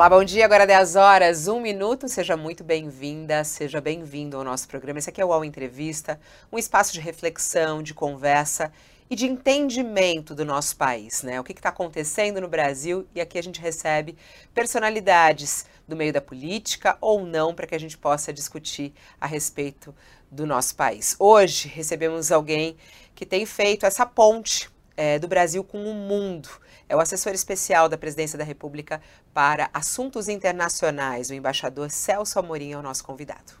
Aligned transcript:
Olá, 0.00 0.08
bom 0.08 0.24
dia. 0.24 0.46
Agora 0.46 0.66
10 0.66 0.96
horas, 0.96 1.46
1 1.46 1.60
minuto. 1.60 2.08
Seja 2.08 2.34
muito 2.34 2.64
bem-vinda, 2.64 3.44
seja 3.44 3.82
bem-vindo 3.82 4.34
ao 4.34 4.42
nosso 4.42 4.66
programa. 4.66 4.98
Esse 4.98 5.10
aqui 5.10 5.20
é 5.20 5.24
o 5.26 5.28
UOL 5.28 5.44
Entrevista, 5.44 6.18
um 6.50 6.56
espaço 6.56 6.94
de 6.94 7.00
reflexão, 7.00 7.82
de 7.82 7.92
conversa 7.92 8.72
e 9.10 9.14
de 9.14 9.26
entendimento 9.26 10.34
do 10.34 10.42
nosso 10.42 10.74
país, 10.74 11.22
né? 11.22 11.38
O 11.38 11.44
que 11.44 11.52
está 11.52 11.68
acontecendo 11.68 12.40
no 12.40 12.48
Brasil 12.48 13.06
e 13.14 13.20
aqui 13.20 13.38
a 13.38 13.42
gente 13.42 13.60
recebe 13.60 14.16
personalidades 14.54 15.66
do 15.86 15.94
meio 15.94 16.14
da 16.14 16.20
política 16.22 16.96
ou 16.98 17.26
não 17.26 17.54
para 17.54 17.66
que 17.66 17.74
a 17.74 17.78
gente 17.78 17.98
possa 17.98 18.32
discutir 18.32 18.94
a 19.20 19.26
respeito 19.26 19.94
do 20.30 20.46
nosso 20.46 20.76
país. 20.76 21.14
Hoje 21.18 21.68
recebemos 21.68 22.32
alguém 22.32 22.74
que 23.14 23.26
tem 23.26 23.44
feito 23.44 23.84
essa 23.84 24.06
ponte 24.06 24.70
é, 24.96 25.18
do 25.18 25.28
Brasil 25.28 25.62
com 25.62 25.84
o 25.84 25.92
mundo 25.92 26.48
é 26.90 26.96
o 26.96 27.00
assessor 27.00 27.32
especial 27.32 27.88
da 27.88 27.96
Presidência 27.96 28.36
da 28.36 28.42
República 28.42 29.00
para 29.32 29.70
Assuntos 29.72 30.28
Internacionais, 30.28 31.30
o 31.30 31.34
embaixador 31.34 31.88
Celso 31.88 32.36
Amorim, 32.36 32.72
é 32.72 32.76
o 32.76 32.82
nosso 32.82 33.04
convidado. 33.04 33.52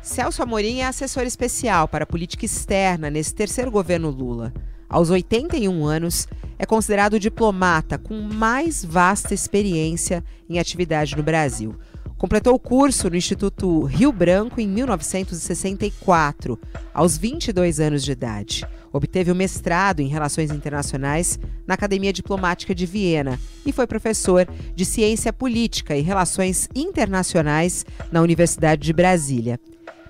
Celso 0.00 0.40
Amorim 0.40 0.78
é 0.78 0.86
assessor 0.86 1.24
especial 1.24 1.88
para 1.88 2.06
política 2.06 2.44
externa 2.44 3.10
nesse 3.10 3.34
terceiro 3.34 3.68
governo 3.68 4.10
Lula. 4.10 4.54
Aos 4.88 5.10
81 5.10 5.84
anos, 5.84 6.28
é 6.56 6.64
considerado 6.64 7.14
o 7.14 7.18
diplomata 7.18 7.98
com 7.98 8.20
mais 8.20 8.84
vasta 8.84 9.34
experiência 9.34 10.22
em 10.48 10.60
atividade 10.60 11.16
no 11.16 11.22
Brasil. 11.24 11.74
Completou 12.24 12.54
o 12.54 12.58
curso 12.58 13.10
no 13.10 13.16
Instituto 13.16 13.82
Rio 13.82 14.10
Branco 14.10 14.58
em 14.58 14.66
1964, 14.66 16.58
aos 16.94 17.18
22 17.18 17.80
anos 17.80 18.02
de 18.02 18.12
idade. 18.12 18.66
Obteve 18.90 19.30
o 19.30 19.34
mestrado 19.34 20.00
em 20.00 20.08
Relações 20.08 20.50
Internacionais 20.50 21.38
na 21.66 21.74
Academia 21.74 22.14
Diplomática 22.14 22.74
de 22.74 22.86
Viena 22.86 23.38
e 23.66 23.72
foi 23.72 23.86
professor 23.86 24.48
de 24.74 24.86
Ciência 24.86 25.34
Política 25.34 25.94
e 25.94 26.00
Relações 26.00 26.66
Internacionais 26.74 27.84
na 28.10 28.22
Universidade 28.22 28.80
de 28.80 28.94
Brasília. 28.94 29.60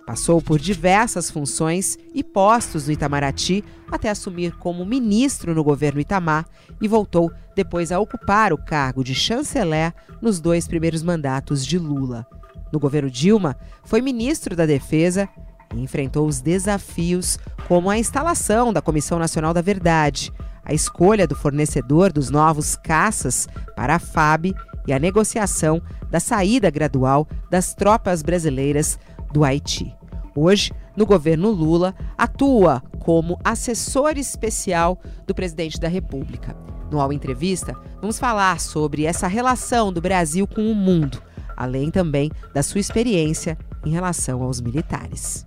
Passou 0.06 0.42
por 0.42 0.58
diversas 0.58 1.30
funções 1.30 1.96
e 2.14 2.22
postos 2.22 2.86
no 2.86 2.92
Itamaraty 2.92 3.64
até 3.90 4.10
assumir 4.10 4.52
como 4.58 4.84
ministro 4.84 5.54
no 5.54 5.64
governo 5.64 6.00
Itamar 6.00 6.44
e 6.80 6.86
voltou 6.86 7.32
depois 7.56 7.90
a 7.90 7.98
ocupar 7.98 8.52
o 8.52 8.58
cargo 8.58 9.02
de 9.02 9.14
chanceler 9.14 9.94
nos 10.20 10.40
dois 10.40 10.68
primeiros 10.68 11.02
mandatos 11.02 11.64
de 11.64 11.78
Lula. 11.78 12.26
No 12.70 12.78
governo 12.78 13.10
Dilma, 13.10 13.56
foi 13.82 14.02
ministro 14.02 14.54
da 14.54 14.66
Defesa 14.66 15.28
e 15.74 15.80
enfrentou 15.80 16.26
os 16.26 16.40
desafios 16.40 17.38
como 17.66 17.88
a 17.88 17.96
instalação 17.96 18.72
da 18.72 18.82
Comissão 18.82 19.18
Nacional 19.18 19.54
da 19.54 19.62
Verdade, 19.62 20.30
a 20.64 20.74
escolha 20.74 21.26
do 21.26 21.34
fornecedor 21.34 22.12
dos 22.12 22.28
novos 22.28 22.76
caças 22.76 23.48
para 23.74 23.94
a 23.94 23.98
FAB 23.98 24.54
e 24.86 24.92
a 24.92 24.98
negociação 24.98 25.80
da 26.10 26.20
saída 26.20 26.70
gradual 26.70 27.26
das 27.50 27.74
tropas 27.74 28.22
brasileiras 28.22 28.98
do 29.34 29.42
Haiti. 29.42 29.92
Hoje, 30.32 30.72
no 30.96 31.04
governo 31.04 31.50
Lula, 31.50 31.92
atua 32.16 32.80
como 33.00 33.36
assessor 33.42 34.16
especial 34.16 34.96
do 35.26 35.34
presidente 35.34 35.80
da 35.80 35.88
República. 35.88 36.56
No 36.88 37.00
All 37.00 37.12
Entrevista, 37.12 37.76
vamos 38.00 38.16
falar 38.16 38.60
sobre 38.60 39.04
essa 39.04 39.26
relação 39.26 39.92
do 39.92 40.00
Brasil 40.00 40.46
com 40.46 40.70
o 40.70 40.74
mundo, 40.74 41.20
além 41.56 41.90
também 41.90 42.30
da 42.52 42.62
sua 42.62 42.80
experiência 42.80 43.58
em 43.84 43.90
relação 43.90 44.40
aos 44.40 44.60
militares. 44.60 45.44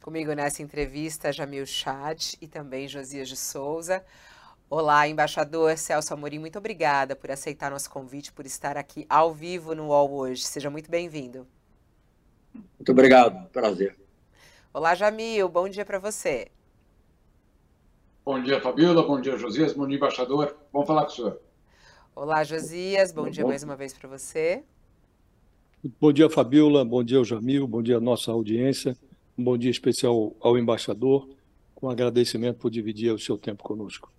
Comigo 0.00 0.32
nessa 0.32 0.62
entrevista, 0.62 1.32
Jamil 1.32 1.66
Chad 1.66 2.34
e 2.40 2.46
também 2.46 2.86
Josias 2.86 3.28
de 3.28 3.36
Souza. 3.36 4.04
Olá, 4.70 5.08
embaixador 5.08 5.76
Celso 5.76 6.14
Amorim, 6.14 6.38
muito 6.38 6.58
obrigada 6.58 7.16
por 7.16 7.32
aceitar 7.32 7.72
nosso 7.72 7.90
convite, 7.90 8.32
por 8.32 8.46
estar 8.46 8.76
aqui 8.76 9.04
ao 9.08 9.34
vivo 9.34 9.74
no 9.74 9.88
UOL 9.88 10.12
hoje. 10.12 10.42
Seja 10.42 10.70
muito 10.70 10.88
bem-vindo. 10.88 11.48
Muito 12.78 12.92
obrigado, 12.92 13.48
prazer. 13.50 13.96
Olá, 14.72 14.94
Jamil, 14.94 15.48
bom 15.48 15.68
dia 15.68 15.84
para 15.84 15.98
você. 15.98 16.48
Bom 18.24 18.42
dia, 18.42 18.60
Fabiola, 18.60 19.02
bom 19.02 19.20
dia, 19.20 19.36
Josias, 19.38 19.72
bom 19.72 19.86
dia, 19.86 19.96
embaixador. 19.96 20.56
Vamos 20.72 20.86
falar 20.86 21.02
com 21.02 21.12
o 21.12 21.14
senhor. 21.14 21.40
Olá, 22.14 22.42
Josias, 22.44 23.12
bom, 23.12 23.24
bom 23.24 23.30
dia 23.30 23.44
bom. 23.44 23.50
mais 23.50 23.62
uma 23.62 23.76
vez 23.76 23.92
para 23.92 24.08
você. 24.08 24.62
Bom 26.00 26.12
dia, 26.12 26.28
Fabiola, 26.28 26.84
bom 26.84 27.04
dia, 27.04 27.22
Jamil, 27.22 27.66
bom 27.66 27.82
dia, 27.82 28.00
nossa 28.00 28.32
audiência. 28.32 28.96
Um 29.38 29.44
bom 29.44 29.56
dia 29.56 29.70
especial 29.70 30.34
ao 30.40 30.58
embaixador, 30.58 31.28
com 31.74 31.88
agradecimento 31.88 32.58
por 32.58 32.70
dividir 32.70 33.12
o 33.12 33.18
seu 33.18 33.38
tempo 33.38 33.62
conosco. 33.62 34.10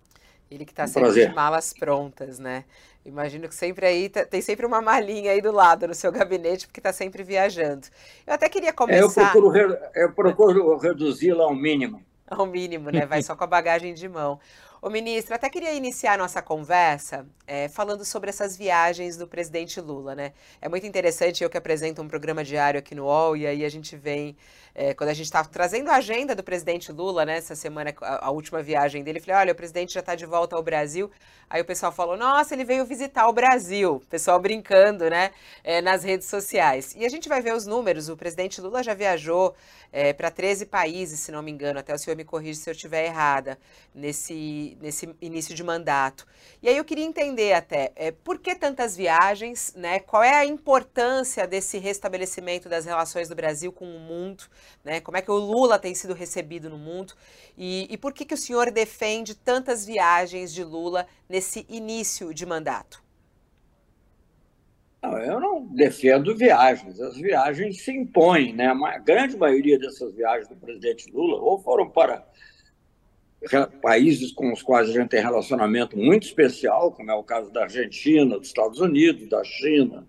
Ele 0.50 0.64
que 0.64 0.72
está 0.72 0.84
um 0.84 0.86
sempre 0.86 1.02
prazer. 1.02 1.28
de 1.28 1.34
malas 1.34 1.74
prontas, 1.74 2.38
né? 2.38 2.64
Imagino 3.08 3.48
que 3.48 3.54
sempre 3.54 3.86
aí 3.86 4.08
tá, 4.08 4.24
tem 4.24 4.42
sempre 4.42 4.66
uma 4.66 4.82
malinha 4.82 5.32
aí 5.32 5.40
do 5.40 5.50
lado 5.50 5.88
no 5.88 5.94
seu 5.94 6.12
gabinete, 6.12 6.66
porque 6.66 6.78
está 6.78 6.92
sempre 6.92 7.22
viajando. 7.22 7.86
Eu 8.26 8.34
até 8.34 8.48
queria 8.48 8.72
começar. 8.72 9.22
É, 9.22 9.24
eu 9.24 9.30
procuro, 9.30 9.78
eu 9.94 10.12
procuro 10.12 10.76
reduzi-la 10.76 11.44
ao 11.44 11.54
mínimo. 11.54 12.02
Ao 12.30 12.44
mínimo, 12.44 12.90
né? 12.90 13.06
Vai 13.06 13.22
só 13.22 13.34
com 13.34 13.44
a 13.44 13.46
bagagem 13.46 13.94
de 13.94 14.06
mão. 14.06 14.38
Ô 14.80 14.88
ministro, 14.88 15.34
até 15.34 15.50
queria 15.50 15.72
iniciar 15.74 16.16
nossa 16.16 16.40
conversa 16.40 17.26
é, 17.48 17.68
falando 17.68 18.04
sobre 18.04 18.30
essas 18.30 18.56
viagens 18.56 19.16
do 19.16 19.26
presidente 19.26 19.80
Lula, 19.80 20.14
né? 20.14 20.32
É 20.60 20.68
muito 20.68 20.86
interessante, 20.86 21.42
eu 21.42 21.50
que 21.50 21.56
apresento 21.56 22.00
um 22.00 22.06
programa 22.06 22.44
diário 22.44 22.78
aqui 22.78 22.94
no 22.94 23.06
UOL, 23.06 23.36
e 23.36 23.44
aí 23.44 23.64
a 23.64 23.68
gente 23.68 23.96
vem 23.96 24.36
é, 24.78 24.94
quando 24.94 25.10
a 25.10 25.14
gente 25.14 25.26
está 25.26 25.42
trazendo 25.42 25.90
a 25.90 25.96
agenda 25.96 26.36
do 26.36 26.44
presidente 26.44 26.92
Lula, 26.92 27.24
né, 27.24 27.38
essa 27.38 27.56
semana, 27.56 27.92
a, 28.00 28.26
a 28.26 28.30
última 28.30 28.62
viagem 28.62 29.02
dele, 29.02 29.18
falei, 29.18 29.40
olha, 29.40 29.52
o 29.52 29.56
presidente 29.56 29.94
já 29.94 29.98
está 29.98 30.14
de 30.14 30.24
volta 30.24 30.54
ao 30.54 30.62
Brasil. 30.62 31.10
Aí 31.50 31.60
o 31.60 31.64
pessoal 31.64 31.90
falou, 31.90 32.16
nossa, 32.16 32.54
ele 32.54 32.62
veio 32.62 32.84
visitar 32.84 33.26
o 33.26 33.32
Brasil. 33.32 33.96
O 33.96 34.06
pessoal 34.06 34.38
brincando, 34.38 35.10
né, 35.10 35.32
é, 35.64 35.80
nas 35.80 36.04
redes 36.04 36.28
sociais. 36.28 36.94
E 36.96 37.04
a 37.04 37.08
gente 37.08 37.28
vai 37.28 37.40
ver 37.40 37.54
os 37.54 37.66
números. 37.66 38.08
O 38.08 38.16
presidente 38.16 38.60
Lula 38.60 38.82
já 38.82 38.94
viajou 38.94 39.54
é, 39.92 40.12
para 40.12 40.30
13 40.30 40.66
países, 40.66 41.18
se 41.20 41.32
não 41.32 41.42
me 41.42 41.50
engano. 41.50 41.80
Até 41.80 41.92
o 41.92 41.98
senhor 41.98 42.16
me 42.16 42.24
corrige 42.24 42.60
se 42.60 42.70
eu 42.70 42.72
estiver 42.72 43.06
errada 43.06 43.58
nesse, 43.92 44.67
nesse 44.80 45.14
início 45.20 45.54
de 45.54 45.62
mandato. 45.62 46.26
E 46.62 46.68
aí 46.68 46.76
eu 46.76 46.84
queria 46.84 47.04
entender 47.04 47.52
até, 47.52 47.92
é, 47.96 48.10
por 48.10 48.38
que 48.38 48.54
tantas 48.54 48.96
viagens, 48.96 49.72
né? 49.76 50.00
Qual 50.00 50.22
é 50.22 50.34
a 50.34 50.44
importância 50.44 51.46
desse 51.46 51.78
restabelecimento 51.78 52.68
das 52.68 52.84
relações 52.84 53.28
do 53.28 53.34
Brasil 53.34 53.72
com 53.72 53.84
o 53.84 54.00
mundo? 54.00 54.44
né? 54.84 55.00
Como 55.00 55.16
é 55.16 55.22
que 55.22 55.30
o 55.30 55.36
Lula 55.36 55.78
tem 55.78 55.94
sido 55.94 56.14
recebido 56.14 56.70
no 56.70 56.78
mundo 56.78 57.12
e, 57.56 57.86
e 57.90 57.96
por 57.98 58.12
que, 58.12 58.24
que 58.24 58.34
o 58.34 58.38
senhor 58.38 58.70
defende 58.70 59.34
tantas 59.34 59.84
viagens 59.84 60.52
de 60.52 60.64
Lula 60.64 61.06
nesse 61.28 61.66
início 61.68 62.32
de 62.32 62.46
mandato? 62.46 63.02
Não, 65.02 65.16
eu 65.18 65.38
não 65.38 65.64
defendo 65.66 66.36
viagens, 66.36 66.98
as 67.00 67.16
viagens 67.16 67.82
se 67.82 67.92
impõem, 67.92 68.52
né? 68.52 68.66
A 68.66 68.98
grande 68.98 69.36
maioria 69.36 69.78
dessas 69.78 70.12
viagens 70.14 70.48
do 70.48 70.56
presidente 70.56 71.10
Lula 71.12 71.40
ou 71.40 71.58
foram 71.58 71.88
para 71.88 72.26
países 73.80 74.32
com 74.32 74.52
os 74.52 74.62
quais 74.62 74.90
a 74.90 74.92
gente 74.92 75.08
tem 75.08 75.22
relacionamento 75.22 75.96
muito 75.96 76.26
especial, 76.26 76.92
como 76.92 77.10
é 77.10 77.14
o 77.14 77.22
caso 77.22 77.50
da 77.52 77.62
Argentina, 77.62 78.38
dos 78.38 78.48
Estados 78.48 78.80
Unidos, 78.80 79.28
da 79.28 79.42
China, 79.44 80.06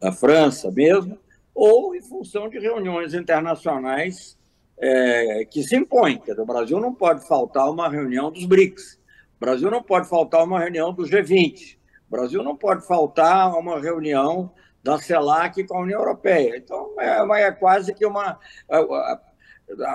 da 0.00 0.10
França 0.10 0.70
mesmo, 0.70 1.18
ou 1.54 1.94
em 1.94 2.02
função 2.02 2.48
de 2.48 2.58
reuniões 2.58 3.14
internacionais 3.14 4.36
é, 4.76 5.44
que 5.44 5.62
se 5.62 5.76
impõem. 5.76 6.20
O 6.36 6.46
Brasil 6.46 6.80
não 6.80 6.92
pode 6.92 7.26
faltar 7.26 7.70
uma 7.70 7.88
reunião 7.88 8.30
dos 8.30 8.44
BRICS, 8.44 8.98
o 9.36 9.40
Brasil 9.40 9.70
não 9.70 9.82
pode 9.82 10.08
faltar 10.08 10.42
uma 10.42 10.58
reunião 10.58 10.92
do 10.92 11.04
G20, 11.04 11.76
o 12.08 12.10
Brasil 12.10 12.42
não 12.42 12.56
pode 12.56 12.86
faltar 12.86 13.56
uma 13.56 13.80
reunião 13.80 14.50
da 14.82 14.98
CELAC 14.98 15.64
com 15.64 15.78
a 15.78 15.80
União 15.80 16.00
Europeia. 16.00 16.56
Então, 16.56 16.94
é, 16.98 17.42
é 17.42 17.52
quase 17.52 17.94
que 17.94 18.04
uma. 18.04 18.38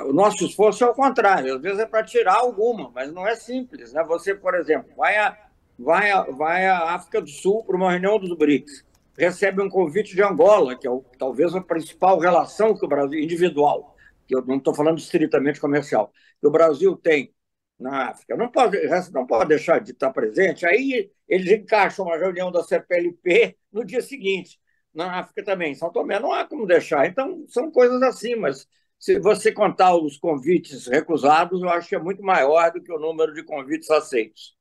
O 0.07 0.13
nosso 0.13 0.46
esforço 0.46 0.83
é 0.83 0.88
o 0.88 0.94
contrário, 0.94 1.56
às 1.56 1.62
vezes 1.62 1.80
é 1.80 1.86
para 1.86 2.04
tirar 2.04 2.36
alguma, 2.36 2.92
mas 2.94 3.12
não 3.13 3.27
é 3.27 3.36
simples. 3.36 3.94
Né? 3.94 4.04
Você, 4.06 4.33
por 4.33 4.56
exemplo, 4.56 4.89
vai 4.98 5.18
à 5.18 5.38
vai 5.77 6.12
a, 6.12 6.24
vai 6.24 6.66
a 6.66 6.95
África 6.95 7.21
do 7.21 7.30
Sul 7.30 7.63
para 7.63 7.75
uma 7.75 7.92
reunião 7.92 8.19
dos 8.19 8.36
BRICS 8.36 8.83
recebe 9.19 9.62
um 9.62 9.69
convite 9.69 10.16
de 10.16 10.24
Angola, 10.24 10.77
que 10.77 10.88
é 10.88 10.89
o, 10.89 11.04
talvez 11.18 11.54
a 11.54 11.62
principal 11.62 12.18
relação 12.19 12.75
que 12.75 12.86
o 12.86 12.88
Brasil, 12.88 13.19
individual, 13.19 13.95
que 14.25 14.33
eu 14.33 14.44
não 14.45 14.57
estou 14.57 14.74
falando 14.74 14.98
estritamente 14.98 15.60
comercial, 15.60 16.13
que 16.39 16.48
o 16.48 16.51
Brasil 16.51 16.95
tem 16.95 17.33
na 17.77 18.10
África. 18.10 18.38
Não 18.38 18.50
pode, 18.50 18.77
não 19.12 19.27
pode 19.27 19.50
deixar 19.50 19.80
de 19.80 19.92
estar 19.92 20.12
presente. 20.12 20.66
Aí 20.66 21.12
eles 21.27 21.51
encaixam 21.51 22.06
uma 22.06 22.18
reunião 22.18 22.50
da 22.51 22.63
CPLP 22.63 23.57
no 23.71 23.83
dia 23.83 24.01
seguinte. 24.01 24.57
Na 24.94 25.19
África 25.19 25.44
também. 25.44 25.75
São 25.75 25.92
Tomé 25.92 26.19
não 26.19 26.31
há 26.31 26.45
como 26.45 26.66
deixar. 26.66 27.06
Então, 27.06 27.45
são 27.50 27.69
coisas 27.71 28.01
assim, 28.01 28.36
mas 28.36 28.68
se 29.00 29.18
você 29.18 29.50
contar 29.51 29.96
os 29.96 30.18
convites 30.18 30.88
recusados, 30.88 31.62
eu 31.62 31.69
acho 31.69 31.88
que 31.88 31.96
é 31.96 32.00
muito 32.00 32.22
maior 32.22 32.69
do 32.72 32.81
que 32.81 32.92
o 32.92 33.00
número 33.00 33.34
de 33.34 33.44
convites 33.44 33.90
aceitos. 33.90 34.57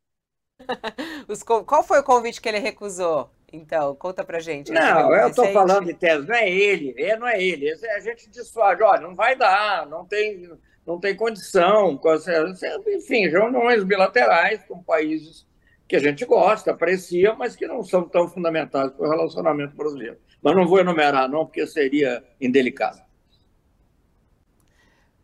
Qual 1.67 1.83
foi 1.83 1.99
o 1.99 2.05
convite 2.05 2.41
que 2.41 2.49
ele 2.49 2.61
recusou? 2.61 3.31
Então, 3.53 3.97
conta 3.97 4.23
pra 4.23 4.39
gente. 4.39 4.71
Não, 4.71 5.13
eu 5.13 5.29
estou 5.29 5.47
falando 5.49 5.87
de 5.87 5.95
tese, 5.95 6.29
não 6.29 6.35
é 6.35 6.49
ele, 6.49 6.95
é, 6.99 7.17
não 7.17 7.27
é 7.27 7.43
ele. 7.43 7.69
É 7.69 7.97
a 7.97 8.01
gente 8.01 8.31
dissuade, 8.31 8.83
olha, 8.83 9.01
não 9.01 9.15
vai 9.15 9.35
dar, 9.35 9.87
não 9.87 10.05
tem, 10.05 10.49
não 10.87 11.01
tem 11.01 11.17
condição. 11.17 11.99
Enfim, 12.87 13.27
reuniões 13.27 13.83
bilaterais 13.83 14.63
com 14.65 14.83
países 14.83 15.49
que 15.89 15.97
a 15.97 15.99
gente 15.99 16.25
gosta, 16.27 16.73
aprecia, 16.73 17.35
mas 17.35 17.57
que 17.57 17.67
não 17.67 17.83
são 17.83 18.07
tão 18.07 18.29
fundamentais 18.29 18.93
para 18.93 19.07
o 19.07 19.11
relacionamento 19.11 19.75
brasileiro. 19.75 20.19
Mas 20.43 20.55
não 20.55 20.67
vou 20.67 20.79
enumerar, 20.79 21.29
não, 21.29 21.47
porque 21.47 21.67
seria 21.67 22.23
indelicado. 22.39 23.08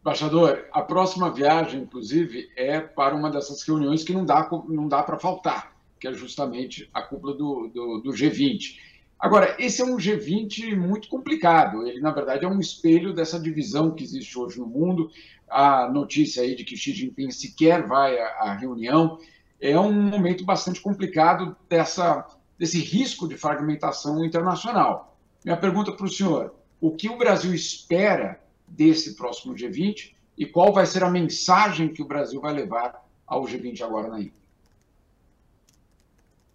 Embaixador, 0.05 0.67
a 0.71 0.83
próxima 0.83 1.33
viagem, 1.33 1.81
inclusive, 1.81 2.51
é 2.57 2.79
para 2.79 3.15
uma 3.15 3.31
dessas 3.31 3.63
reuniões 3.63 4.05
que 4.05 4.13
não 4.13 4.23
dá, 4.23 4.47
não 4.69 4.87
dá 4.87 5.03
para 5.03 5.19
faltar, 5.19 5.75
que 5.99 6.07
é 6.07 6.13
justamente 6.13 6.91
a 6.93 7.01
cúpula 7.01 7.35
do, 7.35 7.69
do, 7.69 8.01
do 8.03 8.11
G20. 8.11 8.77
Agora, 9.19 9.57
esse 9.59 9.81
é 9.81 9.85
um 9.87 9.97
G20 9.97 10.77
muito 10.77 11.09
complicado. 11.09 11.87
Ele, 11.87 12.01
na 12.01 12.11
verdade, 12.11 12.45
é 12.45 12.49
um 12.49 12.61
espelho 12.61 13.15
dessa 13.15 13.41
divisão 13.41 13.93
que 13.93 14.05
existe 14.05 14.39
hoje 14.39 14.59
no 14.59 14.67
mundo. 14.67 15.11
A 15.49 15.89
notícia 15.89 16.43
aí 16.43 16.55
de 16.55 16.65
que 16.65 16.77
Xi 16.77 16.93
Jinping 16.93 17.31
sequer 17.31 17.87
vai 17.87 18.19
à, 18.19 18.27
à 18.41 18.55
reunião 18.55 19.19
é 19.59 19.81
um 19.81 19.91
momento 19.91 20.45
bastante 20.45 20.83
complicado 20.83 21.57
dessa, 21.67 22.27
desse 22.59 22.79
risco 22.79 23.27
de 23.27 23.39
fragmentação 23.39 24.23
internacional. 24.23 25.17
Minha 25.43 25.57
pergunta 25.57 25.93
para 25.93 26.05
o 26.05 26.11
senhor: 26.11 26.55
o 26.79 26.91
que 26.91 27.09
o 27.09 27.17
Brasil 27.17 27.55
espera 27.55 28.44
desse 28.67 29.15
próximo 29.15 29.55
G20 29.55 30.15
e 30.37 30.47
qual 30.47 30.73
vai 30.73 30.87
ser 30.87 31.03
a 31.05 31.11
mensagem 31.11 31.89
que 31.89 32.03
o 32.03 32.07
Brasil 32.07 32.41
vai 32.41 32.53
levar 32.53 33.05
ao 33.27 33.45
G20 33.45 33.81
agora 33.83 34.09
na 34.09 34.21
Índia? 34.21 34.45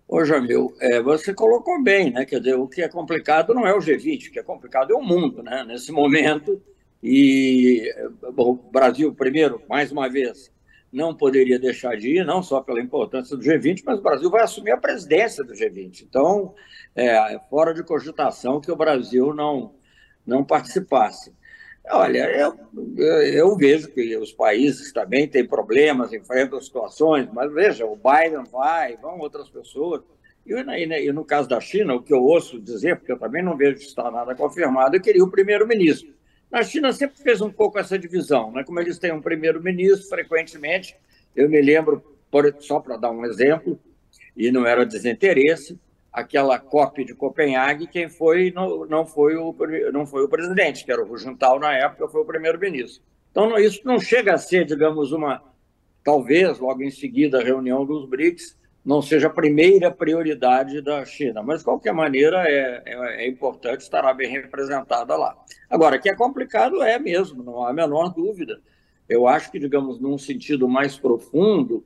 Ô, 0.07 0.25
Jamil, 0.25 0.73
é, 0.79 1.01
você 1.01 1.33
colocou 1.33 1.83
bem, 1.83 2.11
né? 2.11 2.25
Quer 2.25 2.39
dizer, 2.39 2.55
o 2.55 2.67
que 2.67 2.81
é 2.81 2.89
complicado 2.89 3.53
não 3.53 3.67
é 3.67 3.73
o 3.75 3.79
G20, 3.79 4.27
o 4.27 4.31
que 4.31 4.39
é 4.39 4.43
complicado 4.43 4.91
é 4.91 4.95
o 4.95 5.03
mundo, 5.03 5.43
né? 5.43 5.63
Nesse 5.63 5.91
momento. 5.91 6.59
E 7.01 7.93
bom, 8.33 8.53
o 8.53 8.71
Brasil, 8.71 9.13
primeiro, 9.13 9.61
mais 9.69 9.91
uma 9.91 10.09
vez, 10.09 10.51
não 10.91 11.13
poderia 11.15 11.59
deixar 11.59 11.95
de 11.95 12.17
ir, 12.17 12.25
não 12.25 12.41
só 12.41 12.59
pela 12.59 12.81
importância 12.81 13.37
do 13.37 13.43
G20, 13.43 13.83
mas 13.85 13.99
o 13.99 14.01
Brasil 14.01 14.29
vai 14.29 14.41
assumir 14.41 14.71
a 14.71 14.77
presidência 14.77 15.43
do 15.43 15.53
G20. 15.53 16.01
Então, 16.09 16.55
é, 16.95 17.39
fora 17.49 17.73
de 17.73 17.83
cogitação 17.83 18.59
que 18.59 18.71
o 18.71 18.75
Brasil 18.75 19.33
não, 19.33 19.75
não 20.25 20.43
participasse. 20.43 21.33
Olha, 21.91 22.29
eu, 22.29 22.55
eu 22.97 23.55
vejo 23.55 23.87
que 23.89 24.15
os 24.15 24.31
países 24.31 24.93
também 24.93 25.27
têm 25.27 25.45
problemas, 25.45 26.13
enfrentam 26.13 26.61
situações, 26.61 27.27
mas 27.33 27.51
veja, 27.51 27.85
o 27.85 27.95
Biden 27.95 28.43
vai, 28.51 28.95
vão 28.97 29.17
outras 29.17 29.49
pessoas. 29.49 30.01
E, 30.45 30.53
e, 30.53 31.07
e 31.07 31.11
no 31.11 31.25
caso 31.25 31.49
da 31.49 31.59
China, 31.59 31.95
o 31.95 32.03
que 32.03 32.13
eu 32.13 32.21
ouço 32.21 32.59
dizer, 32.59 32.97
porque 32.97 33.11
eu 33.11 33.17
também 33.17 33.43
não 33.43 33.57
vejo 33.57 33.79
estar 33.79 34.11
nada 34.11 34.35
confirmado, 34.35 34.95
eu 34.95 35.01
queria 35.01 35.23
o 35.23 35.31
primeiro-ministro. 35.31 36.13
Na 36.51 36.61
China 36.61 36.93
sempre 36.93 37.21
fez 37.21 37.41
um 37.41 37.51
pouco 37.51 37.79
essa 37.79 37.97
divisão, 37.97 38.51
né? 38.51 38.63
como 38.63 38.79
eles 38.79 38.99
têm 38.99 39.11
um 39.11 39.21
primeiro-ministro, 39.21 40.07
frequentemente, 40.07 40.95
eu 41.35 41.49
me 41.49 41.59
lembro, 41.59 42.03
por, 42.29 42.55
só 42.59 42.79
para 42.79 42.97
dar 42.97 43.09
um 43.09 43.25
exemplo, 43.25 43.79
e 44.37 44.51
não 44.51 44.65
era 44.65 44.85
desinteresse, 44.85 45.79
aquela 46.11 46.57
COP 46.57 47.05
de 47.05 47.13
Copenhague, 47.13 47.87
quem 47.87 48.09
foi 48.09 48.51
não, 48.51 48.85
não, 48.85 49.05
foi 49.05 49.35
o, 49.35 49.55
não 49.93 50.05
foi 50.05 50.23
o 50.23 50.29
presidente, 50.29 50.83
que 50.83 50.91
era 50.91 51.03
o 51.03 51.11
Hu 51.11 51.17
Jintao 51.17 51.59
na 51.59 51.73
época, 51.73 52.07
foi 52.07 52.21
o 52.21 52.25
primeiro-ministro. 52.25 53.01
Então, 53.31 53.57
isso 53.57 53.81
não 53.85 53.99
chega 53.99 54.33
a 54.33 54.37
ser, 54.37 54.65
digamos, 54.65 55.11
uma, 55.11 55.41
talvez, 56.03 56.59
logo 56.59 56.81
em 56.83 56.89
seguida, 56.89 57.39
a 57.39 57.43
reunião 57.43 57.85
dos 57.85 58.07
BRICS, 58.09 58.57
não 58.83 59.01
seja 59.01 59.27
a 59.27 59.31
primeira 59.31 59.91
prioridade 59.91 60.81
da 60.81 61.05
China, 61.05 61.43
mas, 61.43 61.59
de 61.59 61.65
qualquer 61.65 61.93
maneira, 61.93 62.43
é, 62.47 62.81
é, 62.85 63.25
é 63.25 63.27
importante, 63.27 63.81
estará 63.81 64.13
bem 64.13 64.29
representada 64.29 65.15
lá. 65.15 65.37
Agora, 65.69 65.99
que 65.99 66.09
é 66.09 66.15
complicado 66.15 66.81
é 66.81 66.97
mesmo, 66.97 67.43
não 67.43 67.63
há 67.63 67.69
a 67.69 67.73
menor 67.73 68.09
dúvida. 68.09 68.59
Eu 69.07 69.27
acho 69.27 69.51
que, 69.51 69.59
digamos, 69.59 69.99
num 69.99 70.17
sentido 70.17 70.67
mais 70.67 70.97
profundo, 70.97 71.83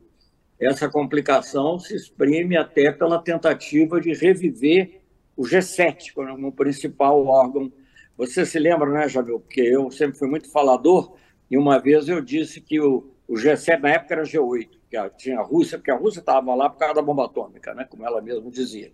essa 0.65 0.89
complicação 0.89 1.79
se 1.79 1.95
exprime 1.95 2.55
até 2.57 2.91
pela 2.91 3.19
tentativa 3.19 3.99
de 3.99 4.13
reviver 4.13 5.01
o 5.35 5.43
G7 5.43 6.13
como 6.13 6.51
principal 6.51 7.25
órgão. 7.25 7.71
Você 8.17 8.45
se 8.45 8.59
lembra, 8.59 8.89
né, 8.89 9.09
Javier? 9.09 9.39
Porque 9.39 9.61
eu 9.61 9.89
sempre 9.89 10.17
fui 10.17 10.27
muito 10.27 10.51
falador, 10.51 11.15
e 11.49 11.57
uma 11.57 11.79
vez 11.79 12.07
eu 12.07 12.21
disse 12.21 12.61
que 12.61 12.79
o, 12.79 13.11
o 13.27 13.33
G7 13.33 13.79
na 13.79 13.89
época 13.89 14.13
era 14.13 14.23
G8, 14.23 14.69
que 14.89 15.09
tinha 15.17 15.39
a 15.39 15.43
Rússia, 15.43 15.77
porque 15.77 15.91
a 15.91 15.95
Rússia 15.95 16.19
estava 16.19 16.53
lá 16.53 16.69
por 16.69 16.77
causa 16.77 16.95
da 16.95 17.01
bomba 17.01 17.25
atômica, 17.25 17.73
né, 17.73 17.85
como 17.89 18.05
ela 18.05 18.21
mesma 18.21 18.49
dizia. 18.51 18.91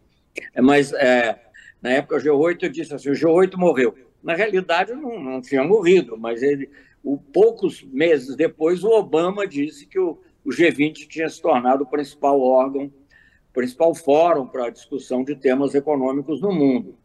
É, 0.53 0.61
mas 0.61 0.93
é, 0.93 1.39
na 1.81 1.91
época 1.91 2.15
o 2.15 2.19
G8 2.19 2.63
eu 2.63 2.69
disse 2.69 2.93
assim, 2.93 3.09
o 3.09 3.13
G8 3.13 3.55
morreu. 3.57 3.95
Na 4.23 4.33
realidade 4.33 4.93
não, 4.93 5.19
não 5.21 5.41
tinha 5.41 5.63
morrido, 5.63 6.17
mas 6.17 6.41
ele, 6.41 6.69
o, 7.03 7.17
poucos 7.17 7.83
meses 7.83 8.35
depois 8.35 8.83
o 8.83 8.89
Obama 8.89 9.47
disse 9.47 9.85
que 9.85 9.99
o, 9.99 10.19
o 10.49 10.51
G20 10.51 11.07
tinha 11.07 11.29
se 11.29 11.39
tornado 11.39 11.83
o 11.83 11.87
principal 11.87 12.41
órgão, 12.41 12.85
o 12.85 13.53
principal 13.53 13.93
fórum 13.93 14.47
para 14.47 14.65
a 14.65 14.69
discussão 14.71 15.23
de 15.23 15.35
temas 15.35 15.75
econômicos 15.75 16.41
no 16.41 16.51
mundo. 16.51 16.97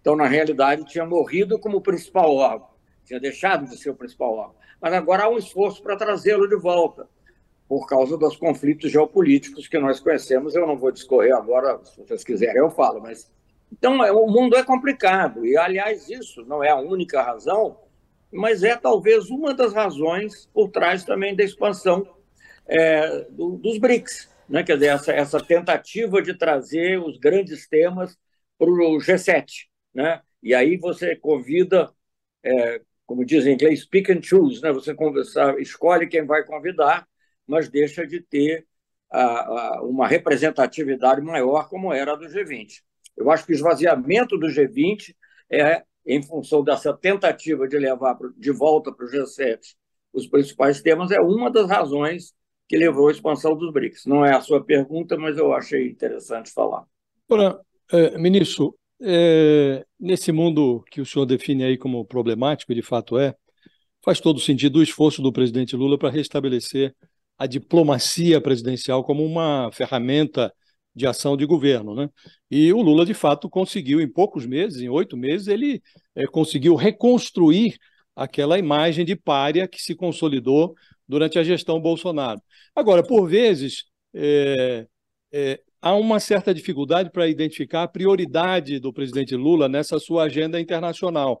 Então, 0.00 0.16
na 0.16 0.26
realidade, 0.26 0.86
tinha 0.86 1.04
morrido 1.04 1.58
como 1.58 1.82
principal 1.82 2.34
órgão, 2.34 2.68
tinha 3.04 3.20
deixado 3.20 3.68
de 3.68 3.76
ser 3.76 3.90
o 3.90 3.94
principal 3.94 4.32
órgão. 4.32 4.54
Mas 4.80 4.94
agora 4.94 5.24
há 5.24 5.28
um 5.28 5.36
esforço 5.36 5.82
para 5.82 5.94
trazê-lo 5.94 6.48
de 6.48 6.56
volta, 6.56 7.06
por 7.68 7.86
causa 7.86 8.16
dos 8.16 8.34
conflitos 8.36 8.90
geopolíticos 8.90 9.68
que 9.68 9.78
nós 9.78 10.00
conhecemos. 10.00 10.54
Eu 10.54 10.66
não 10.66 10.78
vou 10.78 10.90
discorrer 10.90 11.36
agora, 11.36 11.78
se 11.84 12.00
vocês 12.00 12.24
quiserem, 12.24 12.62
eu 12.62 12.70
falo, 12.70 13.02
mas. 13.02 13.30
Então, 13.70 14.02
é, 14.02 14.10
o 14.10 14.26
mundo 14.26 14.56
é 14.56 14.64
complicado, 14.64 15.44
e, 15.44 15.54
aliás, 15.54 16.08
isso 16.08 16.46
não 16.46 16.64
é 16.64 16.70
a 16.70 16.76
única 16.76 17.20
razão, 17.20 17.76
mas 18.32 18.62
é 18.62 18.74
talvez 18.74 19.28
uma 19.28 19.52
das 19.52 19.74
razões 19.74 20.48
por 20.54 20.70
trás 20.70 21.04
também 21.04 21.36
da 21.36 21.44
expansão 21.44 22.15
é, 22.68 23.22
do, 23.30 23.56
dos 23.56 23.78
BRICS, 23.78 24.28
né? 24.48 24.62
quer 24.62 24.74
dizer, 24.74 24.88
essa, 24.88 25.12
essa 25.12 25.44
tentativa 25.44 26.20
de 26.22 26.34
trazer 26.34 26.98
os 26.98 27.18
grandes 27.18 27.68
temas 27.68 28.16
para 28.58 28.70
o 28.70 28.98
G7. 28.98 29.66
Né? 29.94 30.20
E 30.42 30.54
aí 30.54 30.76
você 30.76 31.16
convida, 31.16 31.90
é, 32.42 32.80
como 33.06 33.24
diz 33.24 33.46
em 33.46 33.54
inglês, 33.54 33.86
pick 33.86 34.10
and 34.10 34.22
choose, 34.22 34.60
né? 34.62 34.72
você 34.72 34.94
conversa, 34.94 35.56
escolhe 35.60 36.06
quem 36.06 36.24
vai 36.24 36.44
convidar, 36.44 37.06
mas 37.46 37.68
deixa 37.68 38.06
de 38.06 38.20
ter 38.20 38.66
a, 39.10 39.22
a, 39.22 39.82
uma 39.82 40.06
representatividade 40.06 41.20
maior 41.20 41.68
como 41.68 41.92
era 41.92 42.12
a 42.12 42.16
do 42.16 42.26
G20. 42.26 42.82
Eu 43.16 43.30
acho 43.30 43.46
que 43.46 43.52
o 43.52 43.54
esvaziamento 43.54 44.36
do 44.36 44.48
G20 44.48 45.14
é 45.50 45.82
em 46.04 46.22
função 46.22 46.62
dessa 46.62 46.92
tentativa 46.92 47.66
de 47.66 47.78
levar 47.78 48.16
de 48.36 48.52
volta 48.52 48.92
para 48.92 49.06
o 49.06 49.08
G7 49.08 49.74
os 50.12 50.26
principais 50.26 50.80
temas, 50.80 51.10
é 51.10 51.20
uma 51.20 51.50
das 51.50 51.68
razões 51.68 52.34
que 52.68 52.76
levou 52.76 53.08
à 53.08 53.12
expansão 53.12 53.56
dos 53.56 53.72
BRICS. 53.72 54.06
Não 54.06 54.24
é 54.24 54.34
a 54.34 54.40
sua 54.40 54.62
pergunta, 54.62 55.16
mas 55.16 55.38
eu 55.38 55.52
achei 55.52 55.88
interessante 55.88 56.50
falar. 56.50 56.84
Ora, 57.28 57.58
é, 57.92 58.18
ministro, 58.18 58.76
é, 59.00 59.84
nesse 59.98 60.32
mundo 60.32 60.84
que 60.90 61.00
o 61.00 61.06
senhor 61.06 61.26
define 61.26 61.64
aí 61.64 61.76
como 61.76 62.04
problemático, 62.04 62.74
de 62.74 62.82
fato 62.82 63.18
é, 63.18 63.34
faz 64.04 64.20
todo 64.20 64.40
sentido 64.40 64.78
o 64.78 64.82
esforço 64.82 65.22
do 65.22 65.32
presidente 65.32 65.76
Lula 65.76 65.98
para 65.98 66.10
restabelecer 66.10 66.94
a 67.38 67.46
diplomacia 67.46 68.40
presidencial 68.40 69.04
como 69.04 69.24
uma 69.24 69.70
ferramenta 69.72 70.52
de 70.94 71.06
ação 71.06 71.36
de 71.36 71.44
governo, 71.44 71.94
né? 71.94 72.08
E 72.50 72.72
o 72.72 72.80
Lula, 72.80 73.04
de 73.04 73.12
fato, 73.12 73.50
conseguiu, 73.50 74.00
em 74.00 74.08
poucos 74.10 74.46
meses, 74.46 74.80
em 74.80 74.88
oito 74.88 75.14
meses, 75.14 75.46
ele 75.46 75.82
é, 76.14 76.26
conseguiu 76.26 76.74
reconstruir 76.74 77.76
aquela 78.14 78.58
imagem 78.58 79.04
de 79.04 79.14
párea 79.14 79.68
que 79.68 79.82
se 79.82 79.94
consolidou 79.94 80.74
durante 81.08 81.38
a 81.38 81.44
gestão 81.44 81.80
Bolsonaro. 81.80 82.40
Agora, 82.74 83.02
por 83.02 83.28
vezes, 83.28 83.84
é, 84.14 84.86
é, 85.32 85.60
há 85.80 85.94
uma 85.94 86.18
certa 86.18 86.52
dificuldade 86.52 87.10
para 87.10 87.28
identificar 87.28 87.84
a 87.84 87.88
prioridade 87.88 88.80
do 88.80 88.92
presidente 88.92 89.36
Lula 89.36 89.68
nessa 89.68 89.98
sua 89.98 90.24
agenda 90.24 90.60
internacional. 90.60 91.40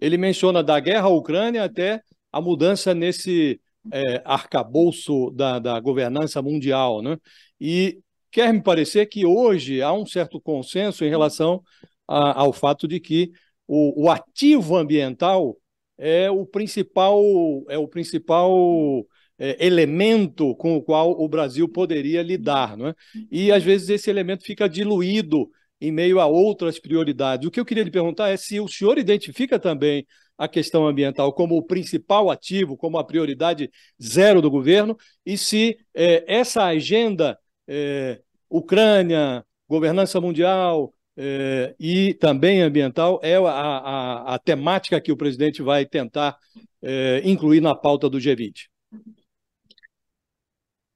Ele 0.00 0.16
menciona 0.16 0.62
da 0.62 0.78
guerra 0.80 1.06
à 1.06 1.10
Ucrânia 1.10 1.64
até 1.64 2.02
a 2.30 2.40
mudança 2.40 2.94
nesse 2.94 3.60
é, 3.92 4.22
arcabouço 4.24 5.30
da, 5.32 5.58
da 5.58 5.78
governança 5.80 6.40
mundial. 6.40 7.02
Né? 7.02 7.18
E 7.60 8.00
quer 8.30 8.52
me 8.52 8.62
parecer 8.62 9.06
que 9.06 9.26
hoje 9.26 9.82
há 9.82 9.92
um 9.92 10.06
certo 10.06 10.40
consenso 10.40 11.04
em 11.04 11.10
relação 11.10 11.62
a, 12.08 12.40
ao 12.40 12.52
fato 12.52 12.86
de 12.88 13.00
que 13.00 13.30
o, 13.66 14.04
o 14.04 14.10
ativo 14.10 14.76
ambiental 14.76 15.56
é 15.98 16.30
o 16.30 16.44
principal, 16.46 17.22
é 17.68 17.78
o 17.78 17.88
principal 17.88 19.06
é, 19.38 19.64
elemento 19.64 20.54
com 20.56 20.76
o 20.76 20.82
qual 20.82 21.12
o 21.12 21.28
Brasil 21.28 21.68
poderia 21.68 22.22
lidar. 22.22 22.76
Não 22.76 22.88
é? 22.88 22.94
E, 23.30 23.50
às 23.52 23.62
vezes, 23.62 23.88
esse 23.88 24.10
elemento 24.10 24.44
fica 24.44 24.68
diluído 24.68 25.50
em 25.80 25.90
meio 25.90 26.20
a 26.20 26.26
outras 26.26 26.78
prioridades. 26.78 27.46
O 27.46 27.50
que 27.50 27.58
eu 27.58 27.64
queria 27.64 27.82
lhe 27.82 27.90
perguntar 27.90 28.28
é 28.28 28.36
se 28.36 28.60
o 28.60 28.68
senhor 28.68 28.98
identifica 28.98 29.58
também 29.58 30.06
a 30.38 30.48
questão 30.48 30.86
ambiental 30.86 31.32
como 31.32 31.56
o 31.56 31.62
principal 31.62 32.30
ativo, 32.30 32.76
como 32.76 32.98
a 32.98 33.04
prioridade 33.04 33.70
zero 34.02 34.40
do 34.40 34.50
governo, 34.50 34.96
e 35.26 35.36
se 35.36 35.76
é, 35.94 36.24
essa 36.26 36.64
agenda 36.64 37.38
é, 37.66 38.20
Ucrânia, 38.48 39.44
governança 39.68 40.20
mundial, 40.20 40.92
é, 41.16 41.74
e 41.78 42.14
também 42.14 42.62
ambiental 42.62 43.20
é 43.22 43.36
a, 43.36 43.40
a, 43.40 44.34
a, 44.34 44.38
temática 44.38 45.00
que 45.00 45.12
o 45.12 45.16
presidente 45.16 45.62
vai 45.62 45.84
tentar 45.84 46.38
é, 46.80 47.20
incluir 47.24 47.60
na 47.60 47.74
pauta 47.74 48.08
do 48.08 48.18
G20. 48.18 48.68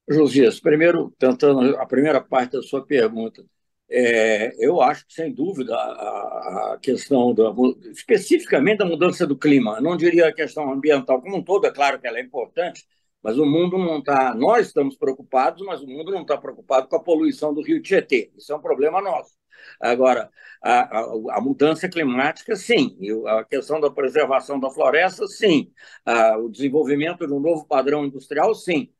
Josias, 0.08 0.60
primeiro, 0.60 1.12
tentando 1.18 1.76
a 1.76 1.86
primeira 1.86 2.20
parte 2.20 2.52
da 2.52 2.62
sua 2.62 2.84
pergunta, 2.84 3.44
é, 3.88 4.52
eu 4.64 4.80
acho 4.80 5.06
que, 5.06 5.12
sem 5.12 5.32
dúvida, 5.32 5.74
a, 5.76 6.72
a 6.74 6.78
questão, 6.78 7.34
da, 7.34 7.52
especificamente 7.90 8.78
da 8.78 8.84
mudança 8.84 9.26
do 9.26 9.36
clima, 9.36 9.80
não 9.80 9.96
diria 9.96 10.28
a 10.28 10.32
questão 10.32 10.72
ambiental 10.72 11.20
como 11.20 11.36
um 11.36 11.42
todo, 11.42 11.66
é 11.66 11.72
claro 11.72 12.00
que 12.00 12.06
ela 12.06 12.18
é 12.18 12.22
importante, 12.22 12.84
mas 13.22 13.38
o 13.38 13.44
mundo 13.44 13.76
não 13.76 13.98
está. 13.98 14.34
Nós 14.34 14.68
estamos 14.68 14.96
preocupados, 14.96 15.64
mas 15.66 15.82
o 15.82 15.86
mundo 15.86 16.12
não 16.12 16.22
está 16.22 16.36
preocupado 16.36 16.88
com 16.88 16.96
a 16.96 17.02
poluição 17.02 17.52
do 17.52 17.62
rio 17.62 17.82
Tietê. 17.82 18.30
Isso 18.36 18.52
é 18.52 18.56
um 18.56 18.60
problema 18.60 19.00
nosso. 19.00 19.32
Agora, 19.80 20.30
a, 20.62 20.98
a, 20.98 21.36
a 21.38 21.40
mudança 21.40 21.88
climática, 21.88 22.56
sim. 22.56 22.96
A 23.26 23.44
questão 23.44 23.80
da 23.80 23.90
preservação 23.90 24.58
da 24.58 24.70
floresta, 24.70 25.26
sim. 25.26 25.72
A, 26.04 26.38
o 26.38 26.48
desenvolvimento 26.48 27.26
de 27.26 27.32
um 27.32 27.40
novo 27.40 27.66
padrão 27.66 28.04
industrial, 28.04 28.54
sim. 28.54 28.92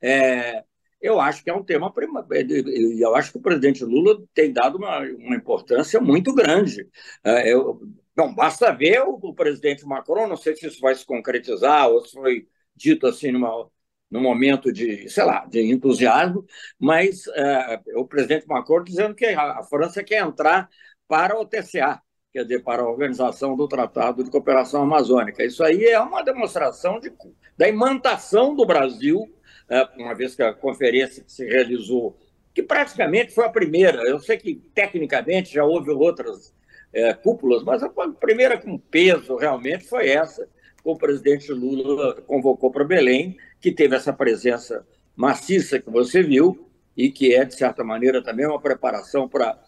É, 0.00 0.64
eu 1.00 1.20
acho 1.20 1.42
que 1.44 1.50
é 1.50 1.54
um 1.54 1.62
tema 1.62 1.92
e 2.32 3.00
eu 3.02 3.14
acho 3.14 3.32
que 3.32 3.38
o 3.38 3.42
presidente 3.42 3.84
Lula 3.84 4.22
tem 4.34 4.52
dado 4.52 4.76
uma, 4.78 5.00
uma 5.00 5.36
importância 5.36 6.00
muito 6.00 6.34
grande. 6.34 6.88
É, 7.24 7.52
eu, 7.52 7.80
não 8.16 8.34
basta 8.34 8.72
ver 8.72 9.02
o, 9.02 9.18
o, 9.22 9.34
presidente 9.34 9.84
Macron, 9.86 10.26
não 10.26 10.36
sei 10.36 10.56
se 10.56 10.66
isso 10.66 10.80
vai 10.80 10.94
se 10.94 11.04
concretizar 11.04 11.88
ou 11.88 12.04
se 12.04 12.12
foi 12.12 12.48
dito 12.74 13.06
assim 13.06 13.30
numa, 13.30 13.70
num 14.10 14.20
momento 14.20 14.72
de, 14.72 15.08
sei 15.08 15.24
lá, 15.24 15.44
de 15.46 15.60
entusiasmo, 15.60 16.44
mas 16.78 17.26
é, 17.28 17.80
o 17.96 18.06
presidente 18.06 18.46
Macron 18.46 18.84
dizendo 18.84 19.14
que 19.14 19.26
a, 19.26 19.62
França 19.64 20.02
quer 20.04 20.22
entrar 20.22 20.68
para 21.08 21.38
o 21.38 21.44
TCA, 21.44 22.00
quer 22.32 22.42
dizer, 22.44 22.62
para 22.62 22.82
a 22.82 22.88
Organização 22.88 23.56
do 23.56 23.66
Tratado 23.66 24.22
de 24.22 24.30
Cooperação 24.30 24.82
Amazônica. 24.82 25.44
Isso 25.44 25.64
aí 25.64 25.84
é 25.84 25.98
uma 25.98 26.22
demonstração 26.22 27.00
de, 27.00 27.12
da 27.56 27.68
imantação 27.68 28.54
do 28.54 28.64
Brasil 28.64 29.28
é, 29.68 29.82
uma 29.98 30.14
vez 30.14 30.34
que 30.34 30.42
a 30.42 30.52
conferência 30.52 31.24
se 31.26 31.44
realizou, 31.44 32.16
que 32.54 32.62
praticamente 32.62 33.34
foi 33.34 33.44
a 33.44 33.50
primeira, 33.50 34.02
eu 34.08 34.18
sei 34.18 34.36
que 34.36 34.54
tecnicamente 34.74 35.52
já 35.52 35.64
houve 35.64 35.90
outras 35.90 36.54
é, 36.92 37.12
cúpulas, 37.12 37.62
mas 37.62 37.82
a 37.82 37.90
primeira 38.20 38.58
com 38.58 38.78
peso 38.78 39.36
realmente 39.36 39.88
foi 39.88 40.08
essa, 40.08 40.48
o 40.92 40.96
presidente 40.96 41.52
Lula 41.52 42.20
convocou 42.22 42.70
para 42.70 42.84
Belém, 42.84 43.36
que 43.60 43.72
teve 43.72 43.96
essa 43.96 44.12
presença 44.12 44.86
maciça 45.14 45.80
que 45.80 45.90
você 45.90 46.22
viu 46.22 46.68
e 46.96 47.10
que 47.10 47.34
é, 47.34 47.44
de 47.44 47.54
certa 47.54 47.82
maneira, 47.82 48.22
também 48.22 48.46
uma 48.46 48.60
preparação 48.60 49.28
para 49.28 49.58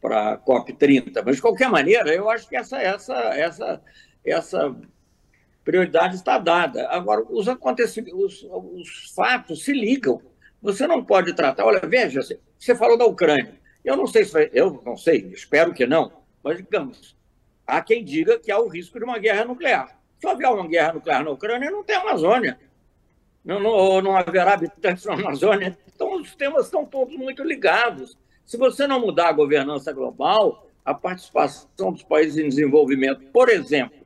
para 0.00 0.34
a 0.34 0.38
COP30. 0.38 1.22
Mas, 1.24 1.36
de 1.36 1.42
qualquer 1.42 1.68
maneira, 1.68 2.14
eu 2.14 2.30
acho 2.30 2.48
que 2.48 2.56
essa, 2.56 2.80
essa, 2.80 3.14
essa, 3.14 3.82
essa 4.24 4.76
prioridade 5.64 6.14
está 6.14 6.38
dada. 6.38 6.88
Agora, 6.88 7.24
os 7.28 7.48
acontecimentos, 7.48 8.42
os, 8.42 8.48
os 8.72 9.12
fatos 9.14 9.64
se 9.64 9.72
ligam. 9.72 10.22
Você 10.62 10.86
não 10.86 11.04
pode 11.04 11.34
tratar. 11.34 11.64
Olha, 11.64 11.80
veja, 11.80 12.20
você 12.58 12.74
falou 12.74 12.96
da 12.96 13.06
Ucrânia. 13.06 13.58
Eu 13.84 13.96
não 13.96 14.06
sei 14.06 14.24
se 14.24 14.32
vai, 14.32 14.50
eu 14.52 14.82
não 14.84 14.96
sei, 14.96 15.30
espero 15.32 15.72
que 15.72 15.86
não, 15.86 16.12
mas 16.42 16.58
digamos, 16.58 17.16
há 17.66 17.80
quem 17.80 18.04
diga 18.04 18.38
que 18.38 18.50
há 18.50 18.58
o 18.58 18.68
risco 18.68 18.98
de 18.98 19.04
uma 19.04 19.18
guerra 19.18 19.44
nuclear. 19.44 19.97
Se 20.18 20.26
houver 20.26 20.48
uma 20.48 20.66
guerra 20.66 20.94
nuclear 20.94 21.24
na 21.24 21.30
Ucrânia, 21.30 21.70
não 21.70 21.84
tem 21.84 21.96
Amazônia. 21.96 22.58
Não, 23.44 23.60
não, 23.60 24.02
não 24.02 24.16
haverá 24.16 24.54
habitantes 24.54 25.04
na 25.04 25.14
Amazônia. 25.14 25.78
Então, 25.94 26.20
os 26.20 26.34
temas 26.34 26.66
estão 26.66 26.84
todos 26.84 27.16
muito 27.16 27.42
ligados. 27.42 28.18
Se 28.44 28.56
você 28.56 28.86
não 28.86 29.00
mudar 29.00 29.28
a 29.28 29.32
governança 29.32 29.92
global, 29.92 30.66
a 30.84 30.94
participação 30.94 31.92
dos 31.92 32.02
países 32.02 32.38
em 32.38 32.48
desenvolvimento, 32.48 33.22
por 33.32 33.48
exemplo, 33.48 33.98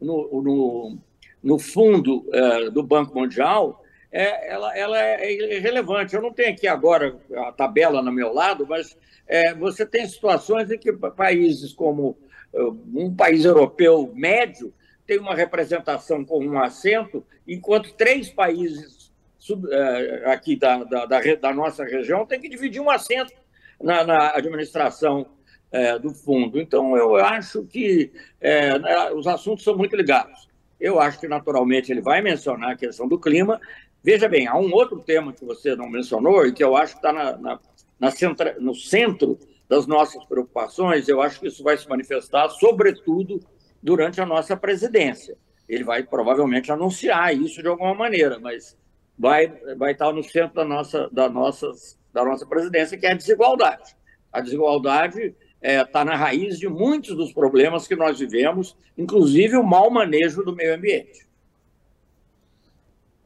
no, 0.00 0.42
no, 0.42 0.98
no 1.42 1.58
fundo 1.58 2.26
é, 2.32 2.70
do 2.70 2.82
Banco 2.82 3.18
Mundial, 3.18 3.82
é, 4.10 4.52
ela, 4.52 4.76
ela 4.76 4.98
é 5.02 5.56
irrelevante. 5.56 6.14
Eu 6.14 6.22
não 6.22 6.32
tenho 6.32 6.52
aqui 6.52 6.66
agora 6.66 7.16
a 7.36 7.52
tabela 7.52 8.00
no 8.00 8.12
meu 8.12 8.32
lado, 8.32 8.66
mas 8.66 8.96
é, 9.26 9.54
você 9.54 9.84
tem 9.84 10.06
situações 10.06 10.70
em 10.70 10.78
que 10.78 10.92
países 10.92 11.72
como 11.72 12.16
é, 12.52 12.62
um 12.94 13.14
país 13.14 13.44
europeu 13.44 14.12
médio 14.14 14.72
tem 15.06 15.18
uma 15.18 15.34
representação 15.34 16.24
com 16.24 16.44
um 16.44 16.58
assento, 16.58 17.24
enquanto 17.46 17.92
três 17.94 18.30
países 18.30 19.12
sub, 19.44 19.68
é, 19.70 20.32
aqui 20.32 20.56
da, 20.56 20.82
da, 20.84 21.04
da, 21.04 21.20
da, 21.40 21.52
nossa 21.52 21.84
região 21.84 22.24
têm 22.24 22.40
que 22.40 22.48
dividir 22.48 22.80
um 22.80 22.90
assento 22.90 23.32
na, 23.80 24.02
na 24.02 24.34
administração 24.34 25.26
é, 25.70 25.98
do 25.98 26.14
fundo. 26.14 26.58
Então, 26.58 26.96
eu 26.96 27.16
acho 27.16 27.64
que 27.64 28.10
é, 28.40 28.78
né, 28.78 29.10
os 29.12 29.26
assuntos 29.26 29.62
são 29.62 29.76
muito 29.76 29.94
ligados. 29.94 30.48
Eu 30.80 30.98
acho 30.98 31.20
que, 31.20 31.28
naturalmente, 31.28 31.92
ele 31.92 32.00
vai 32.00 32.22
mencionar 32.22 32.72
a 32.72 32.76
questão 32.76 33.06
do 33.06 33.18
clima. 33.18 33.60
Veja 34.02 34.28
bem, 34.28 34.46
há 34.46 34.56
um 34.56 34.72
outro 34.72 35.00
tema 35.00 35.32
que 35.32 35.44
você 35.44 35.76
não 35.76 35.90
mencionou 35.90 36.46
e 36.46 36.52
que 36.52 36.64
eu 36.64 36.76
acho 36.76 36.94
que 36.94 36.98
está 36.98 37.12
na, 37.12 37.36
na, 37.36 37.60
na 38.00 38.10
centra, 38.10 38.56
no 38.58 38.74
centro 38.74 39.38
das 39.68 39.86
nossas 39.86 40.24
preocupações. 40.24 41.06
Eu 41.08 41.20
acho 41.20 41.40
que 41.40 41.48
isso 41.48 41.62
vai 41.62 41.76
se 41.76 41.88
manifestar, 41.88 42.48
sobretudo, 42.48 43.40
durante 43.84 44.18
a 44.18 44.24
nossa 44.24 44.56
presidência. 44.56 45.36
Ele 45.68 45.84
vai 45.84 46.02
provavelmente 46.02 46.72
anunciar 46.72 47.36
isso 47.36 47.60
de 47.60 47.68
alguma 47.68 47.94
maneira, 47.94 48.38
mas 48.38 48.74
vai, 49.18 49.48
vai 49.76 49.92
estar 49.92 50.10
no 50.10 50.24
centro 50.24 50.54
da 50.54 50.64
nossa, 50.64 51.10
da, 51.12 51.28
nossas, 51.28 51.98
da 52.10 52.24
nossa 52.24 52.46
presidência, 52.46 52.96
que 52.96 53.04
é 53.06 53.12
a 53.12 53.16
desigualdade. 53.16 53.94
A 54.32 54.40
desigualdade 54.40 55.20
está 55.20 55.36
é, 55.60 55.84
tá 55.84 56.02
na 56.02 56.16
raiz 56.16 56.58
de 56.58 56.66
muitos 56.66 57.14
dos 57.14 57.30
problemas 57.30 57.86
que 57.86 57.94
nós 57.94 58.18
vivemos, 58.18 58.74
inclusive 58.96 59.56
o 59.58 59.62
mau 59.62 59.90
manejo 59.90 60.42
do 60.42 60.56
meio 60.56 60.74
ambiente. 60.74 61.26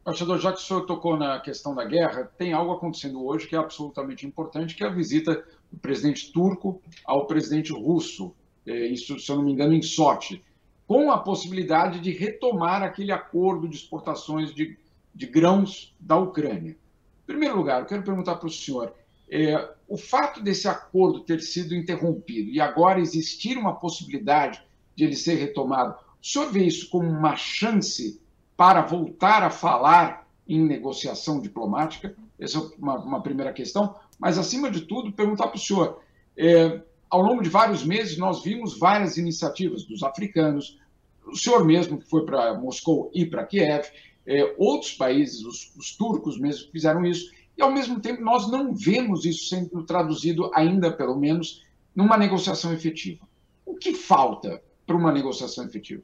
Embaixador, 0.00 0.40
já 0.40 0.52
que 0.52 0.58
o 0.58 0.62
senhor 0.62 0.86
tocou 0.86 1.16
na 1.16 1.38
questão 1.38 1.72
da 1.74 1.84
guerra, 1.84 2.30
tem 2.36 2.52
algo 2.52 2.72
acontecendo 2.72 3.24
hoje 3.24 3.46
que 3.46 3.54
é 3.54 3.58
absolutamente 3.58 4.26
importante, 4.26 4.74
que 4.74 4.82
é 4.82 4.86
a 4.86 4.90
visita 4.90 5.44
do 5.70 5.78
presidente 5.78 6.32
turco 6.32 6.82
ao 7.04 7.26
presidente 7.26 7.72
russo, 7.72 8.34
é, 8.66 8.86
isso, 8.86 9.18
se 9.20 9.30
eu 9.30 9.36
não 9.36 9.44
me 9.44 9.52
engano, 9.52 9.74
em 9.74 9.82
Sochi, 9.82 10.42
com 10.88 11.12
a 11.12 11.18
possibilidade 11.18 12.00
de 12.00 12.10
retomar 12.10 12.82
aquele 12.82 13.12
acordo 13.12 13.68
de 13.68 13.76
exportações 13.76 14.54
de, 14.54 14.78
de 15.14 15.26
grãos 15.26 15.94
da 16.00 16.16
Ucrânia. 16.16 16.70
Em 16.70 17.26
primeiro 17.26 17.58
lugar, 17.58 17.80
eu 17.80 17.86
quero 17.86 18.02
perguntar 18.02 18.36
para 18.36 18.46
o 18.46 18.50
senhor, 18.50 18.94
é, 19.30 19.70
o 19.86 19.98
fato 19.98 20.42
desse 20.42 20.66
acordo 20.66 21.20
ter 21.20 21.42
sido 21.42 21.74
interrompido 21.74 22.50
e 22.50 22.58
agora 22.58 23.00
existir 23.00 23.58
uma 23.58 23.74
possibilidade 23.74 24.62
de 24.96 25.04
ele 25.04 25.14
ser 25.14 25.34
retomado, 25.34 25.94
o 26.22 26.26
senhor 26.26 26.50
vê 26.50 26.64
isso 26.64 26.88
como 26.88 27.06
uma 27.06 27.36
chance 27.36 28.18
para 28.56 28.80
voltar 28.80 29.42
a 29.42 29.50
falar 29.50 30.26
em 30.48 30.64
negociação 30.64 31.38
diplomática? 31.38 32.16
Essa 32.40 32.58
é 32.58 32.62
uma, 32.78 32.98
uma 32.98 33.22
primeira 33.22 33.52
questão. 33.52 33.94
Mas, 34.18 34.38
acima 34.38 34.70
de 34.70 34.80
tudo, 34.80 35.12
perguntar 35.12 35.48
para 35.48 35.56
o 35.56 35.60
senhor: 35.60 36.00
é, 36.34 36.80
ao 37.10 37.22
longo 37.22 37.42
de 37.42 37.48
vários 37.48 37.84
meses, 37.84 38.18
nós 38.18 38.42
vimos 38.42 38.78
várias 38.78 39.16
iniciativas 39.16 39.84
dos 39.84 40.02
africanos, 40.02 40.78
o 41.26 41.36
senhor 41.36 41.64
mesmo 41.64 41.98
que 41.98 42.08
foi 42.08 42.24
para 42.24 42.54
Moscou 42.54 43.10
e 43.14 43.26
para 43.26 43.44
Kiev, 43.44 43.86
é, 44.26 44.54
outros 44.58 44.92
países, 44.92 45.44
os, 45.44 45.74
os 45.76 45.96
turcos 45.96 46.38
mesmo, 46.38 46.70
fizeram 46.70 47.04
isso 47.04 47.30
e, 47.58 47.62
ao 47.62 47.72
mesmo 47.72 47.98
tempo, 47.98 48.22
nós 48.22 48.48
não 48.48 48.72
vemos 48.72 49.24
isso 49.24 49.48
sendo 49.48 49.82
traduzido, 49.82 50.48
ainda 50.54 50.92
pelo 50.92 51.18
menos, 51.18 51.66
numa 51.94 52.16
negociação 52.16 52.72
efetiva. 52.72 53.26
O 53.66 53.74
que 53.74 53.94
falta 53.94 54.62
para 54.86 54.96
uma 54.96 55.10
negociação 55.10 55.64
efetiva? 55.64 56.02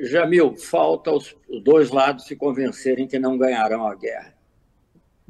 Jamil, 0.00 0.56
falta 0.56 1.12
os 1.12 1.36
dois 1.62 1.90
lados 1.90 2.24
se 2.24 2.34
convencerem 2.34 3.06
que 3.06 3.18
não 3.18 3.36
ganharão 3.36 3.86
a 3.86 3.94
guerra. 3.94 4.34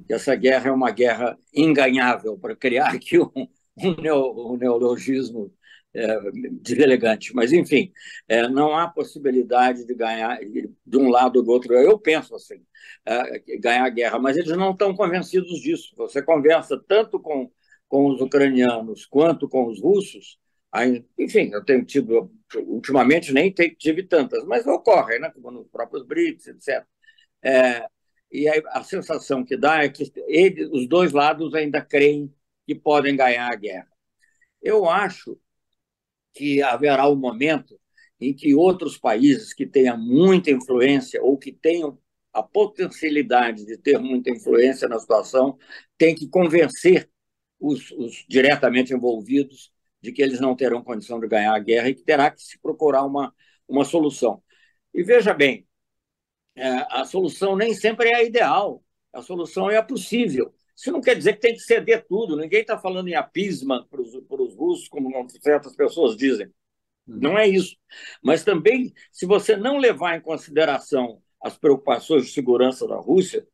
Que 0.06 0.14
essa 0.14 0.34
guerra 0.34 0.68
é 0.68 0.72
uma 0.72 0.90
guerra 0.90 1.38
inganhável, 1.54 2.38
para 2.38 2.56
criar 2.56 2.88
aqui 2.94 3.18
um, 3.18 3.48
um, 3.76 4.56
neologismo 4.56 5.52
é, 5.94 6.18
deselegante. 6.60 7.34
Mas, 7.34 7.52
enfim, 7.52 7.92
é, 8.28 8.48
não 8.48 8.76
há 8.76 8.88
possibilidade 8.88 9.86
de 9.86 9.94
ganhar 9.94 10.38
de 10.86 10.96
um 10.98 11.08
lado 11.08 11.36
ou 11.36 11.42
do 11.44 11.50
outro. 11.50 11.74
Eu 11.74 11.98
penso 11.98 12.34
assim, 12.34 12.62
é, 13.04 13.58
ganhar 13.58 13.84
a 13.84 13.90
guerra, 13.90 14.18
mas 14.18 14.36
eles 14.36 14.56
não 14.56 14.72
estão 14.72 14.94
convencidos 14.94 15.60
disso. 15.60 15.94
Você 15.96 16.22
conversa 16.22 16.82
tanto 16.86 17.18
com, 17.20 17.50
com 17.88 18.06
os 18.06 18.20
ucranianos 18.20 19.06
quanto 19.06 19.48
com 19.48 19.66
os 19.66 19.80
russos. 19.80 20.38
Aí, 20.72 21.04
enfim, 21.18 21.50
eu 21.52 21.64
tenho 21.64 21.84
tido, 21.84 22.30
ultimamente 22.66 23.32
nem 23.32 23.52
tive 23.52 24.04
tantas, 24.04 24.44
mas 24.44 24.66
ocorre, 24.66 25.18
né? 25.18 25.30
como 25.30 25.50
nos 25.50 25.68
próprios 25.68 26.06
BRICS, 26.06 26.46
etc. 26.48 26.86
É, 27.42 27.88
e 28.30 28.48
a 28.48 28.82
sensação 28.84 29.44
que 29.44 29.56
dá 29.56 29.82
é 29.82 29.88
que 29.88 30.12
ele, 30.28 30.66
os 30.66 30.88
dois 30.88 31.12
lados 31.12 31.54
ainda 31.54 31.80
creem 31.82 32.32
que 32.66 32.74
podem 32.74 33.16
ganhar 33.16 33.50
a 33.52 33.56
guerra. 33.56 33.88
Eu 34.62 34.88
acho 34.88 35.38
que 36.34 36.62
haverá 36.62 37.08
um 37.08 37.16
momento 37.16 37.78
em 38.20 38.34
que 38.34 38.54
outros 38.54 38.98
países 38.98 39.52
que 39.54 39.66
tenham 39.66 39.98
muita 39.98 40.50
influência 40.50 41.22
ou 41.22 41.38
que 41.38 41.52
tenham 41.52 41.98
a 42.32 42.42
potencialidade 42.42 43.64
de 43.66 43.76
ter 43.76 43.98
muita 43.98 44.30
influência 44.30 44.88
na 44.88 44.98
situação 44.98 45.58
têm 45.98 46.14
que 46.14 46.28
convencer 46.28 47.10
os, 47.58 47.90
os 47.92 48.24
diretamente 48.28 48.94
envolvidos 48.94 49.72
de 50.00 50.12
que 50.12 50.22
eles 50.22 50.40
não 50.40 50.56
terão 50.56 50.82
condição 50.82 51.20
de 51.20 51.28
ganhar 51.28 51.54
a 51.54 51.58
guerra 51.58 51.88
e 51.88 51.94
que 51.94 52.02
terá 52.02 52.30
que 52.30 52.42
se 52.42 52.58
procurar 52.60 53.04
uma, 53.04 53.34
uma 53.68 53.84
solução. 53.84 54.42
E 54.94 55.02
veja 55.02 55.34
bem, 55.34 55.66
é, 56.56 56.68
a 56.90 57.04
solução 57.04 57.56
nem 57.56 57.74
sempre 57.74 58.08
é 58.08 58.16
a 58.16 58.22
ideal, 58.22 58.82
a 59.12 59.22
solução 59.22 59.70
é 59.70 59.76
a 59.76 59.82
possível. 59.82 60.52
Isso 60.76 60.90
não 60.90 61.00
quer 61.00 61.14
dizer 61.14 61.34
que 61.34 61.40
tem 61.40 61.54
que 61.54 61.60
ceder 61.60 62.06
tudo, 62.08 62.36
ninguém 62.36 62.62
está 62.62 62.78
falando 62.78 63.08
em 63.08 63.14
apisma 63.14 63.86
para 63.90 64.00
os 64.00 64.54
russos, 64.54 64.88
como 64.88 65.10
certas 65.42 65.76
pessoas 65.76 66.16
dizem. 66.16 66.46
Uhum. 67.06 67.18
Não 67.20 67.38
é 67.38 67.46
isso. 67.46 67.76
Mas 68.22 68.44
também, 68.44 68.92
se 69.12 69.26
você 69.26 69.56
não 69.56 69.78
levar 69.78 70.16
em 70.16 70.20
consideração 70.20 71.22
as 71.42 71.58
preocupações 71.58 72.26
de 72.26 72.32
segurança 72.32 72.86
da 72.86 72.96
Rússia, 72.96 73.46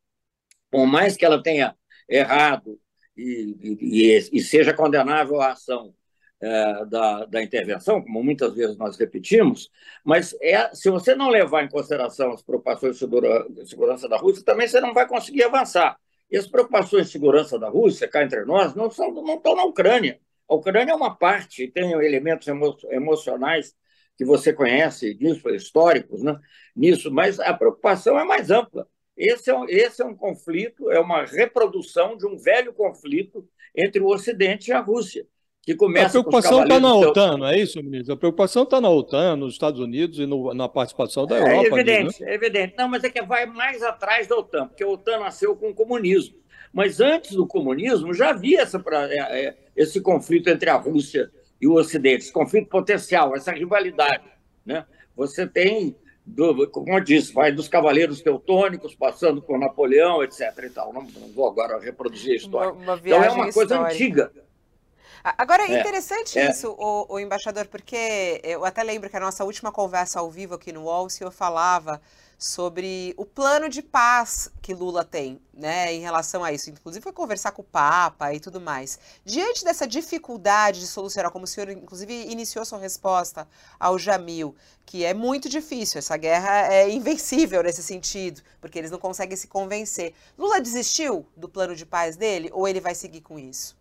por 0.70 0.86
mais 0.86 1.16
que 1.16 1.24
ela 1.24 1.42
tenha 1.42 1.76
errado 2.08 2.78
e, 3.16 3.56
e, 3.80 4.30
e 4.32 4.40
seja 4.40 4.74
condenável 4.74 5.40
a 5.40 5.52
ação 5.52 5.94
é, 6.40 6.84
da, 6.86 7.24
da, 7.24 7.42
intervenção, 7.42 8.02
como 8.02 8.22
muitas 8.22 8.54
vezes 8.54 8.76
nós 8.76 8.96
repetimos, 8.98 9.70
mas 10.04 10.36
é, 10.40 10.74
se 10.74 10.90
você 10.90 11.14
não 11.14 11.30
levar 11.30 11.64
em 11.64 11.68
consideração 11.68 12.32
as 12.32 12.42
preocupações 12.42 12.94
de, 12.94 12.98
segura, 12.98 13.46
de 13.48 13.68
segurança 13.68 14.08
da 14.08 14.16
Rússia, 14.16 14.44
também 14.44 14.68
você 14.68 14.80
não 14.80 14.92
vai 14.92 15.08
conseguir 15.08 15.44
avançar. 15.44 15.98
E 16.30 16.36
as 16.36 16.46
preocupações 16.46 17.06
de 17.06 17.12
segurança 17.12 17.58
da 17.58 17.68
Rússia, 17.68 18.08
cá 18.08 18.22
entre 18.22 18.44
nós, 18.44 18.74
não, 18.74 18.90
são, 18.90 19.12
não 19.12 19.36
estão 19.36 19.54
na 19.56 19.64
Ucrânia. 19.64 20.20
A 20.48 20.54
Ucrânia 20.54 20.92
é 20.92 20.94
uma 20.94 21.14
parte, 21.16 21.68
tem 21.68 21.92
elementos 21.92 22.46
emo, 22.48 22.76
emocionais 22.90 23.74
que 24.16 24.24
você 24.24 24.52
conhece 24.52 25.14
disso, 25.14 25.48
históricos, 25.50 26.22
né? 26.22 26.38
nisso, 26.74 27.10
mas 27.10 27.38
a 27.38 27.52
preocupação 27.54 28.18
é 28.18 28.24
mais 28.24 28.50
ampla. 28.50 28.88
Esse 29.16 29.50
é, 29.50 29.54
esse 29.68 30.02
é 30.02 30.04
um 30.04 30.14
conflito, 30.14 30.90
é 30.90 31.00
uma 31.00 31.24
reprodução 31.24 32.16
de 32.16 32.26
um 32.26 32.36
velho 32.36 32.72
conflito 32.72 33.48
entre 33.74 34.00
o 34.00 34.08
Ocidente 34.08 34.70
e 34.70 34.74
a 34.74 34.80
Rússia 34.80 35.26
que 35.66 35.74
começa 35.74 36.06
A 36.06 36.10
preocupação 36.10 36.62
está 36.62 36.78
na 36.78 36.94
OTAN, 36.94 37.38
não 37.38 37.46
é 37.48 37.58
isso, 37.58 37.82
ministro? 37.82 38.14
A 38.14 38.16
preocupação 38.16 38.62
está 38.62 38.80
na 38.80 38.88
OTAN, 38.88 39.34
nos 39.34 39.54
Estados 39.54 39.80
Unidos 39.80 40.20
e 40.20 40.24
no, 40.24 40.54
na 40.54 40.68
participação 40.68 41.26
da 41.26 41.36
é 41.36 41.40
Europa. 41.40 41.56
É 41.56 41.80
evidente, 41.80 42.22
ali, 42.22 42.24
né? 42.24 42.30
é 42.30 42.34
evidente. 42.36 42.74
Não, 42.78 42.88
mas 42.88 43.02
é 43.02 43.10
que 43.10 43.20
vai 43.22 43.46
mais 43.46 43.82
atrás 43.82 44.28
da 44.28 44.36
OTAN, 44.36 44.68
porque 44.68 44.84
a 44.84 44.88
OTAN 44.88 45.18
nasceu 45.18 45.56
com 45.56 45.70
o 45.70 45.74
comunismo. 45.74 46.36
Mas 46.72 47.00
antes 47.00 47.32
do 47.32 47.44
comunismo 47.48 48.14
já 48.14 48.30
havia 48.30 48.60
essa, 48.60 48.80
é, 49.10 49.46
é, 49.46 49.56
esse 49.74 50.00
conflito 50.00 50.48
entre 50.48 50.70
a 50.70 50.76
Rússia 50.76 51.32
e 51.60 51.66
o 51.66 51.74
Ocidente, 51.74 52.22
esse 52.22 52.32
conflito 52.32 52.68
potencial, 52.68 53.34
essa 53.34 53.50
rivalidade. 53.50 54.22
Né? 54.64 54.86
Você 55.16 55.48
tem, 55.48 55.96
como 56.70 56.92
eu 56.92 57.00
disse, 57.00 57.32
vai 57.32 57.50
dos 57.50 57.66
cavaleiros 57.66 58.22
teutônicos, 58.22 58.94
passando 58.94 59.42
por 59.42 59.58
Napoleão, 59.58 60.22
etc. 60.22 60.42
E 60.62 60.70
tal. 60.70 60.92
Não, 60.92 61.02
não 61.02 61.28
vou 61.34 61.48
agora 61.48 61.76
reproduzir 61.80 62.34
a 62.34 62.36
história. 62.36 62.70
Uma, 62.70 62.94
uma 62.94 63.00
então 63.04 63.24
é 63.24 63.30
uma 63.30 63.52
coisa 63.52 63.74
histórica. 63.74 63.92
antiga. 63.92 64.45
Agora, 65.36 65.64
é 65.64 65.80
interessante 65.80 66.38
é, 66.38 66.50
isso, 66.50 66.70
O, 66.78 67.14
o, 67.14 67.18
embaixador, 67.18 67.66
porque 67.66 68.40
eu 68.44 68.64
até 68.64 68.84
lembro 68.84 69.10
que 69.10 69.16
a 69.16 69.20
nossa 69.20 69.44
última 69.44 69.72
conversa 69.72 70.20
ao 70.20 70.30
vivo 70.30 70.54
aqui 70.54 70.72
no 70.72 70.84
UOL, 70.84 71.06
o 71.06 71.10
senhor 71.10 71.32
falava 71.32 72.00
sobre 72.38 73.14
o 73.16 73.24
plano 73.24 73.68
de 73.68 73.82
paz 73.82 74.50
que 74.62 74.74
Lula 74.74 75.02
tem, 75.02 75.40
né, 75.52 75.92
em 75.92 76.00
relação 76.00 76.44
a 76.44 76.52
isso. 76.52 76.70
Inclusive 76.70 77.02
foi 77.02 77.12
conversar 77.12 77.50
com 77.52 77.62
o 77.62 77.64
Papa 77.64 78.32
e 78.34 78.38
tudo 78.38 78.60
mais. 78.60 79.00
Diante 79.24 79.64
dessa 79.64 79.86
dificuldade 79.86 80.78
de 80.78 80.86
solucionar, 80.86 81.32
como 81.32 81.44
o 81.44 81.48
senhor 81.48 81.70
inclusive 81.70 82.12
iniciou 82.30 82.64
sua 82.64 82.78
resposta 82.78 83.48
ao 83.80 83.98
Jamil, 83.98 84.54
que 84.84 85.04
é 85.04 85.14
muito 85.14 85.48
difícil, 85.48 85.98
essa 85.98 86.16
guerra 86.16 86.72
é 86.72 86.88
invencível 86.88 87.62
nesse 87.62 87.82
sentido, 87.82 88.42
porque 88.60 88.78
eles 88.78 88.90
não 88.90 88.98
conseguem 88.98 89.36
se 89.36 89.48
convencer. 89.48 90.14
Lula 90.38 90.60
desistiu 90.60 91.26
do 91.36 91.48
plano 91.48 91.74
de 91.74 91.86
paz 91.86 92.16
dele 92.16 92.50
ou 92.52 92.68
ele 92.68 92.80
vai 92.80 92.94
seguir 92.94 93.22
com 93.22 93.38
isso? 93.38 93.74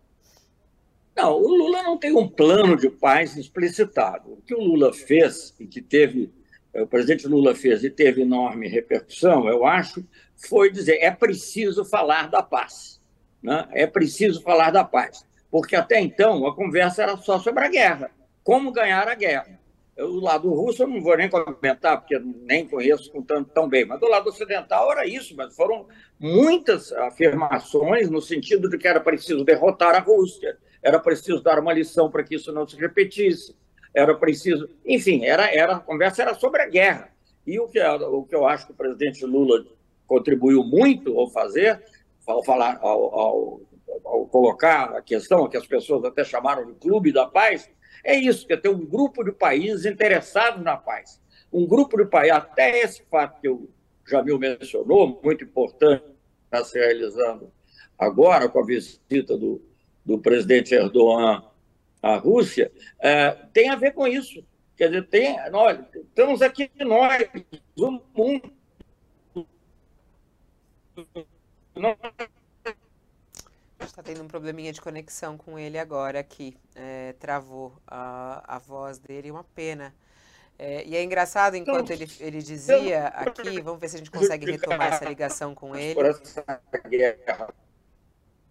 Não, 1.16 1.34
o 1.34 1.48
Lula 1.48 1.82
não 1.84 1.98
tem 1.98 2.14
um 2.14 2.28
plano 2.28 2.76
de 2.76 2.90
paz 2.90 3.38
explicitado. 3.38 4.34
O 4.34 4.42
que 4.42 4.54
o 4.54 4.60
Lula 4.60 4.92
fez 4.94 5.56
e 5.60 5.66
que 5.66 5.82
teve, 5.82 6.30
eh, 6.74 6.82
o 6.82 6.88
presidente 6.88 7.26
Lula 7.26 7.56
fez 7.56 7.84
e 7.84 7.90
teve 7.90 8.22
enorme 8.22 8.68
repercussão, 8.68 9.48
eu 9.48 9.66
acho, 9.66 10.06
foi 10.36 10.70
dizer 10.70 10.98
é 11.02 11.12
preciso 11.12 11.86
falar 11.86 12.30
da 12.30 12.44
paz. 12.44 13.00
Né? 13.42 13.66
É 13.72 13.88
preciso 13.88 14.42
falar 14.42 14.72
da 14.72 14.84
paz. 14.84 15.26
Porque 15.50 15.76
até 15.76 16.02
então 16.02 16.46
a 16.46 16.54
conversa 16.54 17.04
era 17.04 17.16
só 17.16 17.40
sobre 17.40 17.64
a 17.64 17.70
guerra. 17.70 18.12
Como 18.44 18.72
ganhar 18.74 19.08
a 19.08 19.16
guerra. 19.16 19.58
O 19.98 20.20
lado 20.20 20.50
russo 20.50 20.84
eu 20.84 20.88
não 20.88 21.02
vou 21.02 21.16
nem 21.16 21.30
comentar, 21.30 22.02
porque 22.02 22.20
nem 22.20 22.68
conheço 22.68 23.10
tanto, 23.22 23.50
tão 23.52 23.70
bem, 23.70 23.86
mas 23.86 23.98
do 23.98 24.10
lado 24.10 24.28
ocidental 24.28 24.92
era 24.92 25.08
isso, 25.08 25.34
mas 25.38 25.56
foram 25.56 25.88
muitas 26.20 26.92
afirmações 26.92 28.10
no 28.10 28.22
sentido 28.22 28.70
de 28.70 28.78
que 28.78 28.90
era 28.90 29.00
preciso 29.00 29.46
derrotar 29.46 29.96
a 29.96 30.00
Rússia, 30.00 30.58
era 30.86 31.00
preciso 31.00 31.42
dar 31.42 31.58
uma 31.58 31.74
lição 31.74 32.12
para 32.12 32.24
que 32.24 32.36
isso 32.36 32.54
não 32.54 32.68
se 32.68 32.78
repetisse, 32.78 33.56
era 33.92 34.14
preciso. 34.14 34.70
Enfim, 34.86 35.26
era, 35.26 35.52
era, 35.52 35.78
a 35.78 35.80
conversa 35.80 36.22
era 36.22 36.36
sobre 36.36 36.62
a 36.62 36.70
guerra. 36.70 37.10
E 37.46 37.60
o 37.60 37.68
que, 37.68 37.82
o 37.82 38.24
que 38.24 38.36
eu 38.36 38.46
acho 38.46 38.68
que 38.68 38.72
o 38.72 38.76
presidente 38.76 39.26
Lula 39.26 39.66
contribuiu 40.06 40.64
muito 40.64 41.20
ao 41.20 41.28
fazer, 41.32 41.84
ao, 42.28 42.44
falar, 42.44 42.78
ao, 42.84 43.20
ao, 43.20 43.62
ao 44.06 44.26
colocar 44.28 44.96
a 44.96 45.02
questão, 45.02 45.50
que 45.50 45.58
as 45.58 45.66
pessoas 45.66 46.06
até 46.06 46.24
chamaram 46.24 46.68
de 46.68 46.74
Clube 46.74 47.12
da 47.12 47.26
Paz, 47.26 47.68
é 48.04 48.16
isso, 48.16 48.46
que 48.46 48.54
é 48.54 48.58
ter 48.58 48.70
um 48.70 48.86
grupo 48.86 49.24
de 49.24 49.32
países 49.32 49.88
interessados 49.88 50.64
na 50.64 50.78
paz. 50.78 51.20
Um 51.52 51.66
grupo 51.66 51.98
de 51.98 52.06
países, 52.06 52.38
até 52.38 52.82
esse 52.84 53.02
fato 53.10 53.42
que 53.42 53.50
o 53.50 53.68
Jamil 54.08 54.38
mencionou, 54.38 55.20
muito 55.24 55.44
importante, 55.44 56.06
está 56.44 56.64
se 56.64 56.78
realizando 56.78 57.52
agora 57.98 58.48
com 58.48 58.60
a 58.60 58.66
visita 58.66 59.36
do, 59.36 59.60
do 60.06 60.20
presidente 60.20 60.76
Erdogan 60.76 61.44
à 62.02 62.16
Rússia, 62.18 62.72
é, 63.00 63.32
tem 63.52 63.70
a 63.70 63.76
ver 63.76 63.94
com 63.94 64.08
isso. 64.08 64.46
Quer 64.78 64.90
dizer, 64.90 65.08
tem, 65.08 65.50
nós, 65.52 65.80
estamos 65.96 66.42
aqui 66.42 66.70
nós, 66.80 67.24
o 67.78 67.92
mundo. 68.14 68.52
Está 73.80 74.04
tendo 74.04 74.24
um 74.24 74.28
probleminha 74.28 74.72
de 74.72 74.82
conexão 74.82 75.38
com 75.38 75.58
ele 75.58 75.78
agora 75.78 76.20
aqui. 76.20 76.58
É, 76.76 77.14
travou 77.14 77.74
a, 77.88 78.56
a 78.56 78.60
voz 78.60 78.98
dele, 78.98 79.32
uma 79.32 79.44
pena. 79.44 79.94
É, 80.58 80.86
e 80.86 80.96
é 80.96 81.04
engraçado, 81.04 81.56
enquanto 81.56 81.92
ele, 81.92 82.10
ele 82.20 82.42
dizia 82.42 83.08
aqui, 83.08 83.62
vamos 83.62 83.80
ver 83.80 83.90
se 83.90 83.96
a 83.96 84.00
gente 84.00 84.12
consegue 84.12 84.50
retomar 84.50 84.94
essa 84.94 85.06
ligação 85.06 85.54
com 85.54 85.76
ele. 85.76 86.00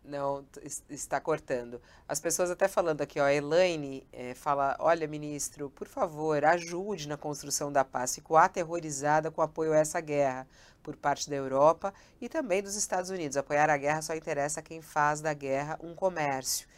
Não, 0.05 0.45
está 0.91 1.19
cortando. 1.19 1.81
As 2.07 2.21
pessoas 2.21 2.51
até 2.51 2.69
falando 2.69 3.01
aqui, 3.01 3.19
ó, 3.19 3.25
a 3.25 3.33
Elaine 3.33 4.07
é, 4.13 4.35
fala, 4.35 4.77
olha, 4.79 5.09
ministro, 5.09 5.71
por 5.71 5.89
favor, 5.89 6.45
ajude 6.45 7.09
na 7.09 7.17
construção 7.17 7.73
da 7.73 7.85
paz. 7.85 8.15
Ficou 8.15 8.37
aterrorizada 8.37 9.31
com 9.31 9.41
o 9.41 9.45
apoio 9.45 9.73
a 9.73 9.79
essa 9.79 10.01
guerra 10.03 10.47
por 10.83 10.95
parte 10.95 11.31
da 11.31 11.37
Europa 11.37 11.95
e 12.21 12.29
também 12.29 12.63
dos 12.63 12.77
Estados 12.77 13.09
Unidos. 13.09 13.39
Apoiar 13.39 13.71
a 13.71 13.77
guerra 13.79 14.03
só 14.03 14.15
interessa 14.15 14.61
a 14.61 14.63
quem 14.63 14.83
faz 14.83 15.23
da 15.23 15.33
guerra 15.33 15.79
um 15.83 15.95
comércio. 15.95 16.69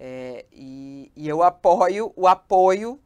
É, 0.00 0.44
e, 0.50 1.12
e, 1.14 1.28
eu 1.28 1.44
apoio 1.44 2.12
o 2.16 2.26
apoio 2.26 3.00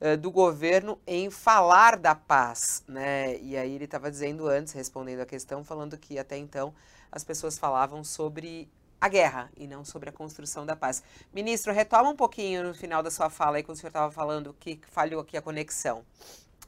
uh, 0.00 0.16
do 0.16 0.30
governo 0.30 0.98
em 1.06 1.30
falar 1.30 1.98
da 1.98 2.14
paz, 2.14 2.82
né? 2.88 3.36
E 3.40 3.54
aí 3.58 3.74
ele 3.74 3.84
estava 3.84 4.10
dizendo 4.10 4.48
antes, 4.48 4.72
respondendo 4.72 5.20
a 5.20 5.26
questão, 5.26 5.62
falando 5.62 5.98
que 5.98 6.18
até 6.18 6.38
então 6.38 6.72
as 7.12 7.22
pessoas 7.22 7.58
falavam 7.58 8.02
sobre 8.02 8.70
a 9.00 9.08
guerra 9.08 9.50
e 9.56 9.66
não 9.66 9.84
sobre 9.84 10.08
a 10.08 10.12
construção 10.12 10.66
da 10.66 10.74
paz. 10.74 11.02
Ministro, 11.32 11.72
retoma 11.72 12.10
um 12.10 12.16
pouquinho 12.16 12.64
no 12.64 12.74
final 12.74 13.02
da 13.02 13.10
sua 13.10 13.30
fala 13.30 13.56
aí, 13.56 13.62
quando 13.62 13.76
o 13.76 13.78
senhor 13.78 13.90
estava 13.90 14.10
falando 14.10 14.54
que 14.58 14.80
falhou 14.90 15.20
aqui 15.20 15.36
a 15.36 15.42
conexão 15.42 16.04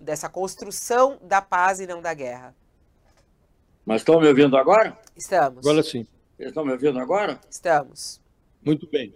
dessa 0.01 0.29
construção 0.29 1.19
da 1.23 1.43
paz 1.43 1.81
e 1.81 1.87
não 1.87 2.01
da 2.01 2.15
guerra. 2.15 2.55
Mas 3.85 4.01
estão 4.01 4.21
me 4.21 4.29
ouvindo 4.29 4.57
agora? 4.57 4.97
Estamos. 5.17 5.67
Agora 5.67 5.83
sim. 5.83 6.07
Estão 6.39 6.65
me 6.65 6.73
ouvindo 6.73 6.99
agora? 6.99 7.41
Estamos. 7.51 8.21
Muito 8.65 8.89
bem. 8.89 9.15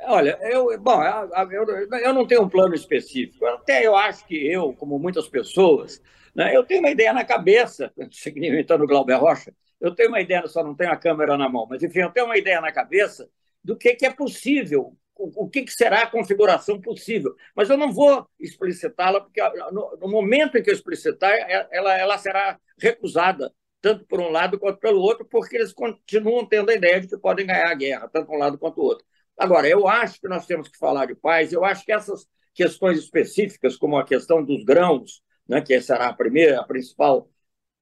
Olha, 0.00 0.38
eu, 0.42 0.78
bom, 0.80 1.02
eu, 1.50 1.66
eu 1.98 2.14
não 2.14 2.26
tenho 2.26 2.42
um 2.42 2.48
plano 2.48 2.74
específico. 2.74 3.44
Até 3.46 3.84
eu 3.86 3.96
acho 3.96 4.24
que 4.26 4.34
eu, 4.34 4.72
como 4.72 4.98
muitas 4.98 5.28
pessoas, 5.28 6.00
né, 6.34 6.56
eu 6.56 6.64
tenho 6.64 6.80
uma 6.80 6.90
ideia 6.90 7.12
na 7.12 7.24
cabeça, 7.24 7.92
imitando 8.36 8.84
o 8.84 8.86
Glauber 8.86 9.16
Rocha, 9.16 9.52
eu 9.80 9.94
tenho 9.94 10.08
uma 10.08 10.20
ideia, 10.20 10.46
só 10.46 10.62
não 10.62 10.74
tenho 10.74 10.90
a 10.90 10.96
câmera 10.96 11.36
na 11.36 11.48
mão, 11.48 11.66
mas 11.68 11.82
enfim, 11.82 12.00
eu 12.00 12.10
tenho 12.10 12.26
uma 12.26 12.36
ideia 12.36 12.60
na 12.60 12.72
cabeça 12.72 13.28
do 13.62 13.76
que, 13.76 13.94
que 13.94 14.06
é 14.06 14.12
possível, 14.12 14.96
o, 15.16 15.44
o 15.44 15.50
que, 15.50 15.62
que 15.62 15.72
será 15.72 16.02
a 16.02 16.10
configuração 16.10 16.80
possível. 16.80 17.34
Mas 17.54 17.68
eu 17.70 17.76
não 17.76 17.92
vou 17.92 18.26
explicitá-la, 18.38 19.20
porque 19.20 19.40
no, 19.72 19.96
no, 20.00 20.08
momento 20.08 20.56
em 20.56 20.62
que 20.62 20.70
eu 20.70 20.74
explicitar, 20.74 21.30
é, 21.32 21.68
ela, 21.70 21.96
ela 21.96 22.18
será 22.18 22.58
recusada, 22.80 23.52
tanto 23.80 24.04
por 24.06 24.20
um 24.20 24.30
lado 24.30 24.58
quanto 24.58 24.78
pelo 24.78 25.00
outro, 25.00 25.24
porque 25.24 25.56
eles 25.56 25.72
continuam 25.72 26.46
tendo 26.46 26.70
a 26.70 26.74
ideia 26.74 27.00
de 27.00 27.08
que 27.08 27.16
podem 27.16 27.46
ganhar 27.46 27.70
a 27.70 27.74
guerra, 27.74 28.08
tanto 28.08 28.32
um 28.32 28.38
lado 28.38 28.58
quanto 28.58 28.80
o 28.80 28.84
outro. 28.84 29.04
Agora, 29.36 29.68
eu 29.68 29.86
acho 29.86 30.20
que 30.20 30.28
nós 30.28 30.46
temos 30.46 30.68
que 30.68 30.78
falar 30.78 31.06
de 31.06 31.14
paz, 31.14 31.52
eu 31.52 31.64
acho 31.64 31.84
que 31.84 31.92
essas 31.92 32.26
questões 32.52 32.98
específicas, 32.98 33.76
como 33.76 33.96
a 33.96 34.04
questão 34.04 34.44
dos 34.44 34.64
grãos, 34.64 35.22
né, 35.48 35.60
que 35.60 35.80
será 35.80 36.08
a 36.08 36.12
primeira, 36.12 36.60
a 36.60 36.64
principal 36.64 37.30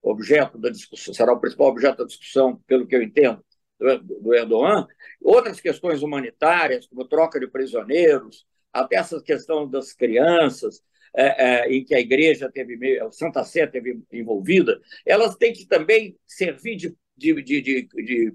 objeto 0.01 0.57
da 0.57 0.69
discussão, 0.69 1.13
será 1.13 1.33
o 1.33 1.39
principal 1.39 1.67
objeto 1.67 1.97
da 1.97 2.05
discussão, 2.05 2.61
pelo 2.67 2.87
que 2.87 2.95
eu 2.95 3.01
entendo, 3.01 3.43
do 3.79 4.33
Erdogan, 4.33 4.87
outras 5.21 5.59
questões 5.59 6.01
humanitárias, 6.01 6.87
como 6.87 7.05
troca 7.05 7.39
de 7.39 7.47
prisioneiros, 7.47 8.45
até 8.73 8.95
essa 8.95 9.21
questão 9.21 9.69
das 9.69 9.93
crianças, 9.93 10.81
é, 11.15 11.45
é, 11.45 11.71
em 11.71 11.83
que 11.83 11.95
a 11.95 11.99
igreja 11.99 12.49
teve, 12.51 12.77
Santa 13.11 13.43
Sé 13.43 13.65
teve 13.67 13.99
envolvida, 14.11 14.79
elas 15.05 15.35
têm 15.35 15.53
que 15.53 15.65
também 15.65 16.17
servir 16.25 16.75
de, 16.75 16.95
de, 17.15 17.41
de, 17.41 17.87
de, 17.87 18.33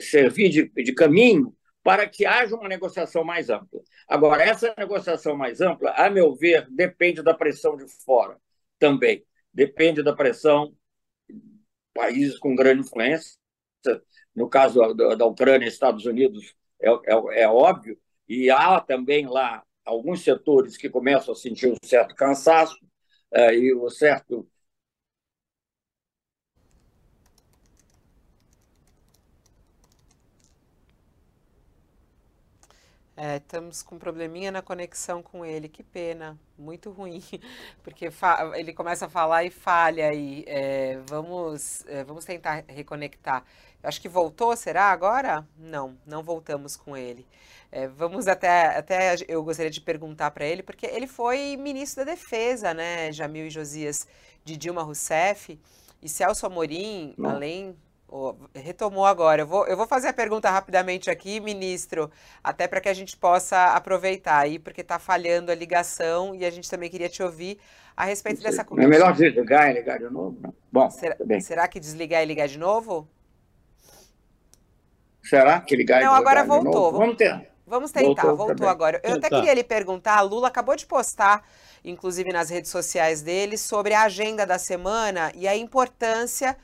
servir 0.00 0.70
de 0.74 0.92
caminho 0.94 1.54
para 1.82 2.08
que 2.08 2.24
haja 2.24 2.54
uma 2.54 2.68
negociação 2.68 3.24
mais 3.24 3.50
ampla. 3.50 3.80
Agora, 4.08 4.42
essa 4.42 4.72
negociação 4.78 5.36
mais 5.36 5.60
ampla, 5.60 5.90
a 5.90 6.08
meu 6.08 6.34
ver, 6.34 6.66
depende 6.70 7.22
da 7.22 7.34
pressão 7.34 7.76
de 7.76 7.86
fora 8.04 8.38
também. 8.78 9.24
Depende 9.52 10.02
da 10.02 10.14
pressão 10.14 10.74
países 11.94 12.38
com 12.38 12.54
grande 12.54 12.80
influência. 12.82 13.36
No 14.34 14.48
caso 14.48 14.80
da, 14.94 15.26
Ucrânia 15.26 15.66
Estados 15.66 16.06
Unidos, 16.06 16.54
é, 16.80 16.90
é, 16.90 17.42
é 17.42 17.48
óbvio, 17.48 17.98
e 18.28 18.50
há 18.50 18.80
também 18.80 19.26
lá 19.26 19.62
alguns 19.84 20.22
setores 20.22 20.76
que 20.76 20.88
começam 20.88 21.32
a 21.32 21.36
sentir 21.36 21.68
um 21.70 21.76
certo 21.84 22.14
cansaço 22.14 22.76
é, 23.30 23.54
e 23.54 23.74
um 23.74 23.90
certo 23.90 24.48
É, 33.24 33.36
estamos 33.36 33.84
com 33.84 33.94
um 33.94 33.98
probleminha 34.00 34.50
na 34.50 34.60
conexão 34.60 35.22
com 35.22 35.46
ele, 35.46 35.68
que 35.68 35.80
pena, 35.80 36.36
muito 36.58 36.90
ruim, 36.90 37.22
porque 37.80 38.08
ele 38.56 38.72
começa 38.72 39.06
a 39.06 39.08
falar 39.08 39.44
e 39.44 39.50
falha 39.50 40.08
aí. 40.08 40.42
É, 40.44 40.98
vamos, 41.06 41.86
é, 41.86 42.02
vamos 42.02 42.24
tentar 42.24 42.64
reconectar. 42.66 43.44
Acho 43.80 44.00
que 44.00 44.08
voltou, 44.08 44.56
será 44.56 44.86
agora? 44.86 45.46
Não, 45.56 45.96
não 46.04 46.24
voltamos 46.24 46.76
com 46.76 46.96
ele. 46.96 47.24
É, 47.70 47.86
vamos 47.86 48.26
até, 48.26 48.76
até 48.76 49.14
eu 49.28 49.44
gostaria 49.44 49.70
de 49.70 49.80
perguntar 49.80 50.32
para 50.32 50.44
ele, 50.44 50.64
porque 50.64 50.86
ele 50.86 51.06
foi 51.06 51.56
ministro 51.56 52.04
da 52.04 52.10
Defesa, 52.10 52.74
né, 52.74 53.12
Jamil 53.12 53.46
e 53.46 53.50
Josias, 53.50 54.04
de 54.44 54.56
Dilma 54.56 54.82
Rousseff, 54.82 55.60
e 56.02 56.08
Celso 56.08 56.44
Amorim, 56.44 57.14
Não. 57.16 57.30
além 57.30 57.76
Oh, 58.14 58.34
retomou 58.54 59.06
agora. 59.06 59.40
Eu 59.40 59.46
vou, 59.46 59.66
eu 59.66 59.74
vou 59.74 59.86
fazer 59.86 60.08
a 60.08 60.12
pergunta 60.12 60.50
rapidamente 60.50 61.08
aqui, 61.08 61.40
ministro, 61.40 62.10
até 62.44 62.68
para 62.68 62.78
que 62.78 62.90
a 62.90 62.92
gente 62.92 63.16
possa 63.16 63.68
aproveitar 63.68 64.36
aí, 64.36 64.58
porque 64.58 64.82
está 64.82 64.98
falhando 64.98 65.50
a 65.50 65.54
ligação 65.54 66.34
e 66.34 66.44
a 66.44 66.50
gente 66.50 66.68
também 66.68 66.90
queria 66.90 67.08
te 67.08 67.22
ouvir 67.22 67.58
a 67.96 68.04
respeito 68.04 68.42
dessa 68.42 68.62
conversa. 68.62 68.86
É 68.86 68.90
melhor 68.90 69.14
desligar 69.14 69.70
e 69.70 69.72
ligar 69.72 69.98
de 69.98 70.10
novo? 70.10 70.36
Não. 70.42 70.52
Bom, 70.70 70.90
será, 70.90 71.16
será, 71.40 71.66
que 71.66 71.80
desligar 71.80 72.22
e 72.22 72.26
ligar 72.26 72.48
de 72.48 72.58
novo? 72.58 73.08
Será 75.22 75.58
que 75.62 75.74
ligar 75.74 76.02
Não, 76.02 76.14
e 76.14 76.18
agora 76.18 76.44
voltou. 76.44 76.92
Vamos 76.92 77.16
tentar. 77.16 77.46
Vamos 77.66 77.92
tentar, 77.92 78.26
voltou, 78.26 78.48
voltou 78.48 78.68
agora. 78.68 79.00
Eu 79.02 79.14
até 79.14 79.30
queria 79.30 79.54
lhe 79.54 79.64
perguntar, 79.64 80.18
a 80.18 80.20
Lula 80.20 80.48
acabou 80.48 80.76
de 80.76 80.84
postar, 80.84 81.42
inclusive 81.82 82.30
nas 82.30 82.50
redes 82.50 82.70
sociais 82.70 83.22
dele, 83.22 83.56
sobre 83.56 83.94
a 83.94 84.02
agenda 84.02 84.44
da 84.44 84.58
semana 84.58 85.32
e 85.34 85.48
a 85.48 85.56
importância 85.56 86.54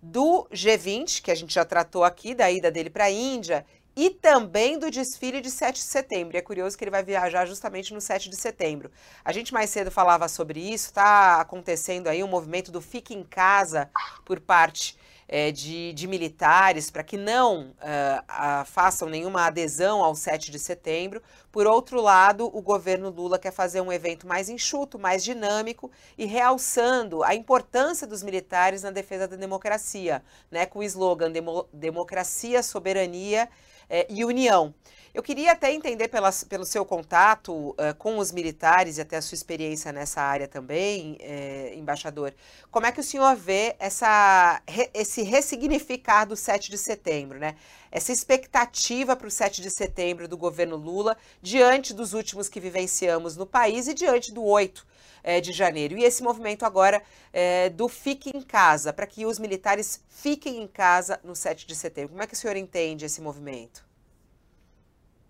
do 0.00 0.48
G20, 0.52 1.22
que 1.22 1.30
a 1.30 1.34
gente 1.34 1.52
já 1.52 1.64
tratou 1.64 2.04
aqui, 2.04 2.34
da 2.34 2.50
ida 2.50 2.70
dele 2.70 2.90
para 2.90 3.04
a 3.04 3.10
Índia, 3.10 3.64
e 3.96 4.10
também 4.10 4.78
do 4.78 4.92
desfile 4.92 5.40
de 5.40 5.50
7 5.50 5.74
de 5.74 5.82
setembro. 5.82 6.36
E 6.36 6.38
é 6.38 6.40
curioso 6.40 6.78
que 6.78 6.84
ele 6.84 6.90
vai 6.90 7.02
viajar 7.02 7.46
justamente 7.46 7.92
no 7.92 8.00
7 8.00 8.30
de 8.30 8.36
setembro. 8.36 8.92
A 9.24 9.32
gente 9.32 9.52
mais 9.52 9.70
cedo 9.70 9.90
falava 9.90 10.28
sobre 10.28 10.60
isso, 10.60 10.86
está 10.86 11.40
acontecendo 11.40 12.06
aí 12.06 12.22
um 12.22 12.28
movimento 12.28 12.70
do 12.70 12.80
Fique 12.80 13.12
em 13.12 13.24
Casa 13.24 13.90
por 14.24 14.38
parte 14.38 14.96
é, 15.28 15.52
de, 15.52 15.92
de, 15.92 16.06
militares 16.06 16.90
para 16.90 17.04
que 17.04 17.18
não 17.18 17.68
uh, 17.72 18.64
façam 18.64 19.08
nenhuma 19.08 19.46
adesão 19.46 20.02
ao 20.02 20.14
7 20.14 20.50
de 20.50 20.58
setembro. 20.58 21.22
Por 21.52 21.66
outro 21.66 22.00
lado, 22.00 22.46
o 22.46 22.62
governo 22.62 23.10
Lula 23.10 23.38
quer 23.38 23.52
fazer 23.52 23.82
um 23.82 23.92
evento 23.92 24.26
mais 24.26 24.48
enxuto, 24.48 24.98
mais 24.98 25.22
dinâmico 25.22 25.90
e 26.16 26.24
realçando 26.24 27.22
a 27.22 27.34
importância 27.34 28.06
dos 28.06 28.22
militares 28.22 28.82
na 28.82 28.90
defesa 28.90 29.28
da 29.28 29.36
democracia, 29.36 30.22
né, 30.50 30.64
com 30.64 30.78
o 30.78 30.82
slogan 30.82 31.30
Demo 31.30 31.68
Democracia, 31.72 32.62
Soberania 32.62 33.48
é, 33.90 34.06
e 34.08 34.24
União. 34.24 34.74
Eu 35.14 35.22
queria 35.22 35.52
até 35.52 35.72
entender 35.72 36.08
pela, 36.08 36.30
pelo 36.48 36.66
seu 36.66 36.84
contato 36.84 37.70
uh, 37.70 37.94
com 37.98 38.18
os 38.18 38.30
militares 38.30 38.98
e 38.98 39.00
até 39.00 39.16
a 39.16 39.22
sua 39.22 39.34
experiência 39.34 39.90
nessa 39.90 40.20
área 40.20 40.46
também, 40.46 41.16
eh, 41.20 41.72
embaixador, 41.76 42.34
como 42.70 42.86
é 42.86 42.92
que 42.92 43.00
o 43.00 43.02
senhor 43.02 43.34
vê 43.34 43.74
essa, 43.78 44.60
re, 44.68 44.90
esse 44.92 45.22
ressignificar 45.22 46.26
do 46.26 46.36
7 46.36 46.70
de 46.70 46.76
setembro, 46.76 47.38
né? 47.38 47.56
Essa 47.90 48.12
expectativa 48.12 49.16
para 49.16 49.26
o 49.26 49.30
7 49.30 49.62
de 49.62 49.70
setembro 49.70 50.28
do 50.28 50.36
governo 50.36 50.76
Lula 50.76 51.16
diante 51.40 51.94
dos 51.94 52.12
últimos 52.12 52.48
que 52.48 52.60
vivenciamos 52.60 53.34
no 53.36 53.46
país 53.46 53.88
e 53.88 53.94
diante 53.94 54.32
do 54.32 54.44
8 54.44 54.86
eh, 55.22 55.40
de 55.40 55.52
janeiro. 55.52 55.96
E 55.96 56.04
esse 56.04 56.22
movimento 56.22 56.66
agora 56.66 57.02
eh, 57.32 57.70
do 57.70 57.88
Fique 57.88 58.30
em 58.34 58.42
Casa, 58.42 58.92
para 58.92 59.06
que 59.06 59.24
os 59.24 59.38
militares 59.38 60.04
fiquem 60.08 60.62
em 60.62 60.66
casa 60.66 61.18
no 61.24 61.34
7 61.34 61.66
de 61.66 61.74
setembro. 61.74 62.10
Como 62.10 62.22
é 62.22 62.26
que 62.26 62.34
o 62.34 62.36
senhor 62.36 62.56
entende 62.56 63.06
esse 63.06 63.22
movimento? 63.22 63.87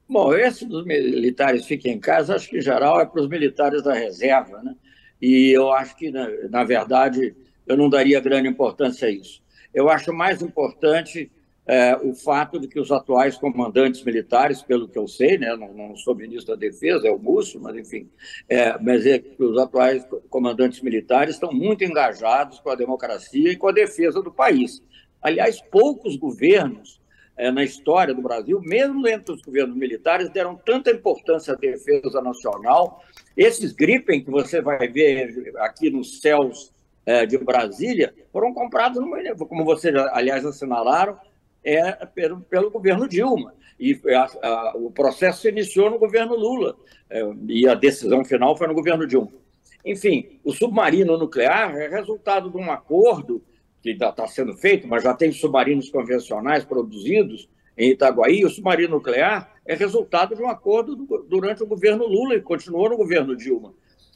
Bom, 0.08 0.32
esse 0.34 0.64
dos 0.64 0.84
militares 0.86 1.66
fiquem 1.66 1.94
em 1.94 2.00
casa, 2.00 2.34
acho 2.34 2.48
que 2.48 2.58
em 2.58 2.62
geral 2.62 3.00
é 3.00 3.04
para 3.04 3.20
os 3.20 3.28
militares 3.28 3.82
da 3.82 3.92
reserva, 3.92 4.62
né? 4.62 4.74
E 5.20 5.50
eu 5.50 5.70
acho 5.70 5.96
que, 5.96 6.10
na, 6.10 6.28
na 6.48 6.64
verdade, 6.64 7.36
eu 7.66 7.76
não 7.76 7.90
daria 7.90 8.20
grande 8.20 8.48
importância 8.48 9.08
a 9.08 9.10
isso. 9.10 9.42
Eu 9.74 9.90
acho 9.90 10.12
mais 10.12 10.40
importante 10.40 11.30
é, 11.66 11.94
o 11.96 12.14
fato 12.14 12.58
de 12.58 12.66
que 12.66 12.80
os 12.80 12.90
atuais 12.90 13.36
comandantes 13.36 14.02
militares, 14.02 14.62
pelo 14.62 14.88
que 14.88 14.98
eu 14.98 15.06
sei, 15.06 15.36
né, 15.36 15.54
não, 15.54 15.74
não 15.74 15.96
sou 15.96 16.14
ministro 16.14 16.54
da 16.54 16.58
Defesa, 16.58 17.06
é 17.06 17.10
o 17.10 17.18
Múcio, 17.18 17.60
mas 17.60 17.76
enfim, 17.76 18.08
é, 18.48 18.78
mas 18.78 19.04
é 19.04 19.18
que 19.18 19.42
os 19.42 19.58
atuais 19.58 20.06
comandantes 20.30 20.80
militares 20.80 21.34
estão 21.34 21.52
muito 21.52 21.84
engajados 21.84 22.58
com 22.60 22.70
a 22.70 22.74
democracia 22.74 23.52
e 23.52 23.56
com 23.56 23.68
a 23.68 23.72
defesa 23.72 24.22
do 24.22 24.32
país. 24.32 24.82
Aliás, 25.20 25.60
poucos 25.60 26.16
governos 26.16 26.98
é, 27.38 27.52
na 27.52 27.62
história 27.62 28.12
do 28.12 28.20
Brasil, 28.20 28.60
mesmo 28.60 29.06
entre 29.06 29.32
os 29.32 29.40
governos 29.40 29.76
militares, 29.76 30.28
deram 30.28 30.56
tanta 30.56 30.90
importância 30.90 31.54
à 31.54 31.56
defesa 31.56 32.20
nacional. 32.20 33.02
Esses 33.36 33.72
Gripen 33.72 34.22
que 34.22 34.30
você 34.30 34.60
vai 34.60 34.88
ver 34.88 35.54
aqui 35.58 35.88
nos 35.88 36.20
céus 36.20 36.74
é, 37.06 37.24
de 37.24 37.38
Brasília 37.38 38.12
foram 38.32 38.52
comprados, 38.52 39.02
como 39.48 39.64
vocês, 39.64 39.94
aliás, 40.12 40.44
assinalaram, 40.44 41.16
é 41.64 41.92
pelo, 42.06 42.40
pelo 42.40 42.70
governo 42.70 43.08
Dilma. 43.08 43.54
E 43.78 43.98
a, 44.12 44.24
a, 44.42 44.72
o 44.76 44.90
processo 44.90 45.42
se 45.42 45.48
iniciou 45.48 45.88
no 45.88 45.98
governo 45.98 46.34
Lula, 46.34 46.76
é, 47.08 47.22
e 47.46 47.68
a 47.68 47.74
decisão 47.74 48.24
final 48.24 48.56
foi 48.56 48.66
no 48.66 48.74
governo 48.74 49.06
Dilma. 49.06 49.32
Enfim, 49.84 50.40
o 50.44 50.52
submarino 50.52 51.16
nuclear 51.16 51.76
é 51.76 51.88
resultado 51.88 52.50
de 52.50 52.56
um 52.56 52.70
acordo 52.70 53.40
que 53.82 53.90
está 53.90 54.26
sendo 54.26 54.54
feito, 54.56 54.86
mas 54.88 55.02
já 55.02 55.14
tem 55.14 55.30
submarinos 55.32 55.90
convencionais 55.90 56.64
produzidos 56.64 57.48
em 57.76 57.90
Itaguaí. 57.90 58.44
O 58.44 58.50
submarino 58.50 58.96
nuclear 58.96 59.54
é 59.64 59.74
resultado 59.74 60.34
de 60.34 60.42
um 60.42 60.48
acordo 60.48 60.96
do, 60.96 61.26
durante 61.28 61.62
o 61.62 61.66
governo 61.66 62.06
Lula 62.06 62.34
e 62.34 62.40
continuou 62.40 62.88
no 62.88 62.96
governo 62.96 63.36
Dilma. 63.36 63.74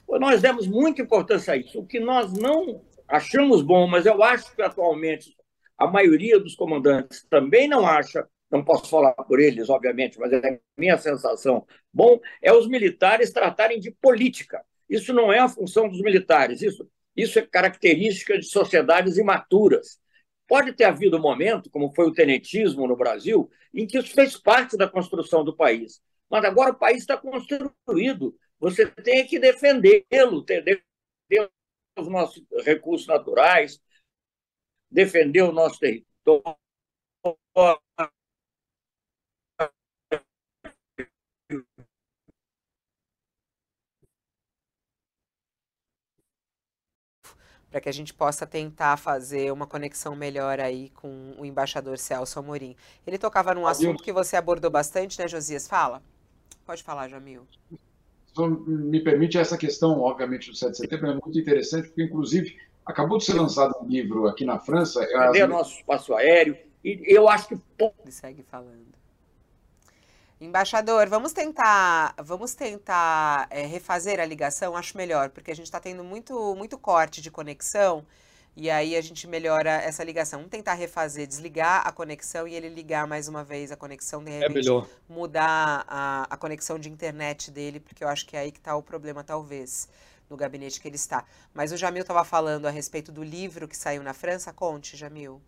Nós 0.09 0.42
demos 0.42 0.66
muita 0.66 1.03
importância 1.03 1.55
a 1.55 1.57
isso. 1.57 1.79
O 1.79 1.87
que 1.87 2.01
nós 2.01 2.33
não 2.33 2.83
achamos 3.09 3.62
bom, 3.62 3.87
mas 3.87 4.05
eu 4.07 4.22
acho 4.22 4.55
que 4.55 4.62
atualmente 4.62 5.37
a 5.79 5.87
maioria 5.87 6.38
dos 6.38 6.55
comandantes 6.55 7.27
também 7.29 7.68
não 7.68 7.87
acha, 7.87 8.27
não 8.51 8.64
posso 8.64 8.88
falar 8.88 9.12
por 9.12 9.40
eles, 9.40 9.68
obviamente, 9.68 10.18
mas 10.18 10.33
é 10.33 10.48
a 10.48 10.59
minha 10.77 10.96
sensação, 10.96 11.66
bom, 11.92 12.20
é 12.40 12.53
os 12.53 12.68
militares 12.68 13.33
tratarem 13.33 13.81
de 13.81 13.90
política. 13.90 14.64
Isso 14.88 15.12
não 15.12 15.33
é 15.33 15.38
a 15.38 15.48
função 15.48 15.88
dos 15.88 16.01
militares, 16.01 16.62
isso 16.62 16.87
isso 17.16 17.38
é 17.38 17.42
característica 17.42 18.38
de 18.38 18.46
sociedades 18.46 19.16
imaturas. 19.18 20.01
Pode 20.48 20.72
ter 20.72 20.85
havido 20.85 21.16
um 21.16 21.20
momento, 21.20 21.70
como 21.70 21.92
foi 21.94 22.07
o 22.07 22.12
tenentismo 22.12 22.87
no 22.87 22.96
Brasil, 22.96 23.51
em 23.72 23.87
que 23.87 23.98
isso 23.98 24.14
fez 24.14 24.37
parte 24.37 24.77
da 24.77 24.88
construção 24.88 25.44
do 25.44 25.57
país. 25.57 26.03
Mas 26.31 26.44
agora 26.44 26.72
o 26.72 26.79
país 26.79 26.98
está 26.98 27.16
construído. 27.16 28.37
Você 28.59 28.87
tem 28.87 29.27
que 29.27 29.38
defendê-lo, 29.38 30.42
defender 30.42 30.83
os 31.98 32.09
nossos 32.09 32.42
recursos 32.64 33.07
naturais, 33.07 33.81
defender 34.90 35.42
o 35.42 35.53
nosso 35.53 35.79
território, 35.79 36.57
para 47.73 47.81
que 47.81 47.89
a 47.89 47.93
gente 47.93 48.13
possa 48.13 48.47
tentar 48.47 48.99
fazer 48.99 49.51
uma 49.51 49.67
conexão 49.67 50.15
melhor 50.15 50.61
aí 50.61 50.91
com 50.91 51.35
o 51.39 51.47
embaixador 51.47 51.97
Celso 51.97 52.39
Amorim. 52.39 52.77
Ele 53.07 53.17
tocava 53.17 53.55
num 53.55 53.67
assunto 53.67 54.05
que 54.05 54.13
você 54.13 54.37
abordou 54.37 54.71
bastante, 54.71 55.19
né, 55.19 55.27
Josias? 55.27 55.67
Fala. 55.67 56.03
Pode 56.67 56.83
falar, 56.83 57.09
Jamil. 57.09 57.47
Me 58.67 59.01
permite 59.01 59.39
essa 59.39 59.57
questão, 59.57 60.01
obviamente, 60.01 60.51
do 60.51 60.57
7 60.57 60.73
de 60.73 60.77
setembro, 60.77 61.11
é 61.11 61.15
muito 61.15 61.39
interessante, 61.39 61.89
porque, 61.89 62.05
inclusive, 62.05 62.59
acabou 62.85 63.17
de 63.17 63.25
ser 63.25 63.35
lançado 63.35 63.75
um 63.81 63.89
livro 63.89 64.27
aqui 64.27 64.45
na 64.45 64.59
França. 64.59 65.07
Cadê 65.07 65.41
as... 65.41 65.49
nosso 65.49 65.79
espaço 65.79 66.15
aéreo? 66.15 66.57
E 66.85 67.03
eu 67.07 67.27
acho 67.27 67.49
que. 67.49 67.55
Ele 67.55 68.11
segue 68.11 68.43
falando. 68.43 68.93
Embaixador, 70.42 71.09
vamos 71.09 71.33
tentar, 71.33 72.16
vamos 72.18 72.52
tentar 72.52 73.46
é, 73.48 73.64
refazer 73.64 74.18
a 74.18 74.24
ligação, 74.24 74.76
acho 74.76 74.96
melhor, 74.96 75.31
porque 75.31 75.52
a 75.52 75.55
gente 75.55 75.66
está 75.66 75.78
tendo 75.78 76.02
muito, 76.02 76.57
muito 76.57 76.76
corte 76.76 77.22
de 77.22 77.31
conexão 77.31 78.05
e 78.57 78.68
aí 78.68 78.96
a 78.96 79.00
gente 79.00 79.28
melhora 79.28 79.70
essa 79.70 80.02
ligação. 80.02 80.40
Vamos 80.40 80.50
tentar 80.50 80.74
refazer, 80.74 81.28
desligar 81.28 81.87
a 81.87 81.92
conexão 81.92 82.48
e 82.48 82.55
ele 82.57 82.68
ligar 82.68 83.07
mais 83.07 83.28
uma 83.28 83.44
vez 83.44 83.70
a 83.70 83.76
conexão, 83.76 84.24
de 84.24 84.33
é 84.33 84.40
repente 84.40 84.68
é 84.68 84.83
mudar 85.09 85.85
a, 85.87 86.26
a 86.28 86.37
conexão 86.37 86.76
de 86.76 86.90
internet 86.90 87.48
dele, 87.52 87.78
porque 87.78 88.02
eu 88.02 88.09
acho 88.09 88.26
que 88.26 88.37
é 88.37 88.40
aí 88.40 88.50
que 88.50 88.59
está 88.59 88.74
o 88.74 88.83
problema, 88.83 89.22
talvez, 89.22 89.88
no 90.28 90.37
gabinete 90.37 90.81
que 90.81 90.88
ele 90.88 90.96
está. 90.96 91.24
Mas 91.55 91.70
o 91.70 91.76
Jamil 91.76 92.02
estava 92.02 92.24
falando 92.24 92.66
a 92.66 92.70
respeito 92.70 93.12
do 93.12 93.22
livro 93.22 93.68
que 93.68 93.76
saiu 93.76 94.02
na 94.02 94.12
França. 94.12 94.52
Conte, 94.52 94.96
Jamil. 94.96 95.40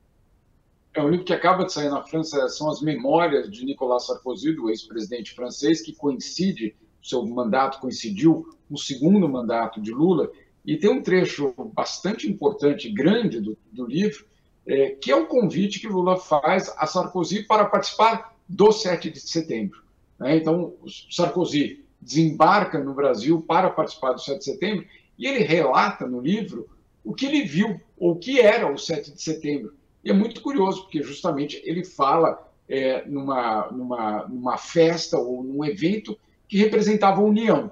É, 0.94 1.02
o 1.02 1.08
livro 1.08 1.24
que 1.24 1.32
acaba 1.32 1.64
de 1.64 1.72
sair 1.72 1.90
na 1.90 2.04
França 2.04 2.48
são 2.48 2.70
as 2.70 2.80
memórias 2.80 3.50
de 3.50 3.64
Nicolas 3.64 4.06
Sarkozy, 4.06 4.52
do 4.52 4.70
ex-presidente 4.70 5.34
francês, 5.34 5.82
que 5.82 5.92
coincide, 5.92 6.76
seu 7.02 7.26
mandato 7.26 7.80
coincidiu 7.80 8.46
com 8.68 8.74
o 8.74 8.78
segundo 8.78 9.28
mandato 9.28 9.80
de 9.80 9.90
Lula, 9.90 10.30
e 10.64 10.76
tem 10.76 10.88
um 10.88 11.02
trecho 11.02 11.52
bastante 11.74 12.30
importante, 12.30 12.88
grande 12.88 13.40
do, 13.40 13.58
do 13.72 13.86
livro, 13.86 14.24
é, 14.64 14.90
que 14.90 15.10
é 15.10 15.16
o 15.16 15.26
convite 15.26 15.80
que 15.80 15.88
Lula 15.88 16.16
faz 16.16 16.72
a 16.78 16.86
Sarkozy 16.86 17.42
para 17.42 17.64
participar 17.64 18.36
do 18.48 18.70
7 18.70 19.10
de 19.10 19.20
setembro. 19.20 19.82
Né? 20.18 20.36
Então, 20.36 20.74
Sarkozy 21.10 21.84
desembarca 22.00 22.78
no 22.78 22.94
Brasil 22.94 23.42
para 23.42 23.68
participar 23.68 24.12
do 24.12 24.20
7 24.20 24.38
de 24.38 24.44
setembro 24.44 24.86
e 25.18 25.26
ele 25.26 25.42
relata 25.42 26.06
no 26.06 26.20
livro 26.20 26.68
o 27.02 27.12
que 27.12 27.26
ele 27.26 27.42
viu, 27.42 27.80
ou 27.98 28.12
o 28.12 28.16
que 28.16 28.40
era 28.40 28.72
o 28.72 28.78
7 28.78 29.12
de 29.12 29.20
setembro 29.20 29.74
e 30.04 30.10
é 30.10 30.12
muito 30.12 30.42
curioso, 30.42 30.82
porque 30.82 31.02
justamente 31.02 31.62
ele 31.64 31.82
fala 31.82 32.46
é, 32.68 33.06
numa, 33.06 33.70
numa, 33.70 34.28
numa 34.28 34.58
festa 34.58 35.18
ou 35.18 35.42
num 35.42 35.64
evento 35.64 36.18
que 36.46 36.58
representava 36.58 37.20
a 37.20 37.24
união. 37.24 37.70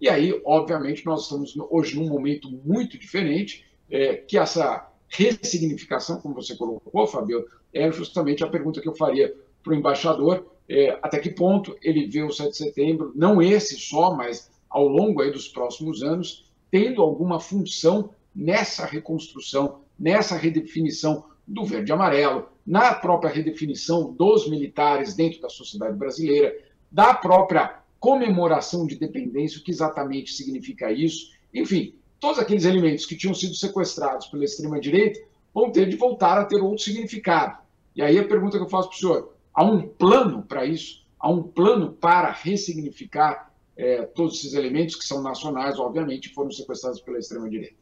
E 0.00 0.08
aí, 0.08 0.40
obviamente, 0.44 1.04
nós 1.04 1.24
estamos 1.24 1.54
hoje 1.70 1.96
num 1.96 2.08
momento 2.08 2.50
muito 2.50 2.96
diferente, 2.96 3.66
é, 3.90 4.14
que 4.14 4.38
essa 4.38 4.88
ressignificação, 5.08 6.20
como 6.20 6.34
você 6.34 6.56
colocou, 6.56 7.06
Fabio, 7.06 7.44
é 7.74 7.90
justamente 7.92 8.42
a 8.42 8.48
pergunta 8.48 8.80
que 8.80 8.88
eu 8.88 8.94
faria 8.94 9.34
para 9.62 9.72
o 9.72 9.76
embaixador, 9.76 10.46
é, 10.68 10.98
até 11.02 11.18
que 11.18 11.30
ponto 11.30 11.76
ele 11.82 12.06
vê 12.06 12.22
o 12.22 12.30
7 12.30 12.50
de 12.50 12.56
setembro, 12.56 13.12
não 13.14 13.42
esse 13.42 13.76
só, 13.76 14.14
mas 14.14 14.50
ao 14.70 14.86
longo 14.88 15.20
aí 15.20 15.30
dos 15.30 15.48
próximos 15.48 16.02
anos, 16.02 16.46
tendo 16.70 17.02
alguma 17.02 17.40
função 17.40 18.10
nessa 18.34 18.86
reconstrução, 18.86 19.80
nessa 19.98 20.36
redefinição 20.36 21.24
do 21.50 21.64
verde 21.64 21.90
e 21.90 21.92
amarelo, 21.92 22.48
na 22.64 22.94
própria 22.94 23.30
redefinição 23.30 24.12
dos 24.12 24.48
militares 24.48 25.14
dentro 25.14 25.40
da 25.40 25.48
sociedade 25.48 25.96
brasileira, 25.96 26.56
da 26.90 27.12
própria 27.12 27.80
comemoração 27.98 28.86
de 28.86 28.96
dependência, 28.96 29.58
o 29.58 29.62
que 29.62 29.72
exatamente 29.72 30.32
significa 30.32 30.92
isso. 30.92 31.32
Enfim, 31.52 31.94
todos 32.20 32.38
aqueles 32.38 32.64
elementos 32.64 33.04
que 33.04 33.16
tinham 33.16 33.34
sido 33.34 33.54
sequestrados 33.54 34.28
pela 34.28 34.44
extrema-direita 34.44 35.20
vão 35.52 35.72
ter 35.72 35.88
de 35.88 35.96
voltar 35.96 36.38
a 36.38 36.44
ter 36.44 36.62
outro 36.62 36.84
significado. 36.84 37.58
E 37.96 38.00
aí 38.00 38.16
a 38.16 38.26
pergunta 38.26 38.56
que 38.56 38.62
eu 38.62 38.68
faço 38.68 38.88
para 38.88 38.96
o 38.96 39.00
senhor: 39.00 39.34
há 39.52 39.64
um 39.64 39.82
plano 39.82 40.42
para 40.42 40.64
isso? 40.64 41.04
Há 41.18 41.28
um 41.28 41.42
plano 41.42 41.92
para 41.92 42.30
ressignificar 42.30 43.52
é, 43.76 44.02
todos 44.02 44.38
esses 44.38 44.54
elementos 44.54 44.94
que 44.94 45.04
são 45.04 45.20
nacionais, 45.20 45.78
obviamente, 45.78 46.32
foram 46.32 46.52
sequestrados 46.52 47.00
pela 47.00 47.18
extrema-direita? 47.18 47.79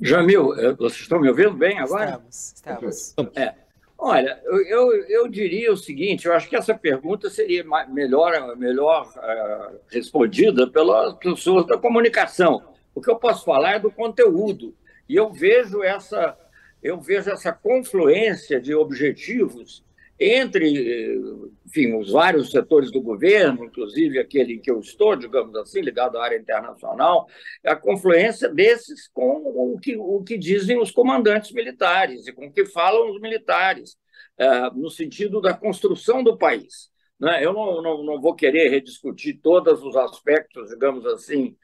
Jamil, 0.00 0.54
eh, 0.58 0.72
vocês 0.72 1.02
estão 1.02 1.20
me 1.20 1.28
ouvindo 1.28 1.52
bem 1.52 1.78
agora? 1.78 2.20
Estamos, 2.28 3.06
estamos. 3.06 3.36
É. 3.36 3.54
Olha, 3.96 4.40
eu, 4.44 4.92
eu 5.08 5.28
diria 5.28 5.72
o 5.72 5.76
seguinte: 5.76 6.26
eu 6.26 6.34
acho 6.34 6.48
que 6.48 6.56
essa 6.56 6.74
pergunta 6.74 7.30
seria 7.30 7.64
melhor, 7.88 8.56
melhor 8.56 9.08
uh, 9.16 9.78
respondida 9.88 10.66
pelas 10.66 11.14
pessoas 11.14 11.66
da 11.66 11.78
comunicação. 11.78 12.62
O 12.94 13.00
que 13.00 13.10
eu 13.10 13.16
posso 13.16 13.44
falar 13.44 13.76
é 13.76 13.78
do 13.78 13.90
conteúdo. 13.90 14.74
E 15.08 15.16
eu 15.16 15.32
vejo 15.32 15.82
essa, 15.82 16.36
eu 16.82 17.00
vejo 17.00 17.30
essa 17.30 17.52
confluência 17.52 18.60
de 18.60 18.74
objetivos 18.74 19.84
entre, 20.24 21.20
enfim, 21.66 21.94
os 21.94 22.10
vários 22.10 22.50
setores 22.50 22.90
do 22.90 23.00
governo, 23.00 23.64
inclusive 23.64 24.18
aquele 24.18 24.54
em 24.54 24.60
que 24.60 24.70
eu 24.70 24.80
estou, 24.80 25.14
digamos 25.16 25.54
assim, 25.56 25.80
ligado 25.80 26.16
à 26.16 26.24
área 26.24 26.38
internacional, 26.38 27.26
a 27.64 27.76
confluência 27.76 28.48
desses 28.48 29.08
com 29.08 29.42
o 29.44 29.78
que, 29.78 29.96
o 29.96 30.22
que 30.22 30.38
dizem 30.38 30.80
os 30.80 30.90
comandantes 30.90 31.52
militares 31.52 32.26
e 32.26 32.32
com 32.32 32.46
o 32.46 32.52
que 32.52 32.64
falam 32.66 33.10
os 33.10 33.20
militares, 33.20 33.96
é, 34.38 34.70
no 34.70 34.90
sentido 34.90 35.40
da 35.40 35.54
construção 35.54 36.22
do 36.22 36.36
país. 36.36 36.90
Né? 37.18 37.44
Eu 37.44 37.52
não, 37.52 37.82
não, 37.82 38.02
não 38.02 38.20
vou 38.20 38.34
querer 38.34 38.68
rediscutir 38.68 39.40
todos 39.42 39.82
os 39.82 39.96
aspectos, 39.96 40.70
digamos 40.70 41.06
assim, 41.06 41.56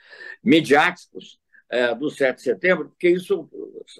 midiáticos 0.42 1.38
é, 1.70 1.94
do 1.94 2.10
7 2.10 2.36
de 2.36 2.42
setembro, 2.42 2.88
porque 2.88 3.08
isso 3.08 3.48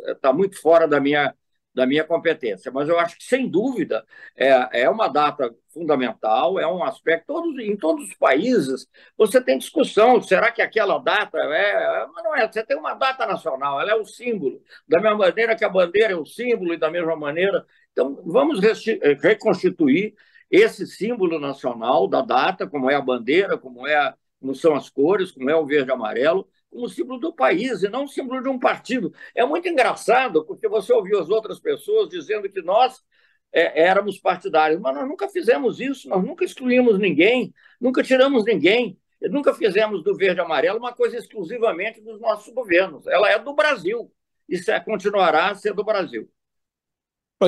está 0.07 0.33
muito 0.33 0.61
fora 0.61 0.87
da 0.87 1.01
minha 1.01 1.35
da 1.81 1.87
minha 1.87 2.05
competência. 2.05 2.71
Mas 2.71 2.89
eu 2.91 2.99
acho 2.99 3.17
que, 3.17 3.25
sem 3.25 3.49
dúvida, 3.49 4.05
é, 4.37 4.83
é 4.83 4.91
uma 4.91 5.09
data 5.09 5.51
fundamental, 5.73 6.61
é 6.61 6.67
um 6.67 6.85
aspecto. 6.85 7.25
Todos, 7.27 7.59
em 7.59 7.75
todos 7.75 8.09
os 8.09 8.15
países, 8.15 8.87
você 9.17 9.43
tem 9.43 9.57
discussão: 9.57 10.21
será 10.21 10.53
que 10.53 10.61
aquela 10.61 10.99
data 10.99 11.39
é. 11.39 12.07
Mas 12.15 12.25
não 12.25 12.37
é, 12.37 12.47
você 12.47 12.63
tem 12.63 12.77
uma 12.77 12.93
data 12.93 13.27
nacional, 13.27 13.81
ela 13.81 13.93
é 13.93 13.95
o 13.95 14.05
símbolo. 14.05 14.63
Da 14.87 15.01
mesma 15.01 15.17
maneira 15.17 15.57
que 15.57 15.65
a 15.65 15.71
bandeira 15.71 16.13
é 16.13 16.17
o 16.17 16.27
símbolo, 16.27 16.75
e 16.75 16.77
da 16.79 16.91
mesma 16.91 17.17
maneira. 17.17 17.65
Então, 17.93 18.23
vamos 18.27 18.61
reconstituir 19.23 20.15
esse 20.51 20.87
símbolo 20.87 21.41
nacional 21.41 22.07
da 22.07 22.21
data, 22.21 22.67
como 22.69 22.91
é 22.91 22.95
a 22.95 23.01
bandeira, 23.01 23.57
como, 23.57 23.87
é, 23.87 24.15
como 24.39 24.55
são 24.55 24.75
as 24.75 24.91
cores, 24.91 25.33
como 25.33 25.49
é 25.49 25.57
o 25.57 25.67
verde 25.67 25.91
e 25.91 25.95
amarelo 25.95 26.47
como 26.71 26.89
símbolo 26.89 27.19
do 27.19 27.33
país 27.33 27.83
e 27.83 27.89
não 27.89 28.07
símbolo 28.07 28.43
de 28.43 28.49
um 28.49 28.59
partido. 28.59 29.13
É 29.35 29.45
muito 29.45 29.69
engraçado, 29.69 30.45
porque 30.45 30.69
você 30.69 30.93
ouviu 30.93 31.19
as 31.21 31.29
outras 31.29 31.59
pessoas 31.59 32.09
dizendo 32.09 32.49
que 32.49 32.63
nós 32.63 33.03
é, 33.53 33.83
éramos 33.83 34.19
partidários, 34.19 34.81
mas 34.81 34.95
nós 34.95 35.09
nunca 35.09 35.29
fizemos 35.29 35.81
isso, 35.81 36.09
nós 36.09 36.23
nunca 36.25 36.45
excluímos 36.45 36.99
ninguém, 36.99 37.53
nunca 37.81 38.03
tiramos 38.03 38.45
ninguém, 38.45 38.97
nunca 39.23 39.53
fizemos 39.53 40.03
do 40.03 40.17
verde 40.17 40.41
e 40.41 40.45
amarelo 40.45 40.79
uma 40.79 40.93
coisa 40.93 41.17
exclusivamente 41.17 42.01
dos 42.01 42.21
nossos 42.21 42.53
governos. 42.55 43.07
Ela 43.07 43.31
é 43.31 43.39
do 43.39 43.53
Brasil 43.53 44.11
e 44.49 44.59
continuará 44.85 45.51
a 45.51 45.55
ser 45.55 45.75
do 45.75 45.85
Brasil. 45.85 46.29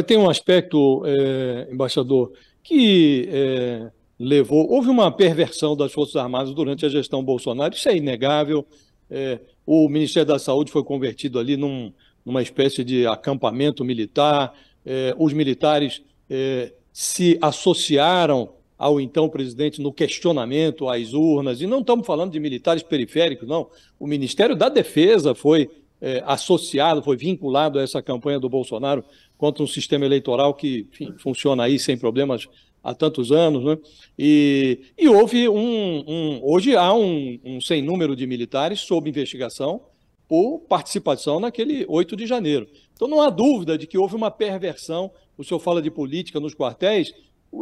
Tem 0.07 0.17
um 0.17 0.29
aspecto, 0.29 1.03
é, 1.05 1.69
embaixador, 1.71 2.33
que 2.63 3.29
é, 3.31 3.91
levou. 4.19 4.71
Houve 4.71 4.89
uma 4.89 5.15
perversão 5.15 5.77
das 5.77 5.93
Forças 5.93 6.17
Armadas 6.17 6.55
durante 6.55 6.87
a 6.87 6.89
gestão 6.89 7.23
Bolsonaro, 7.23 7.75
isso 7.75 7.89
é 7.89 7.97
inegável. 7.97 8.67
É, 9.15 9.39
o 9.67 9.91
Ministério 9.91 10.29
da 10.29 10.39
Saúde 10.39 10.73
foi 10.73 10.83
convertido 10.83 11.39
ali 11.39 11.55
num, 11.55 11.93
numa 12.25 12.41
espécie 12.41 12.83
de 12.83 13.07
acampamento 13.07 13.85
militar. 13.85 14.55
É, 14.87 15.15
os 15.19 15.35
militares 15.35 16.03
é, 16.31 16.73
se 16.91 17.39
associaram 17.43 18.55
ao 18.79 18.99
então 18.99 19.29
presidente 19.29 19.83
no 19.83 19.93
questionamento 19.93 20.89
às 20.89 21.13
urnas, 21.13 21.61
e 21.61 21.67
não 21.67 21.81
estamos 21.81 22.07
falando 22.07 22.33
de 22.33 22.41
militares 22.41 22.83
periféricos, 22.83 23.47
não. 23.47 23.69
O 24.01 24.07
Ministério 24.07 24.57
da 24.57 24.71
Defesa 24.71 25.35
foi 25.35 25.71
é, 26.01 26.23
associado, 26.27 27.03
foi 27.03 27.17
vinculado 27.17 27.79
a 27.79 27.83
essa 27.83 28.03
campanha 28.03 28.41
do 28.41 28.49
Bolsonaro 28.49 29.05
contra 29.37 29.63
um 29.63 29.67
sistema 29.67 30.07
eleitoral 30.07 30.55
que 30.55 30.89
enfim, 30.91 31.15
funciona 31.19 31.65
aí 31.65 31.79
sem 31.79 31.99
problemas 31.99 32.49
há 32.83 32.95
tantos 32.95 33.31
anos, 33.31 33.65
né? 33.65 33.79
E, 34.19 34.81
e 34.99 35.09
houve 35.09 35.49
um, 35.49 36.05
um, 36.07 36.41
Hoje 36.43 36.77
há 36.77 36.93
um, 36.93 37.39
um 37.45 37.61
sem 37.61 37.83
número 37.83 38.17
de 38.17 38.27
militares 38.27 38.81
sob 38.81 39.09
investigação 39.09 39.83
por 40.29 40.61
participação 40.61 41.39
naquele 41.39 41.85
8 41.89 42.17
de 42.17 42.27
janeiro. 42.27 42.67
Então 42.95 43.07
não 43.07 43.21
há 43.21 43.31
dúvida 43.31 43.77
de 43.77 43.87
que 43.87 43.99
houve 43.99 44.17
uma 44.17 44.31
perversão. 44.31 45.11
O 45.37 45.45
senhor 45.45 45.61
fala 45.61 45.83
de 45.83 45.91
política 45.91 46.41
nos 46.41 46.55
quartéis, 46.55 47.13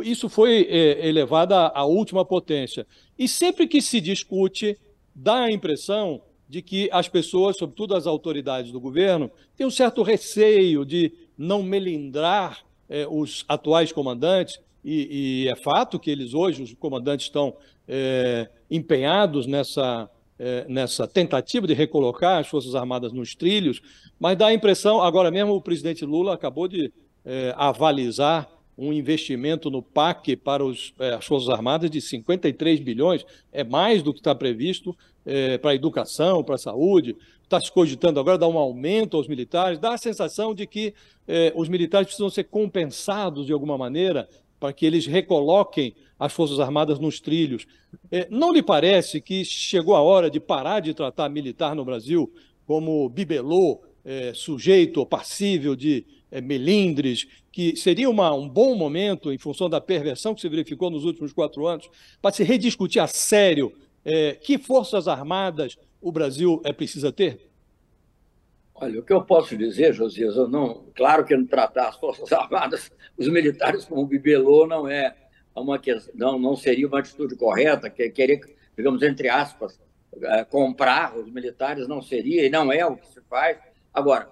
isso 0.05 0.29
foi 0.29 0.69
é, 0.71 1.09
elevado 1.09 1.53
à 1.55 1.85
última 1.85 2.25
potência. 2.25 2.87
E 3.19 3.27
sempre 3.27 3.67
que 3.67 3.83
se 3.83 4.01
discute, 4.01 4.79
dá 5.15 5.45
a 5.45 5.53
impressão 5.53 6.23
de 6.49 6.63
que 6.63 6.89
as 6.93 7.09
pessoas, 7.09 7.57
sobretudo 7.57 7.95
as 7.95 8.07
autoridades 8.07 8.73
do 8.73 8.81
governo, 8.81 9.31
têm 9.57 9.67
um 9.67 9.71
certo 9.71 10.03
receio 10.03 10.85
de 10.85 11.13
não 11.37 11.63
melindrar 11.63 12.65
é, 12.89 13.07
os 13.09 13.45
atuais 13.49 13.93
comandantes, 13.93 14.61
e, 14.85 15.45
e, 15.45 15.49
é 15.49 15.57
fato 15.57 15.99
que 15.99 16.11
eles 16.11 16.35
hoje, 16.35 16.63
os 16.63 16.75
comandantes, 16.75 17.27
estão 17.27 17.55
é, 17.87 18.49
empenhados 18.71 19.47
nessa, 19.47 20.09
é, 20.39 20.65
nessa 20.69 21.07
tentativa 21.07 21.67
de 21.67 21.75
recolocar 21.75 22.39
as 22.39 22.49
Forças 22.49 22.75
Armadas 22.75 23.13
nos 23.13 23.35
trilhos, 23.35 23.83
mas 24.19 24.37
dá 24.37 24.47
a 24.47 24.55
impressão, 24.55 25.03
agora 25.03 25.31
mesmo 25.31 25.55
o 25.55 25.61
presidente 25.61 26.05
Lula 26.05 26.35
acabou 26.35 26.67
de 26.67 26.93
é, 27.25 27.55
avalizar 27.57 28.49
um 28.77 28.93
investimento 28.93 29.71
no 29.71 29.83
PAC 29.83 30.37
para 30.37 30.65
os, 30.65 30.95
é, 30.99 31.11
as 31.13 31.27
Forças 31.27 31.51
Armadas 31.51 31.91
de 31.91 32.01
53 32.01 32.81
bilhões, 32.81 33.27
é 33.53 33.63
mais 33.63 34.03
do 34.03 34.13
que 34.13 34.21
está 34.21 34.35
previsto 34.35 34.97
é, 35.27 35.59
para 35.59 35.73
a 35.73 35.75
educação, 35.75 36.43
para 36.43 36.55
a 36.55 36.59
saúde, 36.59 37.15
está 37.43 37.61
se 37.61 37.71
cogitando 37.71 38.19
agora 38.19 38.39
dar 38.39 38.49
um 38.49 38.57
aumento 38.57 39.17
aos 39.17 39.29
militares, 39.29 39.79
dá 39.79 39.95
a 39.95 39.99
sensação 39.99 40.55
de 40.55 40.67
que 40.67 40.95
é, 41.29 41.53
os 41.55 41.69
militares 41.69 42.07
precisam 42.07 42.31
ser 42.31 42.45
compensados 42.45 43.45
de 43.45 43.53
alguma 43.53 43.77
maneira 43.77 44.29
para 44.61 44.73
que 44.73 44.85
eles 44.85 45.07
recoloquem 45.07 45.95
as 46.19 46.33
Forças 46.33 46.61
Armadas 46.61 46.99
nos 46.99 47.19
trilhos. 47.19 47.67
É, 48.13 48.29
não 48.31 48.53
lhe 48.53 48.63
parece 48.63 49.21
que 49.21 49.43
chegou 49.43 49.97
a 49.97 50.03
hora 50.03 50.31
de 50.31 50.39
parar 50.39 50.81
de 50.81 50.93
tratar 50.93 51.31
militar 51.31 51.75
no 51.75 51.85
Brasil 51.85 52.31
como 52.67 53.09
bibelô, 53.09 53.81
é, 54.05 54.33
sujeito 54.35 54.99
ou 54.99 55.07
passível 55.07 55.75
de 55.75 56.05
é, 56.31 56.41
melindres, 56.41 57.27
que 57.51 57.75
seria 57.75 58.09
uma, 58.09 58.33
um 58.33 58.49
bom 58.49 58.75
momento, 58.75 59.33
em 59.33 59.39
função 59.39 59.69
da 59.69 59.81
perversão 59.81 60.35
que 60.35 60.41
se 60.41 60.49
verificou 60.49 60.91
nos 60.91 61.05
últimos 61.05 61.33
quatro 61.33 61.67
anos, 61.67 61.89
para 62.21 62.33
se 62.33 62.45
rediscutir 62.45 63.03
a 63.03 63.07
sério 63.07 63.73
é, 64.05 64.35
que 64.35 64.59
forças 64.59 65.09
armadas 65.09 65.77
o 66.01 66.13
Brasil 66.13 66.61
é, 66.65 66.73
precisa 66.73 67.11
ter? 67.11 67.50
Olha, 68.83 68.99
o 68.99 69.03
que 69.03 69.13
eu 69.13 69.23
posso 69.23 69.59
dizer, 69.59 69.93
Josias, 69.93 70.37
eu 70.37 70.49
não, 70.49 70.87
claro 70.95 71.23
que 71.27 71.37
não 71.37 71.45
tratar 71.45 71.91
as 71.91 71.97
forças 71.97 72.33
armadas, 72.33 72.91
os 73.15 73.29
militares 73.29 73.85
como 73.85 74.07
bibelô 74.07 74.67
não 74.67 74.89
é 74.89 75.15
uma 75.55 75.79
questão, 75.79 76.15
não, 76.15 76.39
não 76.39 76.57
seria 76.57 76.89
uma 76.89 77.01
atitude 77.01 77.37
correta, 77.37 77.91
que 77.91 78.09
querer, 78.09 78.41
digamos 78.75 79.03
entre 79.03 79.29
aspas, 79.29 79.79
é, 80.23 80.45
comprar 80.45 81.15
os 81.19 81.31
militares 81.31 81.87
não 81.87 82.01
seria 82.01 82.47
e 82.47 82.49
não 82.49 82.73
é 82.73 82.87
o 82.87 82.97
que 82.97 83.07
se 83.09 83.21
faz. 83.29 83.59
Agora, 83.93 84.31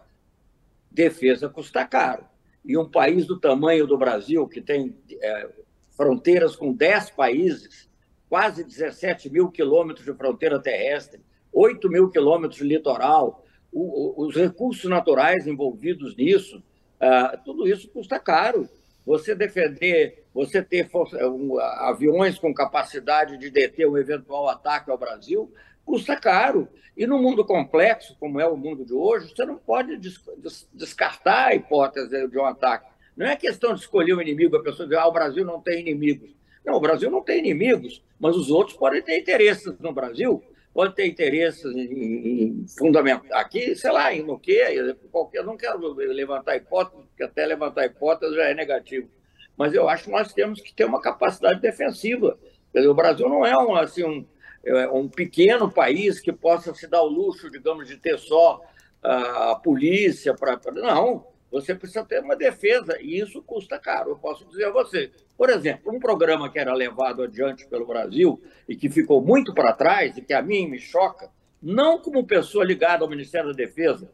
defesa 0.90 1.50
custa 1.50 1.84
caro. 1.84 2.24
E 2.64 2.74
um 2.74 2.88
país 2.88 3.26
do 3.26 3.38
tamanho 3.38 3.86
do 3.86 3.98
Brasil, 3.98 4.48
que 4.48 4.62
tem 4.62 4.98
é, 5.20 5.48
fronteiras 5.90 6.56
com 6.56 6.72
10 6.72 7.10
países, 7.10 7.90
quase 8.30 8.64
17 8.64 9.28
mil 9.28 9.50
quilômetros 9.50 10.06
de 10.06 10.14
fronteira 10.14 10.58
terrestre, 10.58 11.20
8 11.52 11.86
mil 11.90 12.08
quilômetros 12.08 12.60
de 12.60 12.66
litoral, 12.66 13.44
o, 13.72 14.26
os 14.26 14.34
recursos 14.34 14.88
naturais 14.88 15.46
envolvidos 15.46 16.16
nisso, 16.16 16.62
uh, 17.00 17.38
tudo 17.44 17.68
isso 17.68 17.88
custa 17.88 18.18
caro. 18.18 18.68
Você 19.04 19.34
defender, 19.34 20.24
você 20.34 20.62
ter 20.62 20.88
força, 20.88 21.16
um, 21.28 21.58
aviões 21.58 22.38
com 22.38 22.52
capacidade 22.52 23.38
de 23.38 23.50
deter 23.50 23.88
um 23.88 23.96
eventual 23.96 24.48
ataque 24.48 24.90
ao 24.90 24.98
Brasil, 24.98 25.50
custa 25.84 26.14
caro. 26.16 26.68
E 26.96 27.06
no 27.06 27.18
mundo 27.18 27.44
complexo, 27.44 28.16
como 28.18 28.40
é 28.40 28.46
o 28.46 28.56
mundo 28.56 28.84
de 28.84 28.92
hoje, 28.92 29.32
você 29.34 29.46
não 29.46 29.56
pode 29.56 29.96
des 29.96 30.68
descartar 30.74 31.46
a 31.46 31.54
hipótese 31.54 32.28
de 32.28 32.38
um 32.38 32.44
ataque. 32.44 32.90
Não 33.16 33.26
é 33.26 33.36
questão 33.36 33.72
de 33.72 33.80
escolher 33.80 34.14
um 34.14 34.20
inimigo, 34.20 34.56
a 34.56 34.62
pessoa 34.62 34.86
dizer, 34.86 35.00
ah, 35.00 35.06
o 35.06 35.12
Brasil 35.12 35.44
não 35.44 35.60
tem 35.60 35.80
inimigos. 35.80 36.30
Não, 36.64 36.74
o 36.74 36.80
Brasil 36.80 37.10
não 37.10 37.22
tem 37.22 37.38
inimigos, 37.38 38.04
mas 38.20 38.36
os 38.36 38.50
outros 38.50 38.76
podem 38.76 39.00
ter 39.00 39.18
interesses 39.18 39.78
no 39.78 39.92
Brasil, 39.92 40.42
podem 40.72 40.94
ter 40.94 41.06
interesses 41.06 41.64
em, 41.74 42.62
em 42.62 42.66
fundamental. 42.78 43.26
Aqui, 43.38 43.74
sei 43.74 43.90
lá, 43.90 44.12
em 44.12 44.22
no 44.22 44.38
quê, 44.38 44.64
qualquer, 45.10 45.44
não 45.44 45.56
quero 45.56 45.94
levantar 45.94 46.56
hipótese, 46.56 47.02
porque 47.06 47.24
até 47.24 47.46
levantar 47.46 47.86
hipótese 47.86 48.34
já 48.34 48.44
é 48.44 48.54
negativo. 48.54 49.08
Mas 49.56 49.74
eu 49.74 49.88
acho 49.88 50.04
que 50.04 50.10
nós 50.10 50.32
temos 50.32 50.60
que 50.60 50.72
ter 50.72 50.84
uma 50.84 51.00
capacidade 51.00 51.60
defensiva. 51.60 52.38
Dizer, 52.72 52.88
o 52.88 52.94
Brasil 52.94 53.28
não 53.28 53.44
é 53.44 53.56
um, 53.56 53.74
assim, 53.74 54.04
um, 54.04 54.24
é 54.64 54.88
um 54.88 55.08
pequeno 55.08 55.70
país 55.70 56.20
que 56.20 56.32
possa 56.32 56.72
se 56.74 56.86
dar 56.86 57.02
o 57.02 57.08
luxo, 57.08 57.50
digamos, 57.50 57.88
de 57.88 57.96
ter 57.96 58.18
só 58.18 58.60
a 59.02 59.56
polícia 59.56 60.34
para. 60.34 60.60
Não, 60.72 61.26
você 61.50 61.74
precisa 61.74 62.04
ter 62.04 62.20
uma 62.22 62.36
defesa 62.36 62.98
e 63.00 63.18
isso 63.18 63.42
custa 63.42 63.78
caro. 63.78 64.10
Eu 64.10 64.16
posso 64.16 64.44
dizer 64.46 64.66
a 64.66 64.70
você. 64.70 65.10
Por 65.36 65.48
exemplo, 65.48 65.94
um 65.94 65.98
programa 65.98 66.50
que 66.50 66.58
era 66.58 66.74
levado 66.74 67.22
adiante 67.22 67.66
pelo 67.66 67.86
Brasil 67.86 68.40
e 68.68 68.76
que 68.76 68.90
ficou 68.90 69.22
muito 69.22 69.54
para 69.54 69.72
trás 69.72 70.16
e 70.16 70.22
que 70.22 70.34
a 70.34 70.42
mim 70.42 70.68
me 70.68 70.78
choca, 70.78 71.30
não 71.62 71.98
como 71.98 72.26
pessoa 72.26 72.64
ligada 72.64 73.02
ao 73.02 73.10
Ministério 73.10 73.48
da 73.48 73.56
Defesa, 73.56 74.10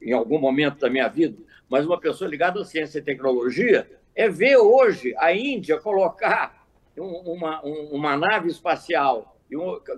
em 0.00 0.12
algum 0.12 0.38
momento 0.38 0.78
da 0.78 0.88
minha 0.88 1.08
vida, 1.08 1.36
mas 1.68 1.84
uma 1.84 2.00
pessoa 2.00 2.30
ligada 2.30 2.60
à 2.60 2.64
ciência 2.64 2.98
e 2.98 3.02
tecnologia, 3.02 3.88
é 4.14 4.28
ver 4.28 4.56
hoje 4.56 5.14
a 5.18 5.32
Índia 5.32 5.78
colocar 5.78 6.66
uma, 6.96 7.60
uma 7.62 8.16
nave 8.16 8.48
espacial 8.48 9.36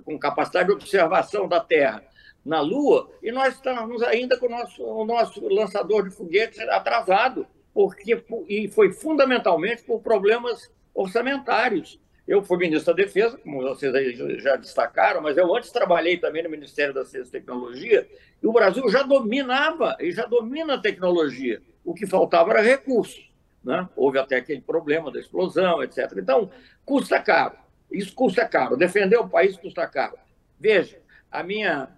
com 0.05 0.19
capacidade 0.19 0.69
de 0.69 0.75
observação 0.75 1.49
da 1.49 1.61
Terra 1.61 2.05
na 2.45 2.61
Lua, 2.61 3.11
e 3.23 3.31
nós 3.31 3.55
estamos 3.55 4.03
ainda 4.03 4.39
com 4.39 4.47
o 4.47 4.51
nosso, 4.51 4.83
o 4.83 5.05
nosso 5.05 5.47
lançador 5.49 6.09
de 6.09 6.15
foguetes 6.15 6.59
atrasado, 6.61 7.47
porque 7.73 8.23
e 8.49 8.69
foi 8.69 8.93
fundamentalmente 8.93 9.83
por 9.83 10.01
problemas 10.01 10.71
orçamentários. 10.95 12.01
Eu 12.27 12.43
fui 12.43 12.59
ministro 12.59 12.95
da 12.95 13.03
Defesa, 13.03 13.37
como 13.39 13.63
vocês 13.63 13.95
aí 13.95 14.15
já 14.39 14.57
destacaram, 14.57 15.21
mas 15.21 15.37
eu 15.37 15.55
antes 15.55 15.71
trabalhei 15.73 16.17
também 16.17 16.43
no 16.43 16.51
Ministério 16.51 16.95
da 16.95 17.05
Ciência 17.05 17.29
e 17.29 17.41
Tecnologia, 17.41 18.09
e 18.43 18.47
o 18.47 18.53
Brasil 18.53 18.89
já 18.89 19.03
dominava 19.03 19.97
e 20.01 20.13
já 20.13 20.27
domina 20.27 20.75
a 20.75 20.81
tecnologia. 20.81 21.61
O 21.85 21.95
que 21.95 22.07
faltava 22.07 22.51
era 22.53 22.63
recursos. 22.63 23.31
Né? 23.63 23.89
Houve 23.97 24.19
até 24.19 24.37
aquele 24.37 24.61
problema 24.61 25.11
da 25.11 25.19
explosão, 25.19 25.83
etc. 25.83 26.13
Então, 26.17 26.51
custa 26.85 27.21
caro. 27.21 27.57
Isso 27.91 28.15
custa 28.15 28.47
caro. 28.47 28.77
Defender 28.77 29.19
o 29.19 29.29
país 29.29 29.57
custa 29.57 29.87
caro. 29.87 30.17
Veja, 30.59 30.99
a 31.31 31.43
minha, 31.43 31.89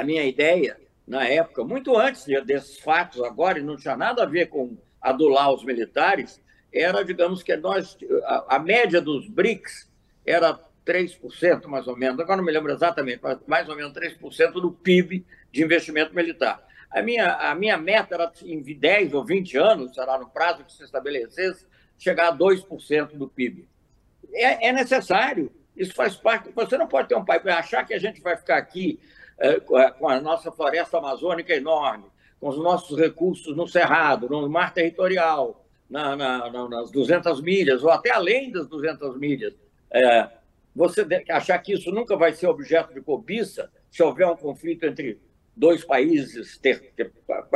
a 0.00 0.04
minha 0.04 0.24
ideia, 0.24 0.76
na 1.06 1.26
época, 1.26 1.64
muito 1.64 1.96
antes 1.96 2.24
desses 2.44 2.78
fatos 2.78 3.22
agora, 3.22 3.58
e 3.58 3.62
não 3.62 3.76
tinha 3.76 3.96
nada 3.96 4.22
a 4.22 4.26
ver 4.26 4.46
com 4.46 4.76
adular 5.00 5.52
os 5.52 5.64
militares, 5.64 6.40
era, 6.72 7.02
digamos 7.02 7.42
que 7.42 7.56
nós, 7.56 7.96
a, 8.24 8.56
a 8.56 8.58
média 8.58 9.00
dos 9.00 9.28
BRICS 9.28 9.88
era 10.26 10.58
3%, 10.84 11.66
mais 11.66 11.86
ou 11.86 11.96
menos, 11.96 12.20
agora 12.20 12.36
não 12.36 12.44
me 12.44 12.52
lembro 12.52 12.72
exatamente, 12.72 13.20
mas 13.22 13.38
mais 13.46 13.68
ou 13.68 13.76
menos 13.76 13.92
3% 13.92 14.52
do 14.52 14.72
PIB 14.72 15.24
de 15.50 15.62
investimento 15.62 16.14
militar. 16.14 16.62
A 16.90 17.02
minha, 17.02 17.34
a 17.34 17.54
minha 17.54 17.76
meta 17.76 18.14
era, 18.14 18.32
em 18.42 18.62
10 18.62 19.14
ou 19.14 19.24
20 19.24 19.56
anos, 19.56 19.94
será 19.94 20.18
no 20.18 20.28
prazo 20.28 20.64
que 20.64 20.72
se 20.72 20.82
estabelecesse, 20.82 21.66
chegar 21.98 22.28
a 22.28 22.36
2% 22.36 23.16
do 23.16 23.28
PIB 23.28 23.68
é, 24.32 24.68
é 24.68 24.72
necessário. 24.72 25.50
Isso 25.76 25.94
faz 25.94 26.16
parte. 26.16 26.50
Você 26.54 26.76
não 26.76 26.86
pode 26.86 27.08
ter 27.08 27.16
um 27.16 27.24
país 27.24 27.46
achar 27.46 27.84
que 27.84 27.94
a 27.94 27.98
gente 27.98 28.20
vai 28.20 28.36
ficar 28.36 28.56
aqui 28.56 28.98
com 29.98 30.08
a 30.08 30.20
nossa 30.20 30.50
floresta 30.50 30.98
amazônica 30.98 31.54
enorme, 31.54 32.04
com 32.40 32.48
os 32.48 32.58
nossos 32.58 32.98
recursos 32.98 33.56
no 33.56 33.66
Cerrado, 33.66 34.28
no 34.28 34.48
mar 34.48 34.72
territorial, 34.72 35.64
na, 35.88 36.16
na, 36.16 36.50
na, 36.50 36.68
nas 36.68 36.90
200 36.90 37.40
milhas, 37.40 37.82
ou 37.82 37.90
até 37.90 38.10
além 38.10 38.50
das 38.50 38.66
200 38.66 39.16
milhas. 39.16 39.54
É, 39.90 40.28
você 40.74 41.06
achar 41.30 41.58
que 41.58 41.72
isso 41.72 41.90
nunca 41.90 42.16
vai 42.16 42.32
ser 42.32 42.46
objeto 42.46 42.92
de 42.92 43.00
cobiça 43.00 43.70
se 43.90 44.02
houver 44.02 44.26
um 44.26 44.36
conflito 44.36 44.84
entre 44.84 45.20
dois 45.56 45.84
países, 45.84 46.58
ter, 46.58 46.92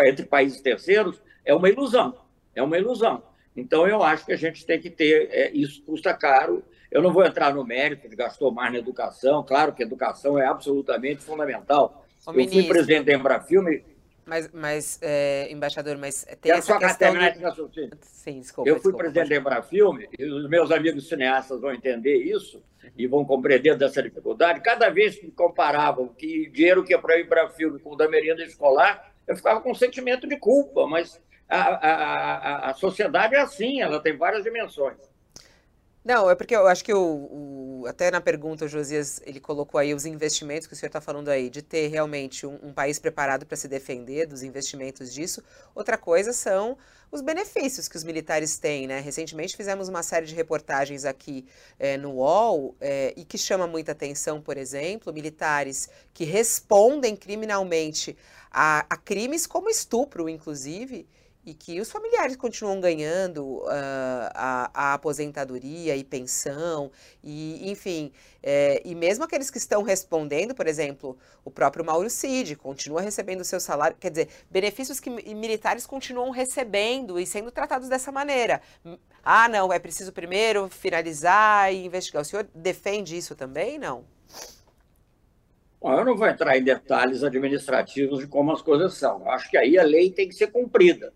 entre 0.04 0.26
países 0.26 0.60
terceiros, 0.60 1.22
é 1.44 1.54
uma 1.54 1.68
ilusão. 1.68 2.16
É 2.54 2.62
uma 2.62 2.76
ilusão. 2.76 3.22
Então, 3.56 3.86
eu 3.86 4.02
acho 4.02 4.24
que 4.26 4.32
a 4.32 4.36
gente 4.36 4.64
tem 4.66 4.80
que 4.80 4.90
ter, 4.90 5.28
é, 5.30 5.50
isso 5.52 5.82
custa 5.82 6.14
caro. 6.14 6.64
Eu 6.92 7.00
não 7.00 7.10
vou 7.10 7.24
entrar 7.24 7.54
no 7.54 7.64
mérito 7.64 8.06
de 8.06 8.14
gastou 8.14 8.52
mais 8.52 8.70
na 8.70 8.78
educação, 8.78 9.42
claro 9.42 9.72
que 9.72 9.82
a 9.82 9.86
educação 9.86 10.38
é 10.38 10.46
absolutamente 10.46 11.22
fundamental. 11.22 12.04
Ô, 12.26 12.30
eu 12.30 12.34
ministro, 12.34 12.60
fui 12.60 12.68
presidente 12.68 13.06
da 13.06 13.14
Embrafilme. 13.14 13.82
Mas, 14.26 14.50
mas 14.52 14.98
é, 15.00 15.50
embaixador, 15.50 15.96
mas 15.96 16.26
tem 16.40 16.52
essa 16.52 16.74
só 16.74 16.78
questão... 16.78 17.14
De... 17.70 17.90
Sim, 18.02 18.40
desculpa. 18.40 18.68
Eu 18.68 18.74
fui 18.74 18.92
desculpa, 18.92 18.98
presidente 18.98 19.30
da 19.30 19.36
Embrafilme 19.36 20.08
e 20.18 20.24
os 20.26 20.48
meus 20.48 20.70
amigos 20.70 21.08
cineastas 21.08 21.60
vão 21.62 21.72
entender 21.72 22.18
isso 22.18 22.62
e 22.96 23.06
vão 23.06 23.24
compreender 23.24 23.74
dessa 23.76 24.02
dificuldade. 24.02 24.60
Cada 24.60 24.90
vez 24.90 25.18
que 25.18 25.30
comparavam 25.30 26.08
que 26.08 26.50
dinheiro 26.50 26.84
que 26.84 26.92
ia 26.92 26.98
para 26.98 27.14
a 27.14 27.20
Embrafilme 27.20 27.78
com 27.80 27.94
o 27.94 27.96
da 27.96 28.06
merenda 28.06 28.44
escolar, 28.44 29.12
eu 29.26 29.34
ficava 29.34 29.62
com 29.62 29.70
um 29.70 29.74
sentimento 29.74 30.28
de 30.28 30.36
culpa, 30.36 30.86
mas 30.86 31.18
a, 31.48 31.56
a, 31.56 32.70
a, 32.70 32.74
sociedade 32.74 33.34
é 33.34 33.40
assim, 33.40 33.80
ela 33.80 33.98
tem 34.00 34.16
várias 34.16 34.44
dimensões. 34.44 34.98
Não, 36.04 36.28
é 36.28 36.34
porque 36.34 36.54
eu 36.56 36.66
acho 36.66 36.84
que 36.84 36.92
o, 36.92 36.98
o, 37.00 37.84
até 37.86 38.10
na 38.10 38.20
pergunta 38.20 38.64
o 38.64 38.68
Josias 38.68 39.20
ele 39.24 39.38
colocou 39.38 39.78
aí 39.78 39.94
os 39.94 40.04
investimentos 40.04 40.66
que 40.66 40.74
o 40.74 40.76
senhor 40.76 40.88
está 40.88 41.00
falando 41.00 41.28
aí, 41.28 41.48
de 41.48 41.62
ter 41.62 41.86
realmente 41.86 42.44
um, 42.44 42.58
um 42.60 42.72
país 42.72 42.98
preparado 42.98 43.46
para 43.46 43.56
se 43.56 43.68
defender 43.68 44.26
dos 44.26 44.42
investimentos 44.42 45.14
disso. 45.14 45.40
Outra 45.76 45.96
coisa 45.96 46.32
são 46.32 46.76
os 47.12 47.20
benefícios 47.20 47.86
que 47.86 47.96
os 47.96 48.02
militares 48.02 48.58
têm, 48.58 48.88
né? 48.88 48.98
Recentemente 48.98 49.56
fizemos 49.56 49.88
uma 49.88 50.02
série 50.02 50.26
de 50.26 50.34
reportagens 50.34 51.04
aqui 51.04 51.46
é, 51.78 51.96
no 51.96 52.14
UOL 52.14 52.74
é, 52.80 53.14
e 53.16 53.24
que 53.24 53.38
chama 53.38 53.68
muita 53.68 53.92
atenção, 53.92 54.40
por 54.40 54.56
exemplo, 54.56 55.12
militares 55.12 55.88
que 56.12 56.24
respondem 56.24 57.14
criminalmente 57.14 58.16
a, 58.50 58.84
a 58.90 58.96
crimes 58.96 59.46
como 59.46 59.70
estupro, 59.70 60.28
inclusive, 60.28 61.06
e 61.44 61.52
que 61.52 61.80
os 61.80 61.90
familiares 61.90 62.36
continuam 62.36 62.80
ganhando 62.80 63.44
uh, 63.44 63.68
a, 64.34 64.70
a, 64.72 64.94
aposentadoria 64.94 65.96
e 65.96 66.04
pensão, 66.04 66.90
e 67.22 67.68
enfim, 67.70 68.12
é, 68.42 68.80
e 68.84 68.94
mesmo 68.94 69.24
aqueles 69.24 69.50
que 69.50 69.58
estão 69.58 69.82
respondendo, 69.82 70.54
por 70.54 70.68
exemplo, 70.68 71.18
o 71.44 71.50
próprio 71.50 71.84
Mauro 71.84 72.08
Cid 72.08 72.54
continua 72.56 73.00
recebendo 73.00 73.40
o 73.40 73.44
seu 73.44 73.58
salário, 73.58 73.96
quer 73.98 74.10
dizer, 74.10 74.28
benefícios 74.50 75.00
que 75.00 75.10
militares 75.10 75.84
continuam 75.84 76.30
recebendo 76.30 77.18
e 77.18 77.26
sendo 77.26 77.50
tratados 77.50 77.88
dessa 77.88 78.12
maneira. 78.12 78.60
Ah, 79.22 79.48
não, 79.48 79.72
é 79.72 79.78
preciso 79.78 80.12
primeiro 80.12 80.68
finalizar 80.68 81.72
e 81.72 81.84
investigar. 81.86 82.22
O 82.22 82.24
senhor 82.24 82.46
defende 82.54 83.16
isso 83.16 83.34
também, 83.34 83.78
não? 83.78 84.04
Bom, 85.80 85.92
eu 85.92 86.04
não 86.04 86.16
vou 86.16 86.28
entrar 86.28 86.56
em 86.56 86.62
detalhes 86.62 87.24
administrativos 87.24 88.20
de 88.20 88.28
como 88.28 88.52
as 88.52 88.62
coisas 88.62 88.94
são. 88.94 89.28
Acho 89.28 89.50
que 89.50 89.56
aí 89.56 89.76
a 89.76 89.82
lei 89.82 90.12
tem 90.12 90.28
que 90.28 90.34
ser 90.34 90.46
cumprida. 90.52 91.12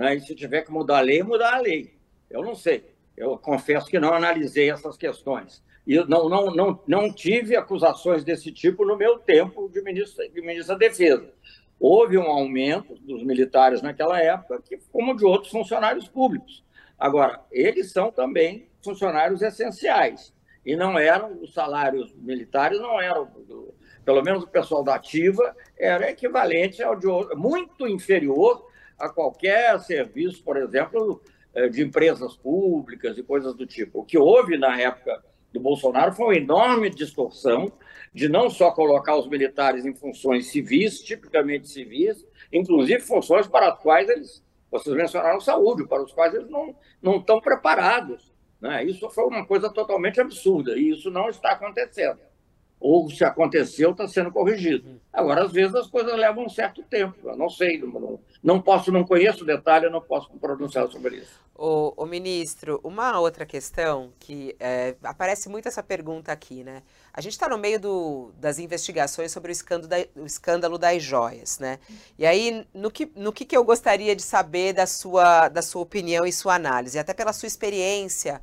Né? 0.00 0.14
E 0.16 0.20
se 0.20 0.34
tiver 0.34 0.62
que 0.62 0.72
mudar 0.72 0.96
a 0.96 1.02
lei, 1.02 1.22
mudar 1.22 1.56
a 1.56 1.60
lei. 1.60 1.92
Eu 2.30 2.42
não 2.42 2.54
sei. 2.54 2.94
Eu 3.14 3.36
confesso 3.36 3.86
que 3.86 4.00
não 4.00 4.14
analisei 4.14 4.70
essas 4.70 4.96
questões. 4.96 5.62
E 5.86 5.94
não, 6.08 6.26
não, 6.26 6.46
não, 6.54 6.82
não 6.86 7.12
tive 7.12 7.54
acusações 7.54 8.24
desse 8.24 8.50
tipo 8.50 8.86
no 8.86 8.96
meu 8.96 9.18
tempo 9.18 9.68
de 9.68 9.82
ministro, 9.82 10.26
de 10.26 10.40
ministro 10.40 10.68
da 10.68 10.78
Defesa. 10.78 11.30
Houve 11.78 12.16
um 12.16 12.30
aumento 12.30 12.94
dos 12.94 13.22
militares 13.22 13.82
naquela 13.82 14.18
época, 14.18 14.62
que, 14.66 14.78
como 14.90 15.14
de 15.14 15.24
outros 15.26 15.52
funcionários 15.52 16.08
públicos. 16.08 16.64
Agora, 16.98 17.44
eles 17.52 17.92
são 17.92 18.10
também 18.10 18.68
funcionários 18.82 19.42
essenciais. 19.42 20.32
E 20.64 20.76
não 20.76 20.98
eram, 20.98 21.42
os 21.42 21.52
salários 21.52 22.14
militares 22.14 22.80
não 22.80 22.98
eram, 22.98 23.28
pelo 24.02 24.22
menos 24.22 24.44
o 24.44 24.48
pessoal 24.48 24.82
da 24.82 24.94
ativa, 24.94 25.54
era 25.78 26.10
equivalente 26.10 26.82
ao 26.82 26.96
de 26.96 27.06
muito 27.36 27.86
inferior 27.86 28.69
a 29.00 29.08
qualquer 29.08 29.78
serviço, 29.80 30.44
por 30.44 30.56
exemplo, 30.56 31.22
eh, 31.54 31.68
de 31.68 31.82
empresas 31.82 32.36
públicas 32.36 33.16
e 33.18 33.22
coisas 33.22 33.54
do 33.54 33.66
tipo. 33.66 34.00
O 34.00 34.04
que 34.04 34.18
houve 34.18 34.56
na 34.56 34.78
época 34.78 35.24
do 35.52 35.58
Bolsonaro 35.58 36.12
foi 36.12 36.26
uma 36.26 36.36
enorme 36.36 36.90
distorção 36.90 37.72
de 38.12 38.28
não 38.28 38.50
só 38.50 38.70
colocar 38.70 39.16
os 39.16 39.28
militares 39.28 39.84
em 39.84 39.94
funções 39.94 40.46
civis, 40.46 41.00
tipicamente 41.00 41.68
civis, 41.68 42.24
inclusive 42.52 43.00
funções 43.00 43.48
para 43.48 43.72
as 43.72 43.78
quais 43.80 44.08
eles, 44.08 44.44
vocês 44.70 44.94
mencionaram 44.94 45.40
saúde, 45.40 45.86
para 45.86 46.02
os 46.02 46.12
quais 46.12 46.34
eles 46.34 46.48
não, 46.48 46.76
não 47.02 47.16
estão 47.16 47.40
preparados. 47.40 48.32
Né? 48.60 48.84
Isso 48.84 49.08
foi 49.10 49.24
uma 49.24 49.46
coisa 49.46 49.70
totalmente 49.70 50.20
absurda 50.20 50.76
e 50.76 50.90
isso 50.90 51.10
não 51.10 51.28
está 51.28 51.52
acontecendo 51.52 52.29
ou 52.80 53.10
se 53.10 53.22
aconteceu, 53.22 53.90
está 53.90 54.08
sendo 54.08 54.32
corrigido. 54.32 54.98
Agora, 55.12 55.44
às 55.44 55.52
vezes, 55.52 55.74
as 55.74 55.86
coisas 55.86 56.16
levam 56.16 56.46
um 56.46 56.48
certo 56.48 56.82
tempo. 56.82 57.14
Eu 57.22 57.36
não 57.36 57.50
sei, 57.50 57.78
não, 57.78 58.18
não 58.42 58.60
posso, 58.60 58.90
não 58.90 59.04
conheço 59.04 59.44
o 59.44 59.46
detalhe, 59.46 59.84
eu 59.84 59.90
não 59.90 60.00
posso 60.00 60.30
pronunciar 60.40 60.88
sobre 60.88 61.16
isso. 61.16 61.38
O, 61.54 61.92
o 61.94 62.06
ministro, 62.06 62.80
uma 62.82 63.20
outra 63.20 63.44
questão 63.44 64.14
que 64.18 64.56
é, 64.58 64.96
aparece 65.02 65.46
muito 65.50 65.68
essa 65.68 65.82
pergunta 65.82 66.32
aqui, 66.32 66.64
né? 66.64 66.82
A 67.12 67.20
gente 67.20 67.32
está 67.32 67.50
no 67.50 67.58
meio 67.58 67.78
do, 67.78 68.32
das 68.38 68.58
investigações 68.58 69.30
sobre 69.30 69.50
o 69.50 69.52
escândalo, 69.52 69.88
da, 69.88 69.98
o 70.16 70.24
escândalo 70.24 70.78
das 70.78 71.02
joias, 71.02 71.58
né? 71.58 71.78
E 72.18 72.24
aí, 72.24 72.66
no 72.72 72.90
que, 72.90 73.12
no 73.14 73.30
que, 73.30 73.44
que 73.44 73.54
eu 73.54 73.62
gostaria 73.62 74.16
de 74.16 74.22
saber 74.22 74.72
da 74.72 74.86
sua, 74.86 75.48
da 75.50 75.60
sua 75.60 75.82
opinião 75.82 76.24
e 76.24 76.32
sua 76.32 76.54
análise, 76.54 76.98
até 76.98 77.12
pela 77.12 77.34
sua 77.34 77.46
experiência 77.46 78.40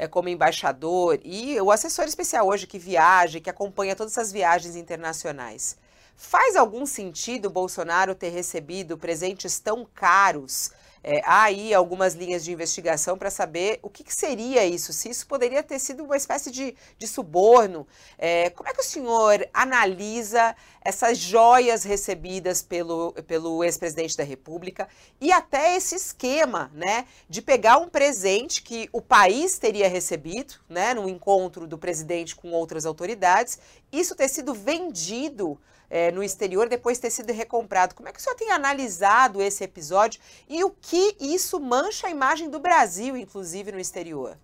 é, 0.00 0.08
como 0.08 0.30
embaixador 0.30 1.20
e 1.22 1.60
o 1.60 1.70
assessor 1.70 2.06
especial 2.06 2.48
hoje 2.48 2.66
que 2.66 2.78
viaja, 2.78 3.38
que 3.38 3.50
acompanha 3.50 3.94
todas 3.94 4.12
essas 4.12 4.32
viagens 4.32 4.74
internacionais. 4.74 5.76
Faz 6.16 6.56
algum 6.56 6.86
sentido 6.86 7.50
Bolsonaro 7.50 8.14
ter 8.14 8.30
recebido 8.30 8.96
presentes 8.96 9.58
tão 9.58 9.86
caros 9.94 10.70
é, 11.02 11.22
há 11.24 11.44
aí 11.44 11.72
algumas 11.72 12.14
linhas 12.14 12.44
de 12.44 12.52
investigação 12.52 13.16
para 13.16 13.30
saber 13.30 13.78
o 13.82 13.88
que, 13.88 14.04
que, 14.04 14.14
seria 14.14 14.64
isso, 14.66 14.92
se 14.92 15.08
isso 15.08 15.26
poderia 15.26 15.62
ter 15.62 15.78
sido 15.78 16.04
uma 16.04 16.16
espécie 16.16 16.50
de, 16.50 16.74
de 16.98 17.08
suborno. 17.08 17.86
É, 18.18 18.50
como 18.50 18.68
é 18.68 18.72
que 18.72 18.80
o 18.80 18.84
senhor 18.84 19.48
analisa 19.52 20.54
essas 20.82 21.18
joias 21.18 21.84
recebidas 21.84 22.62
pelo, 22.62 23.12
pelo 23.26 23.64
ex-presidente 23.64 24.16
da 24.16 24.24
República 24.24 24.88
e 25.20 25.32
até 25.32 25.76
esse 25.76 25.94
esquema 25.94 26.70
né, 26.74 27.06
de 27.28 27.42
pegar 27.42 27.78
um 27.78 27.88
presente 27.88 28.62
que 28.62 28.88
o 28.92 29.00
país 29.00 29.58
teria 29.58 29.88
recebido, 29.88 30.54
né, 30.68 30.94
num 30.94 31.08
encontro 31.08 31.66
do 31.66 31.78
presidente 31.78 32.34
com 32.36 32.50
outras 32.52 32.84
autoridades, 32.86 33.58
isso 33.92 34.14
ter 34.14 34.28
sido 34.28 34.54
vendido 34.54 35.58
é, 35.90 36.12
no 36.12 36.22
exterior 36.22 36.68
depois 36.68 36.96
de 36.96 37.02
ter 37.02 37.10
sido 37.10 37.32
recomprado. 37.32 37.94
Como 37.94 38.08
é 38.08 38.12
que 38.12 38.20
o 38.20 38.22
senhor 38.22 38.36
tem 38.36 38.50
analisado 38.52 39.42
esse 39.42 39.64
episódio 39.64 40.20
e 40.48 40.62
o 40.62 40.70
que 40.70 41.16
isso 41.20 41.58
mancha 41.58 42.06
a 42.06 42.10
imagem 42.10 42.48
do 42.48 42.60
Brasil, 42.60 43.16
inclusive 43.16 43.72
no 43.72 43.80
exterior? 43.80 44.38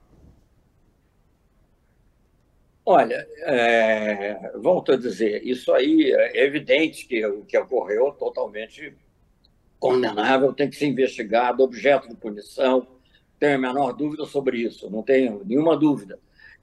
Olha, 2.84 3.26
é, 3.40 4.52
volto 4.56 4.92
a 4.92 4.96
dizer, 4.96 5.44
isso 5.44 5.72
aí 5.72 6.12
é 6.12 6.44
evidente 6.44 7.06
que 7.06 7.24
o 7.26 7.44
que 7.44 7.58
ocorreu 7.58 8.12
totalmente 8.12 8.94
condenável, 9.78 10.52
tem 10.52 10.70
que 10.70 10.76
ser 10.76 10.86
investigado, 10.86 11.62
objeto 11.62 12.08
de 12.08 12.16
punição, 12.16 12.86
tenho 13.38 13.56
a 13.56 13.58
menor 13.58 13.92
dúvida 13.92 14.24
sobre 14.24 14.58
isso, 14.58 14.90
não 14.90 15.02
tenho 15.02 15.42
nenhuma 15.44 15.76
dúvida. 15.76 16.18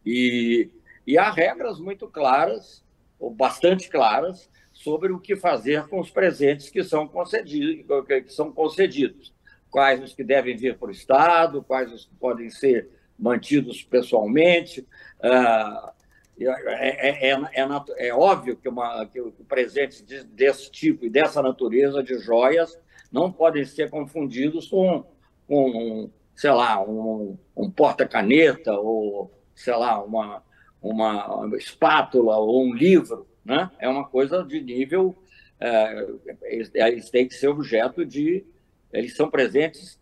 E, 0.05 0.69
e 1.05 1.17
há 1.17 1.29
regras 1.29 1.79
muito 1.79 2.07
claras, 2.07 2.83
ou 3.19 3.29
bastante 3.29 3.89
claras, 3.89 4.49
sobre 4.83 5.13
o 5.13 5.19
que 5.19 5.35
fazer 5.35 5.87
com 5.87 5.99
os 6.01 6.11
presentes 6.11 6.69
que 6.69 6.83
são 6.83 7.07
concedidos, 7.07 7.85
que 8.05 8.33
são 8.33 8.51
concedidos. 8.51 9.33
Quais 9.69 10.03
os 10.03 10.13
que 10.13 10.23
devem 10.23 10.57
vir 10.57 10.77
para 10.77 10.89
o 10.89 10.91
Estado, 10.91 11.63
quais 11.63 11.91
os 11.91 12.05
que 12.05 12.13
podem 12.15 12.49
ser 12.49 12.89
mantidos 13.17 13.81
pessoalmente. 13.81 14.85
Ah, 15.21 15.93
é, 16.37 17.29
é, 17.29 17.31
é, 17.31 18.07
é, 18.07 18.13
óbvio 18.13 18.57
que, 18.57 18.67
uma, 18.67 19.05
que 19.05 19.21
presentes 19.47 20.01
desse 20.25 20.69
tipo 20.69 21.05
e 21.05 21.09
dessa 21.09 21.41
natureza 21.41 22.03
de 22.03 22.19
joias 22.19 22.77
não 23.11 23.31
podem 23.31 23.63
ser 23.63 23.89
confundidos 23.89 24.67
com, 24.67 25.05
com 25.47 26.09
sei 26.35 26.51
lá, 26.51 26.83
um, 26.83 27.37
um 27.55 27.71
porta-caneta 27.71 28.73
ou, 28.73 29.31
sei 29.55 29.75
lá, 29.75 30.03
uma, 30.03 30.43
uma 30.81 31.49
espátula 31.57 32.35
ou 32.37 32.65
um 32.65 32.73
livro 32.73 33.27
né? 33.43 33.69
É 33.79 33.87
uma 33.87 34.07
coisa 34.07 34.43
de 34.43 34.61
nível. 34.61 35.15
É, 35.59 36.07
eles 36.43 37.09
têm 37.09 37.27
que 37.27 37.33
ser 37.33 37.47
objeto 37.47 38.05
de. 38.05 38.43
Eles 38.91 39.15
são 39.15 39.29
presentes 39.29 39.99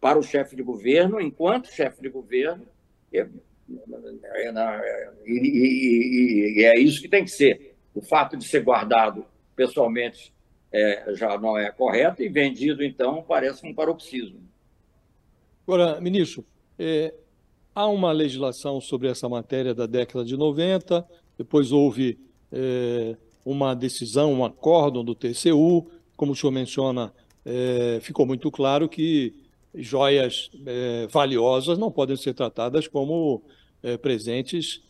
para 0.00 0.18
o 0.18 0.22
chefe 0.22 0.54
de 0.54 0.62
governo, 0.62 1.20
enquanto 1.20 1.72
chefe 1.72 2.02
de 2.02 2.08
governo, 2.08 2.66
e, 3.10 3.18
e, 5.26 5.32
e, 5.32 6.60
e, 6.60 6.64
é 6.64 6.78
isso 6.78 7.00
que 7.00 7.08
tem 7.08 7.24
que 7.24 7.30
ser. 7.30 7.74
O 7.94 8.02
fato 8.02 8.36
de 8.36 8.44
ser 8.44 8.62
guardado 8.62 9.24
pessoalmente 9.56 10.32
é, 10.72 11.14
já 11.14 11.38
não 11.38 11.56
é 11.56 11.70
correto 11.70 12.22
e 12.22 12.28
vendido, 12.28 12.82
então, 12.82 13.22
parece 13.26 13.66
um 13.66 13.72
paroxismo. 13.72 14.40
Agora, 15.66 16.00
ministro, 16.00 16.44
é, 16.78 17.14
há 17.74 17.86
uma 17.86 18.12
legislação 18.12 18.80
sobre 18.80 19.08
essa 19.08 19.28
matéria 19.28 19.74
da 19.74 19.86
década 19.86 20.24
de 20.24 20.36
90, 20.36 21.06
depois 21.36 21.72
houve 21.72 22.18
é, 22.52 23.16
uma 23.44 23.74
decisão, 23.74 24.32
um 24.32 24.44
acórdão 24.44 25.04
do 25.04 25.14
TCU, 25.14 25.86
como 26.16 26.32
o 26.32 26.36
senhor 26.36 26.52
menciona, 26.52 27.12
é, 27.44 27.98
ficou 28.00 28.24
muito 28.24 28.50
claro 28.50 28.88
que 28.88 29.34
joias 29.74 30.50
é, 30.64 31.06
valiosas 31.10 31.76
não 31.76 31.90
podem 31.90 32.16
ser 32.16 32.34
tratadas 32.34 32.86
como 32.86 33.42
presentes 34.00 34.82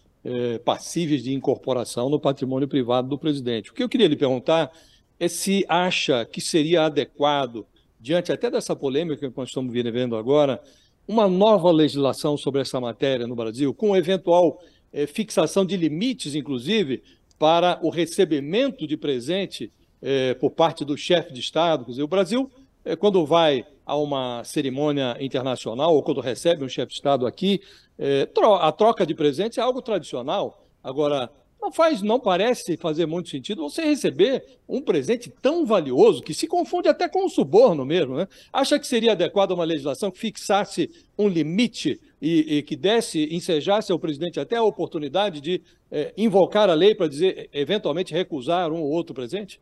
passíveis 0.64 1.24
de 1.24 1.34
incorporação 1.34 2.08
no 2.08 2.20
patrimônio 2.20 2.68
privado 2.68 3.08
do 3.08 3.18
presidente. 3.18 3.72
O 3.72 3.74
que 3.74 3.82
eu 3.82 3.88
queria 3.88 4.06
lhe 4.06 4.14
perguntar 4.14 4.70
é 5.18 5.26
se 5.26 5.64
acha 5.68 6.24
que 6.24 6.40
seria 6.40 6.84
adequado, 6.84 7.66
diante 7.98 8.30
até 8.30 8.48
dessa 8.48 8.76
polêmica 8.76 9.28
que 9.28 9.36
nós 9.36 9.48
estamos 9.48 9.72
vivendo 9.72 10.14
agora, 10.14 10.62
uma 11.06 11.28
nova 11.28 11.70
legislação 11.70 12.36
sobre 12.36 12.60
essa 12.60 12.80
matéria 12.80 13.26
no 13.26 13.34
Brasil, 13.34 13.74
com 13.74 13.96
eventual 13.96 14.60
é, 14.94 15.08
fixação 15.08 15.66
de 15.66 15.76
limites, 15.76 16.36
inclusive, 16.36 17.02
para 17.36 17.80
o 17.82 17.90
recebimento 17.90 18.86
de 18.86 18.96
presente 18.96 19.70
é, 20.00 20.34
por 20.34 20.50
parte 20.50 20.84
do 20.84 20.96
chefe 20.96 21.32
de 21.32 21.40
Estado. 21.40 21.84
Quer 21.84 21.90
dizer, 21.90 22.02
o 22.04 22.08
Brasil, 22.08 22.48
é, 22.84 22.94
quando 22.94 23.26
vai 23.26 23.66
a 23.84 23.96
uma 23.96 24.42
cerimônia 24.44 25.16
internacional 25.20 25.94
ou 25.94 26.02
quando 26.02 26.20
recebe 26.20 26.64
um 26.64 26.68
chefe 26.68 26.88
de 26.88 26.94
Estado 26.94 27.26
aqui, 27.26 27.60
é, 27.98 28.28
a 28.60 28.70
troca 28.70 29.04
de 29.04 29.14
presentes 29.14 29.58
é 29.58 29.60
algo 29.60 29.82
tradicional. 29.82 30.64
Agora, 30.82 31.28
não 31.64 31.72
faz, 31.72 32.02
não 32.02 32.20
parece 32.20 32.76
fazer 32.76 33.06
muito 33.06 33.30
sentido 33.30 33.62
você 33.62 33.82
receber 33.82 34.44
um 34.68 34.82
presente 34.82 35.32
tão 35.40 35.64
valioso 35.64 36.22
que 36.22 36.34
se 36.34 36.46
confunde 36.46 36.88
até 36.88 37.08
com 37.08 37.24
um 37.24 37.28
suborno 37.28 37.86
mesmo. 37.86 38.16
Né? 38.16 38.28
Acha 38.52 38.78
que 38.78 38.86
seria 38.86 39.12
adequado 39.12 39.52
uma 39.52 39.64
legislação 39.64 40.10
que 40.10 40.18
fixasse 40.18 40.90
um 41.18 41.26
limite 41.26 41.98
e, 42.20 42.58
e 42.58 42.62
que 42.62 42.76
desse, 42.76 43.34
ensejasse 43.34 43.90
ao 43.90 43.98
presidente 43.98 44.38
até 44.38 44.56
a 44.56 44.62
oportunidade 44.62 45.40
de 45.40 45.62
é, 45.90 46.12
invocar 46.16 46.68
a 46.68 46.74
lei 46.74 46.94
para 46.94 47.08
dizer, 47.08 47.48
eventualmente, 47.52 48.12
recusar 48.12 48.70
um 48.70 48.82
ou 48.82 48.90
outro 48.90 49.14
presente? 49.14 49.58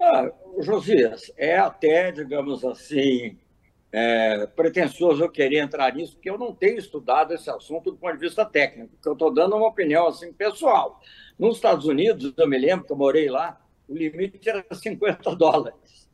Ah, 0.00 0.30
Josias, 0.60 1.30
é 1.36 1.58
até, 1.58 2.12
digamos 2.12 2.64
assim, 2.64 3.36
é, 3.98 4.46
pretensioso 4.48 5.24
eu 5.24 5.30
querer 5.30 5.56
entrar 5.56 5.94
nisso, 5.94 6.16
porque 6.16 6.28
eu 6.28 6.36
não 6.36 6.54
tenho 6.54 6.76
estudado 6.76 7.32
esse 7.32 7.48
assunto 7.48 7.90
do 7.90 7.96
ponto 7.96 8.12
de 8.12 8.20
vista 8.20 8.44
técnico, 8.44 8.94
eu 9.02 9.14
estou 9.14 9.32
dando 9.32 9.56
uma 9.56 9.68
opinião 9.68 10.06
assim 10.06 10.34
pessoal. 10.34 11.00
Nos 11.38 11.56
Estados 11.56 11.86
Unidos, 11.86 12.34
eu 12.36 12.46
me 12.46 12.58
lembro 12.58 12.84
que 12.84 12.92
eu 12.92 12.96
morei 12.96 13.30
lá, 13.30 13.58
o 13.88 13.94
limite 13.94 14.50
era 14.50 14.66
50 14.70 15.34
dólares. 15.34 16.10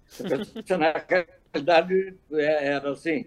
Na 0.78 0.94
realidade, 1.08 2.16
é, 2.34 2.66
era 2.68 2.92
assim. 2.92 3.26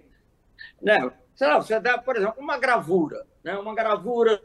Né? 0.82 1.12
Sei 1.36 1.48
lá, 1.48 1.58
você 1.58 1.78
dá, 1.78 1.98
por 1.98 2.16
exemplo, 2.16 2.36
uma 2.42 2.58
gravura, 2.58 3.26
né? 3.44 3.58
uma 3.58 3.76
gravura 3.76 4.42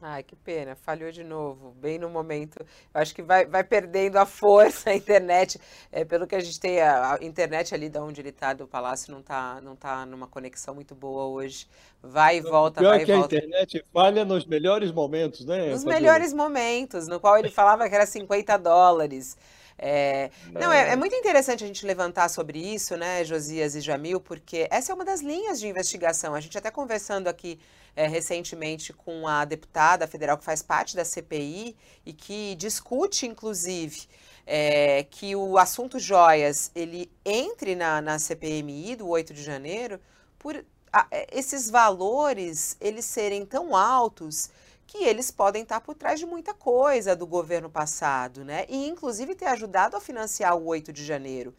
Ai, 0.00 0.22
que 0.22 0.36
pena, 0.36 0.74
falhou 0.74 1.10
de 1.10 1.24
novo, 1.24 1.70
bem 1.80 1.98
no 1.98 2.10
momento. 2.10 2.58
Eu 2.92 3.00
acho 3.00 3.14
que 3.14 3.22
vai, 3.22 3.46
vai 3.46 3.64
perdendo 3.64 4.16
a 4.16 4.26
força 4.26 4.90
a 4.90 4.94
internet. 4.94 5.58
É, 5.90 6.04
pelo 6.04 6.26
que 6.26 6.34
a 6.34 6.40
gente 6.40 6.60
tem, 6.60 6.80
a, 6.80 7.14
a 7.14 7.24
internet 7.24 7.74
ali 7.74 7.88
de 7.88 7.98
onde 7.98 8.20
ele 8.20 8.28
está, 8.28 8.52
do 8.52 8.66
palácio, 8.66 9.12
não 9.12 9.20
está 9.20 9.60
não 9.60 9.74
tá 9.76 10.04
numa 10.04 10.26
conexão 10.26 10.74
muito 10.74 10.94
boa 10.94 11.24
hoje. 11.24 11.66
Vai 12.02 12.36
e 12.38 12.40
volta, 12.40 12.80
Pior 12.80 12.96
vai 12.96 13.04
que 13.04 13.12
e 13.12 13.14
volta. 13.14 13.34
a 13.34 13.38
internet 13.38 13.84
falha 13.92 14.24
nos 14.24 14.44
melhores 14.44 14.92
momentos, 14.92 15.46
né? 15.46 15.70
Nos 15.70 15.84
melhores 15.84 16.32
momentos, 16.34 17.08
no 17.08 17.18
qual 17.18 17.38
ele 17.38 17.50
falava 17.50 17.88
que 17.88 17.94
era 17.94 18.04
50 18.04 18.58
dólares. 18.58 19.36
É, 19.76 20.30
não, 20.52 20.72
é, 20.72 20.90
é, 20.90 20.96
muito 20.96 21.14
interessante 21.14 21.64
a 21.64 21.66
gente 21.66 21.84
levantar 21.84 22.28
sobre 22.28 22.58
isso, 22.58 22.96
né, 22.96 23.24
Josias 23.24 23.74
e 23.74 23.80
Jamil, 23.80 24.20
porque 24.20 24.68
essa 24.70 24.92
é 24.92 24.94
uma 24.94 25.04
das 25.04 25.20
linhas 25.20 25.58
de 25.58 25.66
investigação. 25.66 26.34
A 26.34 26.40
gente 26.40 26.56
até 26.56 26.70
conversando 26.70 27.28
aqui 27.28 27.58
é, 27.96 28.06
recentemente 28.06 28.92
com 28.92 29.26
a 29.26 29.44
deputada 29.44 30.06
federal 30.06 30.38
que 30.38 30.44
faz 30.44 30.62
parte 30.62 30.94
da 30.96 31.04
CPI 31.04 31.76
e 32.04 32.12
que 32.12 32.54
discute, 32.56 33.26
inclusive, 33.26 34.06
é, 34.46 35.04
que 35.04 35.34
o 35.34 35.58
assunto 35.58 35.98
joias 35.98 36.70
ele 36.74 37.10
entre 37.24 37.74
na, 37.74 38.00
na 38.00 38.18
CPMI 38.18 38.96
do 38.96 39.08
8 39.08 39.32
de 39.32 39.42
janeiro 39.42 40.00
por 40.38 40.64
a, 40.92 41.08
esses 41.32 41.70
valores 41.70 42.76
eles 42.80 43.04
serem 43.04 43.44
tão 43.44 43.74
altos 43.74 44.50
que 44.86 45.04
eles 45.04 45.30
podem 45.30 45.62
estar 45.62 45.80
por 45.80 45.94
trás 45.94 46.18
de 46.20 46.26
muita 46.26 46.54
coisa 46.54 47.16
do 47.16 47.26
governo 47.26 47.68
passado, 47.70 48.44
né? 48.44 48.64
E 48.68 48.88
inclusive 48.88 49.34
ter 49.34 49.46
ajudado 49.46 49.96
a 49.96 50.00
financiar 50.00 50.56
o 50.56 50.66
8 50.66 50.92
de 50.92 51.04
janeiro. 51.04 51.54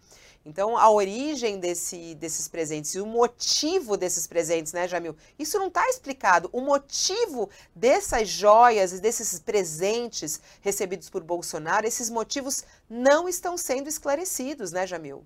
Então, 0.46 0.78
a 0.78 0.92
origem 0.92 1.60
desse, 1.60 2.14
desses 2.14 2.48
presentes 2.48 2.94
e 2.94 3.02
o 3.02 3.06
motivo 3.06 3.98
desses 3.98 4.28
presentes, 4.28 4.74
né, 4.74 4.88
Jamil? 4.88 5.16
Isso 5.40 5.58
não 5.58 5.68
está 5.68 5.90
explicado. 5.90 6.50
O 6.54 6.62
motivo 6.62 7.50
dessas 7.76 8.30
joias 8.30 8.94
e 8.94 9.02
desses 9.02 9.40
presentes 9.40 10.40
recebidos 10.62 11.10
por 11.10 11.24
Bolsonaro, 11.24 11.88
esses 11.88 12.12
motivos 12.12 12.64
não 12.88 13.28
estão 13.28 13.58
sendo 13.58 13.90
esclarecidos, 13.90 14.72
né, 14.72 14.86
Jamil? 14.86 15.26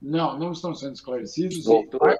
Não, 0.00 0.38
não 0.38 0.52
estão 0.52 0.72
sendo 0.76 0.94
esclarecidos. 0.94 1.66
E 1.66 1.98
vai 1.98 2.16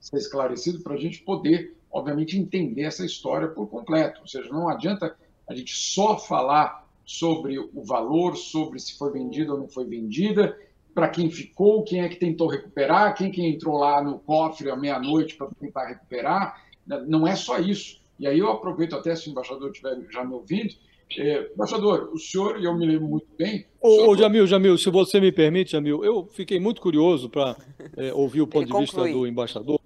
ser 0.00 0.16
esclarecido 0.16 0.80
para 0.80 0.94
a 0.94 0.98
gente 0.98 1.22
poder 1.22 1.76
obviamente, 1.94 2.36
entender 2.36 2.82
essa 2.82 3.06
história 3.06 3.46
por 3.46 3.68
completo. 3.68 4.20
Ou 4.20 4.26
seja, 4.26 4.48
não 4.50 4.68
adianta 4.68 5.16
a 5.48 5.54
gente 5.54 5.72
só 5.72 6.18
falar 6.18 6.84
sobre 7.06 7.56
o 7.58 7.84
valor, 7.84 8.36
sobre 8.36 8.80
se 8.80 8.98
foi 8.98 9.12
vendida 9.12 9.52
ou 9.52 9.60
não 9.60 9.68
foi 9.68 9.84
vendida, 9.84 10.58
para 10.92 11.08
quem 11.08 11.30
ficou, 11.30 11.84
quem 11.84 12.00
é 12.00 12.08
que 12.08 12.16
tentou 12.16 12.48
recuperar, 12.48 13.14
quem 13.14 13.30
que 13.30 13.46
entrou 13.46 13.76
lá 13.78 14.02
no 14.02 14.18
cofre 14.18 14.70
à 14.70 14.76
meia-noite 14.76 15.36
para 15.36 15.48
tentar 15.60 15.86
recuperar. 15.86 16.60
Não 17.06 17.26
é 17.26 17.36
só 17.36 17.58
isso. 17.58 18.00
E 18.18 18.26
aí 18.26 18.38
eu 18.38 18.50
aproveito 18.50 18.94
até 18.94 19.14
se 19.14 19.28
o 19.28 19.30
embaixador 19.30 19.70
estiver 19.70 19.96
já 20.10 20.24
me 20.24 20.34
ouvindo. 20.34 20.74
É, 21.16 21.50
embaixador, 21.52 22.10
o 22.12 22.18
senhor, 22.18 22.60
e 22.60 22.64
eu 22.64 22.76
me 22.76 22.86
lembro 22.86 23.06
muito 23.06 23.28
bem. 23.36 23.66
Ô, 23.80 24.08
ô, 24.08 24.16
Jamil, 24.16 24.46
Jamil, 24.46 24.76
se 24.78 24.90
você 24.90 25.20
me 25.20 25.30
permite, 25.30 25.72
Jamil, 25.72 26.04
eu 26.04 26.26
fiquei 26.26 26.58
muito 26.58 26.80
curioso 26.80 27.28
para 27.28 27.56
é, 27.96 28.12
ouvir 28.12 28.40
o 28.40 28.46
ponto 28.46 28.64
Ele 28.64 28.72
de 28.72 28.78
vista 28.80 28.96
conclui. 28.96 29.12
do 29.12 29.26
embaixador. 29.26 29.80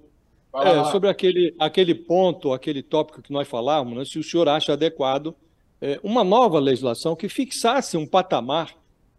É, 0.63 0.85
sobre 0.91 1.09
aquele, 1.09 1.55
aquele 1.59 1.95
ponto, 1.95 2.53
aquele 2.53 2.83
tópico 2.83 3.23
que 3.23 3.33
nós 3.33 3.47
falávamos, 3.47 3.99
né, 3.99 4.05
se 4.05 4.19
o 4.19 4.23
senhor 4.23 4.49
acha 4.49 4.73
adequado 4.73 5.35
é, 5.81 6.01
uma 6.03 6.25
nova 6.25 6.59
legislação 6.59 7.15
que 7.15 7.29
fixasse 7.29 7.97
um 7.97 8.07
patamar 8.07 8.75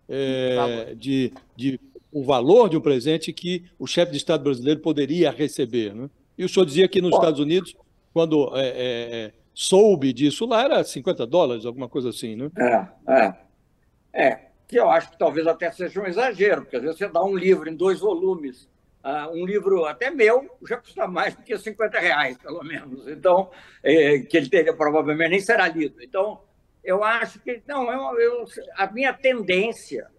é, 0.07 0.93
de, 0.95 1.31
de 1.55 1.79
o 2.11 2.23
valor 2.23 2.69
de 2.69 2.77
um 2.77 2.81
presente 2.81 3.31
que 3.31 3.65
o 3.77 3.85
chefe 3.85 4.11
de 4.11 4.17
Estado 4.17 4.43
brasileiro 4.43 4.79
poderia 4.79 5.31
receber. 5.31 5.93
Né? 5.93 6.09
E 6.37 6.43
o 6.43 6.49
senhor 6.49 6.65
dizia 6.65 6.87
que 6.87 7.01
nos 7.01 7.13
Estados 7.13 7.39
Unidos, 7.39 7.75
quando 8.13 8.51
é, 8.55 8.67
é, 8.67 9.33
soube 9.53 10.11
disso 10.11 10.45
lá, 10.45 10.63
era 10.63 10.83
50 10.83 11.25
dólares, 11.27 11.65
alguma 11.65 11.87
coisa 11.87 12.09
assim, 12.09 12.35
né? 12.35 12.49
É, 12.57 13.13
é. 13.13 13.35
É, 14.11 14.39
que 14.67 14.77
eu 14.77 14.89
acho 14.89 15.11
que 15.11 15.19
talvez 15.19 15.45
até 15.45 15.71
seja 15.71 16.01
um 16.01 16.07
exagero, 16.07 16.63
porque 16.63 16.77
às 16.77 16.81
vezes 16.81 16.97
você 16.97 17.07
dá 17.07 17.23
um 17.23 17.35
livro 17.35 17.69
em 17.69 17.75
dois 17.75 17.99
volumes 17.99 18.67
Uh, 19.03 19.31
um 19.31 19.45
livro 19.45 19.85
até 19.85 20.11
meu 20.11 20.57
já 20.67 20.75
custa 20.75 21.07
mais 21.07 21.33
do 21.33 21.41
que 21.41 21.57
50 21.57 21.99
reais, 21.99 22.37
pelo 22.37 22.61
menos. 22.63 23.07
Então, 23.07 23.49
é, 23.81 24.19
que 24.19 24.35
ele 24.35 24.49
teria, 24.49 24.73
provavelmente 24.73 25.29
nem 25.29 25.39
será 25.39 25.67
lido. 25.69 26.03
Então, 26.03 26.43
eu 26.83 27.03
acho 27.03 27.39
que. 27.39 27.61
Não, 27.65 27.89
eu, 27.91 28.19
eu, 28.19 28.45
a 28.75 28.91
minha 28.91 29.13
tendência, 29.13 30.09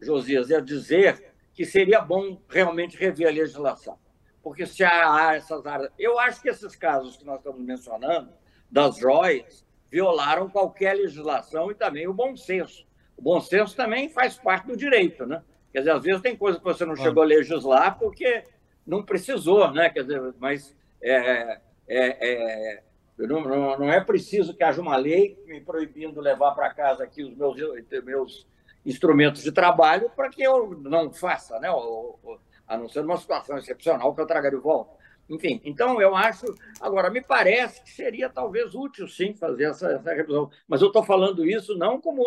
Josias, 0.00 0.50
é 0.50 0.60
dizer 0.60 1.32
que 1.52 1.66
seria 1.66 2.00
bom 2.00 2.40
realmente 2.48 2.96
rever 2.96 3.28
a 3.28 3.30
legislação. 3.30 3.98
Porque 4.42 4.64
se 4.64 4.82
há 4.82 5.34
essas 5.34 5.66
áreas. 5.66 5.92
Eu 5.98 6.18
acho 6.18 6.40
que 6.40 6.48
esses 6.48 6.74
casos 6.74 7.18
que 7.18 7.24
nós 7.24 7.38
estamos 7.38 7.60
mencionando, 7.60 8.32
das 8.70 8.96
joias, 8.96 9.66
violaram 9.90 10.48
qualquer 10.48 10.94
legislação 10.94 11.70
e 11.70 11.74
também 11.74 12.06
o 12.08 12.14
bom 12.14 12.36
senso. 12.36 12.86
O 13.16 13.22
bom 13.22 13.40
senso 13.40 13.76
também 13.76 14.08
faz 14.08 14.38
parte 14.38 14.68
do 14.68 14.76
direito, 14.76 15.26
né? 15.26 15.42
Quer 15.72 15.80
dizer, 15.80 15.90
às 15.92 16.02
vezes 16.02 16.22
tem 16.22 16.36
coisa 16.36 16.58
que 16.58 16.64
você 16.64 16.84
não 16.84 16.96
chegou 16.96 17.22
a 17.22 17.26
legislar 17.26 17.98
porque 17.98 18.44
não 18.86 19.04
precisou, 19.04 19.70
né? 19.70 19.88
Quer 19.88 20.02
dizer, 20.02 20.34
mas 20.38 20.76
é, 21.00 21.60
é, 21.88 22.30
é, 22.30 22.82
não, 23.18 23.42
não, 23.42 23.78
não, 23.78 23.92
é 23.92 24.00
preciso 24.00 24.54
que 24.54 24.64
haja 24.64 24.80
uma 24.80 24.96
lei 24.96 25.38
me 25.46 25.60
proibindo 25.60 26.20
levar 26.20 26.52
para 26.52 26.74
casa 26.74 27.04
aqui 27.04 27.22
os 27.22 27.36
meus, 27.36 27.56
meus 28.04 28.46
instrumentos 28.84 29.42
de 29.42 29.52
trabalho 29.52 30.10
para 30.16 30.28
que 30.28 30.42
eu 30.42 30.70
não 30.80 31.12
faça, 31.12 31.58
né? 31.60 31.70
Ou, 31.70 32.18
ou, 32.22 32.40
a 32.66 32.76
não 32.76 32.88
ser 32.88 33.02
numa 33.02 33.16
situação 33.16 33.58
excepcional 33.58 34.14
que 34.14 34.20
eu 34.20 34.26
traga 34.26 34.50
de 34.50 34.56
volta. 34.56 34.98
Enfim, 35.28 35.60
então 35.64 36.00
eu 36.00 36.16
acho. 36.16 36.44
Agora, 36.80 37.08
me 37.08 37.20
parece 37.20 37.82
que 37.82 37.90
seria 37.90 38.28
talvez 38.28 38.74
útil, 38.74 39.06
sim, 39.06 39.32
fazer 39.34 39.64
essa, 39.64 39.92
essa 39.92 40.12
revisão. 40.12 40.50
Mas 40.66 40.80
eu 40.80 40.88
estou 40.88 41.04
falando 41.04 41.46
isso 41.46 41.76
não 41.76 42.00
como 42.00 42.22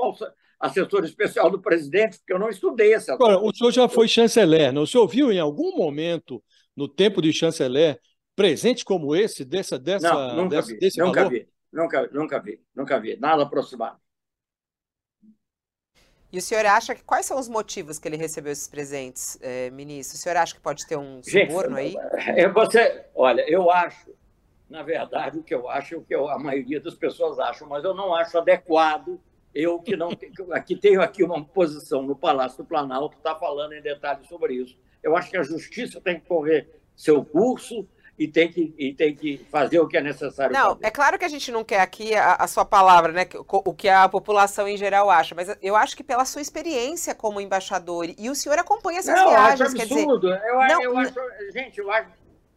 assessor 0.64 1.04
especial 1.04 1.52
do 1.52 1.62
presidente, 1.62 2.18
porque 2.18 2.32
eu 2.32 2.40
não 2.40 2.50
estudei 2.50 2.94
essa. 2.94 3.14
Agora, 3.14 3.38
o 3.38 3.54
senhor 3.54 3.72
já 3.72 3.90
foi 3.90 4.08
chanceler, 4.08 4.72
não? 4.72 4.84
O 4.84 4.88
senhor 4.88 5.06
viu 5.08 5.30
em 5.30 5.40
algum 5.40 5.76
momento, 5.76 6.42
no 6.76 6.88
tempo 6.88 7.22
de 7.22 7.34
chanceler, 7.34 8.00
presente 8.34 8.86
como 8.86 9.14
esse, 9.14 9.44
dessa, 9.44 9.78
dessa, 9.78 10.14
não, 10.14 10.44
nunca 10.44 10.56
dessa, 10.56 10.68
vi, 10.70 10.80
desse 10.80 11.00
nunca 11.00 11.24
valor? 11.24 11.32
Vi, 11.34 11.48
nunca, 11.72 12.10
nunca 12.14 12.40
vi, 12.40 12.62
nunca 12.74 13.00
vi, 13.00 13.18
nada 13.18 13.44
aproximado. 13.44 13.98
E 16.32 16.38
o 16.38 16.42
senhor 16.42 16.66
acha 16.66 16.96
que 16.96 17.04
quais 17.04 17.26
são 17.26 17.38
os 17.38 17.50
motivos 17.50 18.00
que 18.00 18.08
ele 18.08 18.18
recebeu 18.18 18.52
esses 18.52 18.68
presentes, 18.68 19.38
eh, 19.42 19.70
ministro? 19.70 20.18
O 20.18 20.20
senhor 20.20 20.38
acha 20.38 20.56
que 20.56 20.62
pode 20.62 20.88
ter 20.88 20.98
um 20.98 21.22
suborno 21.22 21.76
aí? 21.76 21.94
É, 22.36 22.48
você, 22.48 23.06
olha, 23.14 23.48
eu 23.48 23.70
acho, 23.70 24.16
na 24.68 24.82
verdade, 24.82 25.38
o 25.38 25.44
que 25.44 25.54
eu 25.54 25.70
acho 25.70 25.94
é 25.94 25.98
o 25.98 26.02
que 26.02 26.16
eu, 26.16 26.28
a 26.30 26.40
maioria 26.40 26.80
das 26.80 26.96
pessoas 26.96 27.38
acham, 27.38 27.68
mas 27.68 27.84
eu 27.84 27.94
não 27.94 28.16
acho 28.16 28.36
adequado 28.38 29.20
eu 29.54 29.80
que 29.80 29.96
não 29.96 30.10
aqui 30.52 30.76
tenho 30.76 31.02
aqui 31.02 31.24
uma 31.24 31.44
posição 31.44 32.02
no 32.04 32.16
Palácio 32.16 32.58
do 32.60 32.66
Planalto 32.66 33.18
está 33.18 33.36
falando 33.36 33.74
em 33.74 33.82
detalhes 33.82 34.28
sobre 34.28 34.56
isso. 34.56 34.78
Eu 35.02 35.16
acho 35.16 35.30
que 35.30 35.38
a 35.38 35.44
justiça 35.44 36.02
tem 36.02 36.20
que 36.20 36.28
correr 36.28 36.70
seu 36.96 37.24
curso 37.24 37.88
e 38.18 38.28
tem 38.28 38.50
que, 38.50 38.74
e 38.78 38.94
tem 38.94 39.16
que 39.16 39.46
fazer 39.50 39.80
o 39.80 39.88
que 39.88 39.98
é 39.98 40.02
necessário. 40.02 40.54
Não, 40.54 40.70
fazer. 40.70 40.86
é 40.86 40.92
claro 40.92 41.18
que 41.18 41.26
a 41.26 41.30
gente 41.30 41.52
não 41.52 41.64
quer 41.64 41.82
aqui 41.82 42.14
a, 42.16 42.36
a, 42.36 42.48
sua 42.48 42.64
palavra, 42.64 43.12
né? 43.12 43.28
O 43.50 43.74
que 43.74 43.90
a 43.90 44.08
população 44.08 44.68
em 44.68 44.78
geral 44.78 45.10
acha, 45.10 45.34
mas 45.34 45.56
eu 45.62 45.76
acho 45.76 45.98
que 45.98 46.04
pela 46.04 46.24
sua 46.26 46.42
experiência 46.42 47.16
como 47.16 47.42
embaixador, 47.42 48.14
e 48.18 48.30
o 48.30 48.36
senhor 48.36 48.58
acompanha 48.60 49.00
essas 49.00 49.16
não, 49.16 49.30
viagens, 49.30 49.60
eu 49.60 49.66
acho 49.66 49.94
absurdo. 49.94 50.28
Dizer, 50.28 50.42
eu, 50.48 50.56
não, 50.56 50.84
eu 50.84 50.98
acho, 50.98 51.16
gente, 51.52 51.80
eu 51.80 51.92
acho, 51.92 52.10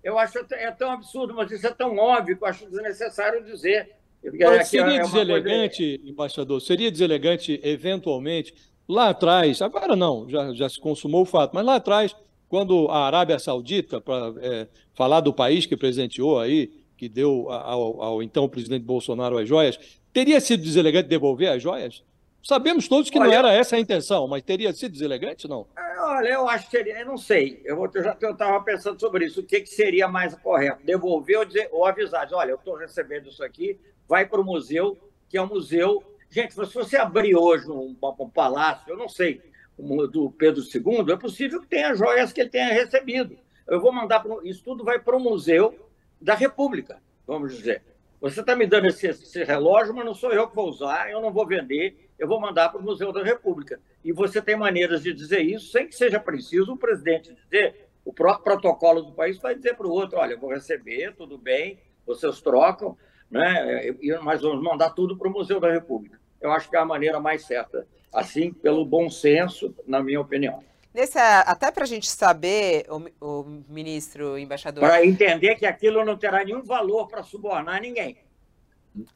eu 0.05 0.19
acho 0.19 0.39
é 0.53 0.71
tão 0.73 0.91
absurdo, 0.93 1.35
mas 1.35 1.51
isso 1.51 1.67
é 1.67 1.73
tão 1.73 1.97
óbvio 1.97 2.37
que 2.37 2.45
eu 2.45 2.49
acho 2.49 2.69
desnecessário 2.69 3.43
dizer. 3.45 3.97
Mas 4.41 4.68
seria 4.68 4.97
é 4.97 5.03
deselegante, 5.03 5.99
coisa... 5.99 6.11
embaixador, 6.11 6.61
seria 6.61 6.91
deselegante, 6.91 7.61
eventualmente, 7.62 8.55
lá 8.89 9.11
atrás, 9.11 9.61
agora 9.62 9.97
não, 9.97 10.29
já, 10.29 10.53
já 10.55 10.68
se 10.68 10.81
consumou 10.81 11.22
o 11.22 11.27
fato, 11.27 11.53
mas 11.55 11.64
lá 11.64 11.77
atrás, 11.77 12.14
quando 12.49 12.89
a 12.89 13.07
Arábia 13.07 13.39
Saudita, 13.39 14.01
para 14.01 14.35
é, 14.41 14.66
falar 14.95 15.20
do 15.20 15.33
país 15.33 15.66
que 15.66 15.77
presenteou 15.77 16.39
aí, 16.41 16.72
que 16.97 17.09
deu 17.09 17.51
ao, 17.51 18.03
ao 18.03 18.22
então 18.22 18.49
presidente 18.49 18.83
Bolsonaro 18.83 19.39
as 19.39 19.49
joias, 19.49 19.79
teria 20.12 20.41
sido 20.41 20.62
deselegante 20.62 21.09
devolver 21.09 21.51
as 21.51 21.62
joias? 21.62 22.03
Sabemos 22.43 22.87
todos 22.87 23.11
que 23.11 23.18
olha, 23.18 23.27
não 23.27 23.35
era 23.35 23.53
essa 23.53 23.74
a 23.74 23.81
intenção, 23.81 24.29
mas 24.29 24.41
teria 24.41 24.72
sido 24.72 24.93
deselegante, 24.93 25.49
não? 25.49 25.66
É, 25.77 26.01
olha, 26.01 26.29
eu 26.29 26.49
acho 26.49 26.66
que 26.66 26.77
seria, 26.77 27.01
eu 27.01 27.07
não 27.07 27.18
sei. 27.18 27.61
Eu, 27.64 27.85
eu 27.93 28.03
já 28.05 28.12
estava 28.12 28.61
pensando 28.61 29.01
sobre 29.01 29.27
isso. 29.27 29.41
O 29.41 29.43
que, 29.43 29.62
que 29.62 29.68
seria 29.68 30.07
mais 30.07 30.33
correto? 30.37 30.87
Devolver 30.87 31.39
ou, 31.41 31.45
dizer, 31.45 31.68
ou 31.72 31.85
avisar? 31.85 32.29
Olha, 32.33 32.51
eu 32.51 32.57
estou 32.57 32.77
recebendo 32.77 33.29
isso 33.29 33.43
aqui, 33.43 33.81
vai 34.09 34.27
para 34.27 34.41
o 34.41 34.45
museu, 34.45 34.99
que 35.29 35.37
é 35.37 35.43
um 35.43 35.47
museu. 35.47 36.03
Gente, 36.31 36.55
se 36.55 36.75
você 36.75 36.97
abrir 36.97 37.35
hoje 37.35 37.71
um, 37.71 37.97
um 38.03 38.31
palácio, 38.31 38.91
eu 38.91 38.97
não 38.97 39.09
sei, 39.09 39.41
um, 39.79 40.07
do 40.07 40.31
Pedro 40.31 40.63
II, 40.63 41.13
é 41.13 41.17
possível 41.17 41.61
que 41.61 41.67
tenha 41.67 41.95
joias 41.95 42.33
que 42.33 42.41
ele 42.41 42.51
tenha 42.51 42.73
recebido. 42.73 43.39
Eu 43.67 43.81
vou 43.81 43.93
mandar 43.93 44.21
para. 44.21 44.37
Isso 44.45 44.63
tudo 44.63 44.85
vai 44.85 44.99
para 44.99 45.17
o 45.17 45.21
Museu 45.21 45.75
da 46.21 46.35
República, 46.35 47.03
vamos 47.27 47.57
dizer. 47.57 47.83
Você 48.21 48.41
está 48.41 48.57
me 48.57 48.67
dando 48.67 48.87
esse, 48.87 49.07
esse, 49.07 49.45
relógio, 49.45 49.95
mas 49.95 50.05
não 50.05 50.15
sou 50.15 50.33
eu 50.33 50.49
que 50.49 50.55
vou 50.55 50.69
usar, 50.69 51.11
eu 51.11 51.21
não 51.21 51.31
vou 51.31 51.47
vender, 51.47 52.09
eu 52.19 52.27
vou 52.27 52.41
mandar 52.41 52.71
para 52.71 52.81
o 52.81 52.85
Museu 52.85 53.13
da 53.13 53.23
República. 53.23 53.79
E 54.03 54.11
você 54.11 54.41
tem 54.41 54.57
maneiras 54.57 55.03
de 55.03 55.13
dizer 55.13 55.43
isso 55.43 55.71
sem 55.71 55.87
que 55.87 55.95
seja 55.95 56.19
preciso 56.19 56.73
o 56.73 56.79
presidente 56.79 57.35
dizer. 57.35 57.89
O 58.05 58.13
próprio 58.13 58.45
protocolo 58.45 59.03
do 59.03 59.13
país 59.13 59.37
vai 59.39 59.55
dizer 59.55 59.77
para 59.77 59.87
o 59.87 59.91
outro: 59.91 60.19
olha, 60.19 60.35
eu 60.35 60.39
vou 60.39 60.51
receber, 60.51 61.15
tudo 61.15 61.37
bem, 61.37 61.79
vocês 62.07 62.41
trocam, 62.41 62.97
né? 63.31 63.95
e 64.01 64.12
nós 64.22 64.41
vamos 64.43 64.62
mandar 64.62 64.91
tudo 64.91 65.16
para 65.16 65.29
o 65.29 65.33
Museu 65.33 65.61
da 65.61 65.70
República. 65.70 66.20
Eu 66.41 66.53
acho 66.53 66.68
que 66.68 66.77
é 66.77 66.79
a 66.79 66.85
maneira 66.85 67.18
mais 67.18 67.45
certa, 67.45 67.87
assim, 68.12 68.53
pelo 68.53 68.85
bom 68.85 69.11
senso, 69.11 69.74
na 69.87 70.03
minha 70.03 70.20
opinião. 70.20 70.62
Nesse, 70.93 71.18
até 71.18 71.70
para 71.70 71.85
a 71.85 71.87
gente 71.87 72.09
saber, 72.09 72.87
o, 72.89 73.27
o 73.27 73.62
ministro, 73.68 74.33
o 74.33 74.39
embaixador. 74.39 74.81
Para 74.81 75.05
entender 75.05 75.57
que 75.57 75.66
aquilo 75.66 76.05
não 76.05 76.16
terá 76.16 76.43
nenhum 76.43 76.62
valor 76.62 77.07
para 77.07 77.22
subornar 77.22 77.81
ninguém. 77.83 78.16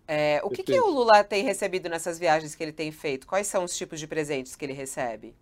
É, 0.07 0.41
o 0.45 0.51
que, 0.51 0.63
que, 0.63 0.79
o 0.79 0.91
Lula 0.91 1.25
tem 1.25 1.43
recebido 1.43 1.89
nessas 1.89 2.19
viagens 2.19 2.55
que 2.55 2.63
ele 2.63 2.73
tem 2.73 2.93
feito? 2.93 3.27
Quais 3.27 3.47
são 3.47 3.65
os 3.65 3.75
tipos 3.75 3.99
de 3.99 4.07
presentes 4.07 4.55
que 4.55 4.65
ele 4.65 4.75
recebe? 4.75 5.35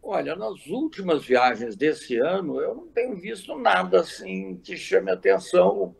Olha, 0.00 0.36
nas 0.36 0.66
últimas 0.66 1.24
viagens 1.24 1.74
desse 1.74 2.16
ano, 2.18 2.60
eu 2.60 2.74
não 2.74 2.86
tenho 2.88 3.16
visto 3.16 3.58
nada 3.58 4.00
assim 4.00 4.60
que 4.62 4.76
chame 4.76 5.10
atenção, 5.10 5.96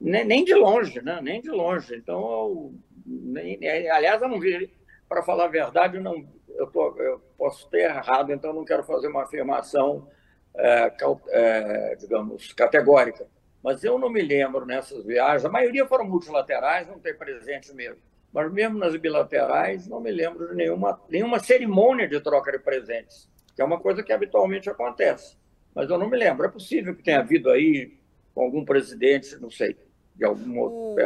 nem, 0.00 0.24
nem 0.24 0.44
de 0.44 0.54
longe, 0.54 1.00
né? 1.02 1.20
Nem 1.22 1.40
de 1.40 1.50
longe. 1.50 1.96
Então, 1.96 2.20
eu, 2.20 2.74
nem, 3.06 3.58
aliás, 3.90 4.20
eu 4.20 4.28
não 4.28 4.40
vi, 4.40 4.70
para 5.08 5.22
falar 5.22 5.44
a 5.44 5.48
verdade, 5.48 5.96
eu 5.96 6.02
não, 6.02 6.26
eu, 6.48 6.66
tô, 6.66 6.96
eu 6.98 7.20
posso 7.38 7.68
ter 7.70 7.90
errado, 7.90 8.32
então 8.32 8.52
não 8.52 8.64
quero 8.64 8.82
fazer 8.82 9.08
uma 9.08 9.22
afirmação, 9.22 10.08
é, 10.54 10.92
é, 11.28 11.94
digamos, 11.96 12.52
categórica. 12.52 13.26
Mas 13.62 13.82
eu 13.82 13.98
não 13.98 14.10
me 14.10 14.22
lembro 14.22 14.64
nessas 14.64 15.04
viagens, 15.04 15.44
a 15.44 15.48
maioria 15.50 15.86
foram 15.86 16.04
multilaterais, 16.04 16.86
não 16.86 16.98
tem 16.98 17.14
presente 17.14 17.74
mesmo. 17.74 18.00
Mas 18.32 18.52
mesmo 18.52 18.78
nas 18.78 18.94
bilaterais, 18.96 19.88
não 19.88 20.00
me 20.00 20.10
lembro 20.10 20.48
de 20.48 20.54
nenhuma, 20.54 21.00
nenhuma 21.08 21.38
cerimônia 21.38 22.06
de 22.06 22.20
troca 22.20 22.52
de 22.52 22.58
presentes, 22.58 23.28
que 23.54 23.62
é 23.62 23.64
uma 23.64 23.80
coisa 23.80 24.02
que 24.02 24.12
habitualmente 24.12 24.68
acontece. 24.68 25.36
Mas 25.74 25.88
eu 25.88 25.98
não 25.98 26.08
me 26.08 26.16
lembro. 26.16 26.44
É 26.46 26.48
possível 26.48 26.94
que 26.94 27.02
tenha 27.02 27.20
havido 27.20 27.50
aí 27.50 27.98
com 28.34 28.42
algum 28.42 28.64
presidente, 28.64 29.36
não 29.40 29.50
sei, 29.50 29.76
de 30.16 30.24
algum 30.24 30.58
outro. 30.58 31.00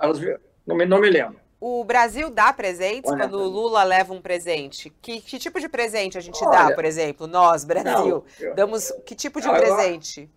Elas, 0.00 0.20
não, 0.66 0.76
me, 0.76 0.86
não 0.86 1.00
me 1.00 1.10
lembro. 1.10 1.38
O 1.60 1.84
Brasil 1.84 2.28
dá 2.28 2.52
presentes 2.52 3.10
Olha, 3.10 3.24
quando 3.24 3.38
o 3.38 3.48
Lula 3.48 3.84
leva 3.84 4.12
um 4.12 4.20
presente? 4.20 4.90
Que, 5.00 5.20
que 5.20 5.38
tipo 5.38 5.58
de 5.58 5.68
presente 5.68 6.18
a 6.18 6.20
gente 6.20 6.42
Olha, 6.44 6.68
dá, 6.68 6.74
por 6.74 6.84
exemplo? 6.84 7.26
Nós, 7.26 7.64
Brasil, 7.64 8.24
não, 8.40 8.54
damos 8.54 8.90
que 9.06 9.14
tipo 9.14 9.40
de 9.40 9.46
não, 9.46 9.54
presente? 9.54 10.28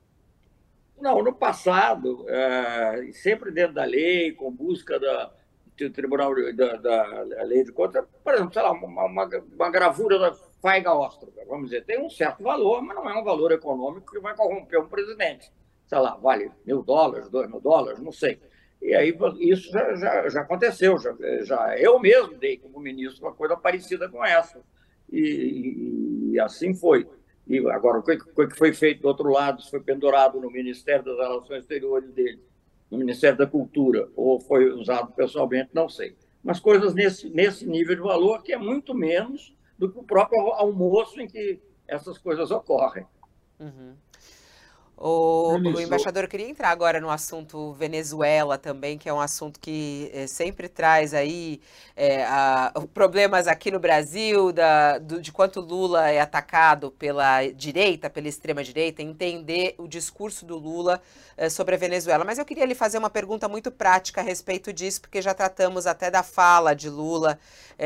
Eu, 0.95 1.03
não, 1.03 1.21
no 1.21 1.33
passado, 1.33 2.25
é, 2.29 3.11
sempre 3.13 3.51
dentro 3.51 3.73
da 3.73 3.83
lei, 3.83 4.31
com 4.31 4.51
busca 4.51 4.99
da, 4.99 5.31
do 5.77 5.89
Tribunal 5.91 6.33
da, 6.55 6.75
da 6.77 7.43
Lei 7.43 7.63
de 7.63 7.71
Contas, 7.71 8.05
por 8.23 8.33
exemplo, 8.33 8.53
sei 8.53 8.61
lá, 8.63 8.71
uma, 8.71 9.05
uma, 9.05 9.29
uma 9.53 9.69
gravura 9.69 10.17
da 10.17 10.33
Faiga 10.61 10.93
Ostroga, 10.93 11.43
vamos 11.47 11.69
dizer, 11.69 11.85
tem 11.85 12.03
um 12.03 12.09
certo 12.09 12.41
valor, 12.43 12.81
mas 12.81 12.95
não 12.95 13.09
é 13.09 13.19
um 13.19 13.23
valor 13.23 13.51
econômico 13.51 14.11
que 14.11 14.19
vai 14.19 14.35
corromper 14.35 14.81
um 14.81 14.87
presidente. 14.87 15.51
Sei 15.87 15.97
lá, 15.97 16.15
vale 16.15 16.51
mil 16.65 16.83
dólares, 16.83 17.29
dois 17.29 17.49
mil 17.49 17.61
dólares, 17.61 17.99
não 17.99 18.11
sei. 18.11 18.39
E 18.81 18.93
aí 18.93 19.17
isso 19.39 19.71
já, 19.71 19.95
já, 19.95 20.29
já 20.29 20.41
aconteceu, 20.41 20.97
já, 20.99 21.15
já, 21.43 21.77
eu 21.79 21.99
mesmo 21.99 22.37
dei 22.37 22.57
como 22.57 22.79
ministro 22.79 23.25
uma 23.25 23.33
coisa 23.33 23.57
parecida 23.57 24.07
com 24.07 24.23
essa. 24.23 24.61
E, 25.11 26.33
e, 26.33 26.39
assim 26.39 26.75
foi. 26.75 27.07
E 27.47 27.57
agora, 27.69 27.99
o 27.99 28.03
que, 28.03 28.13
o 28.13 28.47
que 28.47 28.57
foi 28.57 28.73
feito 28.73 29.01
do 29.01 29.07
outro 29.07 29.29
lado, 29.29 29.61
se 29.61 29.69
foi 29.69 29.79
pendurado 29.79 30.39
no 30.39 30.51
Ministério 30.51 31.03
das 31.03 31.17
Relações 31.17 31.61
Exteriores 31.61 32.11
dele, 32.11 32.43
no 32.91 32.97
Ministério 32.97 33.37
da 33.37 33.47
Cultura, 33.47 34.09
ou 34.15 34.39
foi 34.39 34.69
usado 34.69 35.13
pessoalmente, 35.13 35.69
não 35.73 35.87
sei. 35.87 36.15
Mas 36.43 36.59
coisas 36.59 36.93
nesse, 36.93 37.29
nesse 37.29 37.65
nível 37.65 37.95
de 37.95 38.01
valor 38.01 38.43
que 38.43 38.53
é 38.53 38.57
muito 38.57 38.93
menos 38.93 39.55
do 39.77 39.89
que 39.89 39.97
o 39.97 40.03
próprio 40.03 40.39
almoço 40.51 41.19
em 41.19 41.27
que 41.27 41.59
essas 41.87 42.17
coisas 42.17 42.51
ocorrem. 42.51 43.05
Uhum. 43.59 43.95
O, 44.99 45.51
o, 45.59 45.79
embaixador 45.79 46.27
queria 46.27 46.49
entrar 46.49 46.71
agora 46.71 46.99
no 46.99 47.11
assunto 47.11 47.71
Venezuela 47.73 48.57
também, 48.57 48.97
que 48.97 49.07
é 49.07 49.13
um 49.13 49.19
assunto 49.21 49.59
que 49.59 50.09
é, 50.11 50.25
sempre 50.25 50.67
traz 50.67 51.13
aí 51.13 51.61
é, 51.95 52.25
a, 52.25 52.73
problemas 52.95 53.47
aqui 53.47 53.69
no 53.69 53.79
Brasil, 53.79 54.51
da, 54.51 54.97
do, 54.97 55.21
de 55.21 55.31
quanto 55.31 55.61
Lula 55.61 56.09
é 56.09 56.19
atacado 56.19 56.89
pela 56.89 57.45
direita, 57.45 58.09
pela 58.09 58.27
extrema-direita, 58.27 59.03
entender 59.03 59.75
o 59.77 59.87
discurso 59.87 60.43
do 60.43 60.57
Lula 60.57 60.99
é, 61.37 61.47
sobre 61.47 61.75
a 61.75 61.77
Venezuela. 61.77 62.25
Mas 62.25 62.39
eu 62.39 62.45
queria 62.45 62.65
lhe 62.65 62.73
fazer 62.73 62.97
uma 62.97 63.09
pergunta 63.09 63.47
muito 63.47 63.69
prática 63.69 64.21
a 64.21 64.23
respeito 64.23 64.73
disso, 64.73 65.01
porque 65.01 65.21
já 65.21 65.35
tratamos 65.35 65.85
até 65.85 66.09
da 66.09 66.23
fala 66.23 66.73
de 66.73 66.89
Lula 66.89 67.37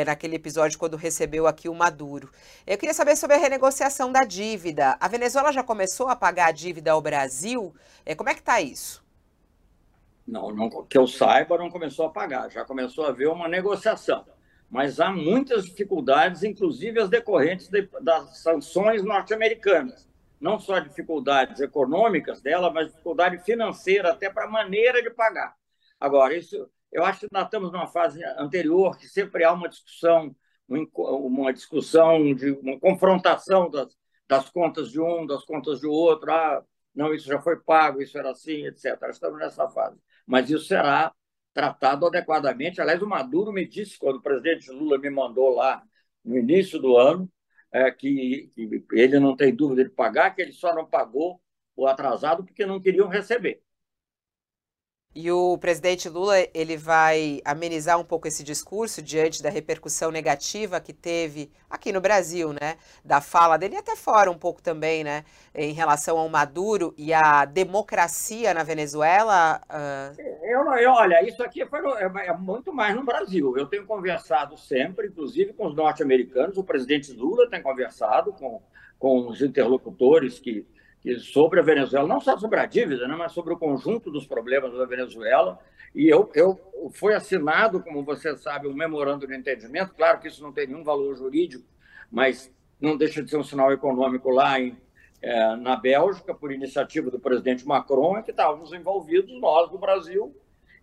naquele 0.06 0.38
episódio 0.38 0.80
quando 0.80 0.96
recebeu 0.96 1.46
aqui 1.46 1.68
o 1.68 1.76
Maduro. 1.76 2.30
Eu 2.66 2.78
queria 2.78 2.94
saber 2.94 3.18
sobre 3.18 3.36
a 3.36 3.40
renegociação 3.40 4.10
da 4.10 4.22
dívida. 4.22 4.96
A 5.02 5.08
Venezuela 5.10 5.52
já 5.52 5.62
começou 5.62 6.08
a 6.08 6.16
pagar 6.16 6.48
a 6.48 6.52
dívida 6.52 6.94
ao 6.94 7.01
Brasil. 7.02 7.74
É, 8.06 8.16
como 8.16 8.30
é 8.30 8.34
que 8.34 8.40
está 8.40 8.62
isso? 8.62 9.04
Não, 10.28 10.52
não, 10.52 10.70
que 10.86 10.98
eu 10.98 11.08
saiba, 11.08 11.58
não 11.58 11.70
começou 11.70 12.06
a 12.06 12.10
pagar, 12.10 12.50
já 12.50 12.64
começou 12.64 13.06
a 13.06 13.10
haver 13.10 13.28
uma 13.28 13.48
negociação. 13.48 14.26
Mas 14.70 15.02
há 15.02 15.12
muitas 15.12 15.66
dificuldades, 15.66 16.44
inclusive 16.44 17.02
as 17.02 17.10
decorrentes 17.10 17.68
de, 17.68 17.90
das 18.02 18.38
sanções 18.38 19.04
norte-americanas. 19.04 20.08
Não 20.40 20.58
só 20.58 20.80
dificuldades 20.80 21.60
econômicas 21.60 22.42
dela, 22.42 22.72
mas 22.72 22.88
dificuldade 22.88 23.38
financeira, 23.44 24.12
até 24.12 24.30
para 24.30 24.46
a 24.46 24.50
maneira 24.50 25.04
de 25.04 25.10
pagar. 25.10 25.54
Agora, 26.00 26.36
isso, 26.36 26.70
eu 26.92 27.04
acho 27.04 27.22
que 27.22 27.28
nós 27.32 27.44
estamos 27.44 27.72
numa 27.72 27.88
fase 27.88 28.24
anterior, 28.38 28.98
que 28.98 29.08
sempre 29.08 29.44
há 29.44 29.52
uma 29.52 29.68
discussão, 29.68 30.34
uma 30.68 31.52
discussão 31.52 32.34
de 32.34 32.52
uma 32.52 32.80
confrontação 32.80 33.70
das, 33.70 33.90
das 34.28 34.50
contas 34.50 34.90
de 34.90 35.02
um, 35.02 35.26
das 35.28 35.44
contas 35.44 35.82
de 35.82 35.88
outro. 35.88 36.32
Ah, 36.32 36.64
não, 36.94 37.14
isso 37.14 37.28
já 37.28 37.42
foi 37.42 37.60
pago, 37.60 38.02
isso 38.02 38.18
era 38.18 38.32
assim, 38.32 38.66
etc. 38.66 38.98
Estamos 39.10 39.40
nessa 39.40 39.68
fase. 39.70 39.98
Mas 40.26 40.50
isso 40.50 40.66
será 40.66 41.14
tratado 41.54 42.06
adequadamente. 42.06 42.82
Aliás, 42.82 43.02
o 43.02 43.08
Maduro 43.08 43.52
me 43.52 43.66
disse, 43.68 43.98
quando 43.98 44.18
o 44.18 44.22
presidente 44.22 44.70
Lula 44.72 44.98
me 44.98 45.10
mandou 45.10 45.50
lá 45.50 45.82
no 46.24 46.38
início 46.38 46.80
do 46.80 46.98
ano, 46.98 47.32
é, 47.72 47.90
que, 47.92 48.52
que 48.56 48.86
ele 48.94 49.20
não 49.20 49.36
tem 49.36 49.56
dúvida 49.56 49.84
de 49.84 49.90
pagar, 49.90 50.36
que 50.36 50.42
ele 50.42 50.52
só 50.52 50.76
não 50.76 50.86
pagou 50.86 51.42
o 51.76 51.88
atrasado 51.88 52.44
porque 52.44 52.66
não 52.66 52.82
queriam 52.82 53.08
receber. 53.08 53.62
E 55.14 55.30
o 55.30 55.58
presidente 55.58 56.08
Lula 56.08 56.36
ele 56.54 56.78
vai 56.78 57.42
amenizar 57.44 58.00
um 58.00 58.04
pouco 58.04 58.30
esse 58.30 58.46
discurso 58.46 59.02
diante 59.02 59.44
da 59.44 59.50
repercussão 59.50 60.10
negativa 60.10 60.80
que 60.80 60.94
teve 60.94 61.52
aqui 61.70 61.92
no 61.92 62.00
Brasil, 62.00 62.54
né? 62.54 62.78
Da 63.04 63.20
fala 63.20 63.58
dele 63.58 63.76
e 63.76 63.78
até 63.78 63.94
fora 63.98 64.32
um 64.32 64.38
pouco 64.38 64.62
também, 64.62 65.04
né? 65.04 65.26
Em 65.54 65.74
relação 65.74 66.18
ao 66.18 66.30
Maduro 66.30 66.94
e 66.98 67.14
à 67.14 67.44
democracia 67.44 68.54
na 68.54 68.64
Venezuela. 68.64 69.60
Uh... 69.70 70.22
Eu, 70.44 70.74
eu, 70.76 70.92
olha, 70.92 71.28
isso 71.28 71.44
aqui 71.44 71.66
foi, 71.66 71.82
é, 72.02 72.28
é 72.28 72.34
muito 72.38 72.72
mais 72.72 72.96
no 72.96 73.04
Brasil. 73.04 73.58
Eu 73.58 73.66
tenho 73.66 73.86
conversado 73.86 74.58
sempre, 74.58 75.08
inclusive 75.08 75.52
com 75.52 75.68
os 75.68 75.76
norte-americanos. 75.76 76.58
O 76.58 76.64
presidente 76.64 77.12
Lula 77.12 77.50
tem 77.50 77.62
conversado 77.62 78.32
com, 78.32 78.62
com 78.98 79.28
os 79.28 79.42
interlocutores 79.42 80.40
que 80.40 80.66
sobre 81.20 81.60
a 81.60 81.64
Venezuela, 81.64 82.08
não 82.08 82.22
só 82.22 82.38
sobre 82.38 82.60
a 82.60 82.66
dívida, 82.66 83.08
né, 83.08 83.16
mas 83.16 83.32
sobre 83.32 83.54
o 83.54 83.58
conjunto 83.58 84.12
dos 84.12 84.28
problemas 84.28 84.74
da 84.74 84.86
Venezuela. 84.86 85.60
E 85.96 86.08
eu, 86.08 86.30
eu 86.36 86.60
foi 86.94 87.16
assinado, 87.16 87.82
como 87.82 88.04
você 88.04 88.38
sabe, 88.38 88.68
um 88.68 88.74
memorando 88.74 89.28
de 89.28 89.36
entendimento. 89.36 89.96
Claro 89.96 90.20
que 90.20 90.28
isso 90.28 90.44
não 90.44 90.54
tem 90.54 90.68
nenhum 90.68 90.84
valor 90.84 91.16
jurídico, 91.16 91.66
mas 92.12 92.54
não 92.80 92.96
deixa 92.96 93.22
de 93.24 93.30
ser 93.30 93.38
um 93.38 93.44
sinal 93.44 93.72
econômico 93.72 94.30
lá 94.30 94.60
em, 94.60 94.78
é, 95.22 95.56
na 95.56 95.76
Bélgica, 95.76 96.34
por 96.34 96.52
iniciativa 96.52 97.10
do 97.10 97.20
presidente 97.20 97.68
Macron, 97.68 98.20
em 98.20 98.24
que 98.24 98.32
estávamos 98.32 98.72
envolvidos, 98.72 99.40
nós 99.42 99.70
do 99.72 99.80
Brasil, 99.80 100.36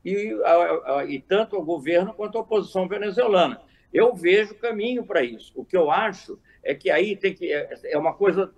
e, 0.05 0.37
a, 0.45 0.97
a, 0.97 1.05
e 1.05 1.21
tanto 1.21 1.57
o 1.57 1.65
governo 1.65 2.13
quanto 2.13 2.39
a 2.39 2.41
oposição 2.41 2.89
venezuelana. 2.89 3.63
Eu 3.93 4.15
vejo 4.15 4.55
caminho 4.57 5.05
para 5.05 5.23
isso. 5.23 5.53
O 5.55 5.65
que 5.65 5.77
eu 5.77 5.91
acho 5.91 6.39
é 6.63 6.75
que 6.75 6.91
aí 6.91 7.17
tem 7.17 7.35
que 7.35 7.53
é, 7.53 7.69
é 7.85 7.99
uma 7.99 8.13
coisa 8.13 8.53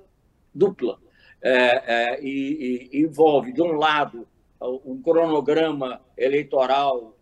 dupla 0.53 0.99
é, 1.43 2.14
é, 2.14 2.22
e, 2.22 2.91
e, 2.93 3.01
envolve, 3.03 3.53
de 3.53 3.62
um 3.62 3.72
lado, 3.72 4.28
um 4.61 5.01
cronograma 5.01 6.01
eleitoral 6.16 7.16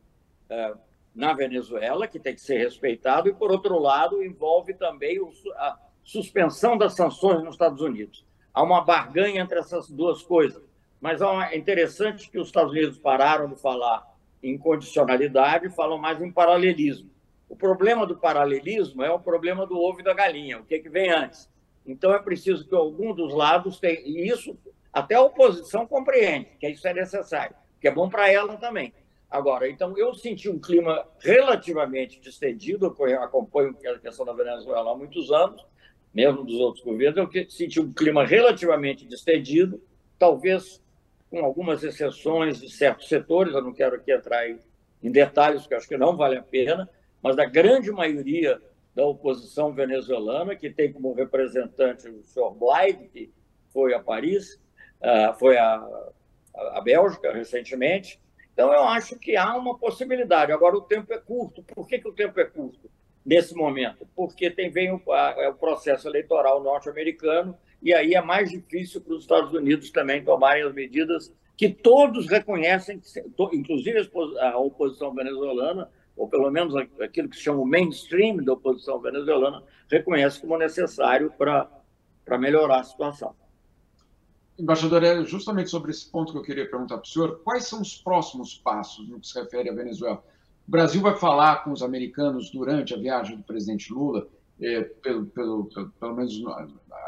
é, 0.50 0.74
na 1.14 1.32
Venezuela, 1.32 2.08
que 2.08 2.18
tem 2.18 2.34
que 2.34 2.40
ser 2.40 2.58
respeitado, 2.58 3.28
e, 3.28 3.34
por 3.34 3.50
outro 3.50 3.78
lado, 3.78 4.22
envolve 4.22 4.74
também 4.74 5.20
o, 5.20 5.30
a 5.56 5.78
suspensão 6.02 6.76
das 6.76 6.94
sanções 6.94 7.42
nos 7.44 7.54
Estados 7.54 7.80
Unidos. 7.80 8.26
Há 8.52 8.62
uma 8.62 8.80
barganha 8.80 9.40
entre 9.40 9.58
essas 9.58 9.88
duas 9.88 10.22
coisas, 10.22 10.62
mas 11.00 11.20
é 11.20 11.56
interessante 11.56 12.28
que 12.28 12.38
os 12.38 12.48
Estados 12.48 12.72
Unidos 12.72 12.98
pararam 12.98 13.48
de 13.48 13.60
falar 13.60 14.04
em 14.42 14.58
condicionalidade 14.58 15.66
e 15.66 15.70
falam 15.70 15.98
mais 15.98 16.20
em 16.20 16.30
paralelismo. 16.30 17.10
O 17.48 17.56
problema 17.56 18.04
do 18.04 18.16
paralelismo 18.16 19.02
é 19.02 19.10
o 19.10 19.18
problema 19.20 19.64
do 19.64 19.78
ovo 19.78 20.00
e 20.00 20.04
da 20.04 20.12
galinha, 20.12 20.58
o 20.58 20.64
que, 20.64 20.74
é 20.74 20.78
que 20.80 20.88
vem 20.88 21.10
antes 21.10 21.48
então 21.91 22.12
é 22.12 22.18
preciso 22.18 22.68
que 22.68 22.74
algum 22.74 23.14
dos 23.14 23.34
lados 23.34 23.80
tenha, 23.80 24.01
e 24.01 24.28
isso 24.28 24.57
até 24.93 25.14
a 25.14 25.22
oposição 25.22 25.86
compreende, 25.86 26.49
que 26.61 26.68
isso 26.68 26.86
é 26.86 26.95
necessário, 26.95 27.57
que 27.80 27.89
é 27.89 27.91
bom 27.91 28.09
para 28.09 28.30
ela 28.30 28.57
também. 28.57 28.93
Agora, 29.30 29.68
então 29.68 29.97
eu 29.97 30.14
senti 30.14 30.49
um 30.49 30.59
clima 30.59 31.07
relativamente 31.18 32.18
distendido, 32.18 32.95
eu 32.99 33.22
acompanho 33.22 33.76
a 33.86 33.99
questão 33.99 34.24
da 34.24 34.32
Venezuela 34.32 34.93
há 34.93 34.95
muitos 34.95 35.30
anos, 35.30 35.64
mesmo 36.14 36.45
dos 36.45 36.57
outros 36.57 36.82
governos, 36.82 37.34
eu 37.34 37.51
senti 37.51 37.78
um 37.78 37.93
clima 37.93 38.24
relativamente 38.24 39.07
distendido, 39.07 39.82
talvez 40.18 40.82
com 41.30 41.45
algumas 41.45 41.84
exceções 41.84 42.61
de 42.61 42.70
certos 42.70 43.09
setores, 43.09 43.55
eu 43.55 43.62
não 43.62 43.72
quero 43.72 43.97
aqui 43.97 44.12
entrar 44.12 44.49
em, 44.49 44.59
em 45.03 45.11
detalhes, 45.11 45.62
porque 45.62 45.74
acho 45.74 45.89
que 45.89 45.99
não 45.99 46.16
vale 46.16 46.39
a 46.39 46.43
pena, 46.43 46.89
mas 47.22 47.36
da 47.36 47.45
grande 47.45 47.91
maioria 47.91 48.61
da 48.99 49.07
oposição 49.07 49.72
venezuelana, 49.72 50.57
que 50.57 50.68
tem 50.68 50.92
como 50.92 51.12
representante 51.12 52.09
o 52.09 52.24
senhor 52.24 52.51
Blyde, 52.51 53.09
que 53.12 53.32
foi 53.72 53.94
a 53.94 54.01
Paris, 54.01 54.61
uh, 55.01 55.38
foi 55.38 55.57
a, 55.57 55.76
a, 56.53 56.78
a 56.78 56.80
Bélgica 56.80 57.32
recentemente. 57.32 58.20
Então, 58.53 58.72
eu 58.72 58.82
acho 58.82 59.16
que 59.16 59.36
há 59.36 59.57
uma 59.57 59.78
possibilidade. 59.78 60.51
Agora, 60.51 60.74
o 60.74 60.80
tempo 60.80 61.12
é 61.12 61.18
curto. 61.18 61.62
Por 61.62 61.86
que, 61.86 62.01
que 62.01 62.09
o 62.09 62.12
tempo 62.12 62.40
é 62.40 62.44
curto 62.44 62.90
nesse 63.24 63.55
momento? 63.55 64.05
Porque 64.16 64.51
tem, 64.51 64.68
vem 64.68 64.90
o, 64.90 65.01
a, 65.12 65.44
é 65.44 65.49
o 65.49 65.55
processo 65.55 66.09
eleitoral 66.09 66.61
norte-americano 66.61 67.57
e 67.80 67.94
aí 67.94 68.14
é 68.14 68.20
mais 68.20 68.51
difícil 68.51 69.01
para 69.01 69.14
os 69.14 69.22
Estados 69.22 69.53
Unidos 69.53 69.92
também 69.92 70.24
tomarem 70.24 70.64
as 70.64 70.74
medidas 70.74 71.32
que 71.57 71.68
todos 71.68 72.28
reconhecem, 72.28 73.01
inclusive 73.53 74.11
a 74.40 74.59
oposição 74.59 75.14
venezuelana, 75.14 75.88
ou 76.18 76.28
pelo 76.28 76.50
menos 76.50 76.74
aquilo 77.00 77.28
que 77.28 77.36
se 77.36 77.42
chama 77.42 77.60
o 77.60 77.66
mainstream 77.66 78.36
da 78.38 78.52
oposição 78.52 79.00
venezuelana, 79.00 79.62
reconhece 79.88 80.40
como 80.40 80.58
necessário 80.58 81.32
para 81.38 82.38
melhorar 82.38 82.80
a 82.80 82.84
situação. 82.84 83.34
Embaixador, 84.58 85.04
é 85.04 85.24
justamente 85.24 85.70
sobre 85.70 85.92
esse 85.92 86.10
ponto 86.10 86.32
que 86.32 86.38
eu 86.38 86.42
queria 86.42 86.68
perguntar 86.68 86.96
para 86.96 87.04
o 87.04 87.08
senhor. 87.08 87.40
Quais 87.44 87.64
são 87.66 87.80
os 87.80 87.96
próximos 87.96 88.58
passos 88.58 89.08
no 89.08 89.20
que 89.20 89.28
se 89.28 89.40
refere 89.40 89.70
à 89.70 89.72
Venezuela? 89.72 90.22
O 90.66 90.70
Brasil 90.70 91.00
vai 91.00 91.16
falar 91.16 91.62
com 91.62 91.70
os 91.70 91.80
americanos 91.80 92.50
durante 92.50 92.92
a 92.92 92.98
viagem 92.98 93.36
do 93.36 93.44
presidente 93.44 93.92
Lula, 93.92 94.26
é, 94.60 94.82
pelo, 94.82 95.26
pelo, 95.26 95.64
pelo, 95.66 95.90
pelo, 95.90 96.16
menos 96.16 96.42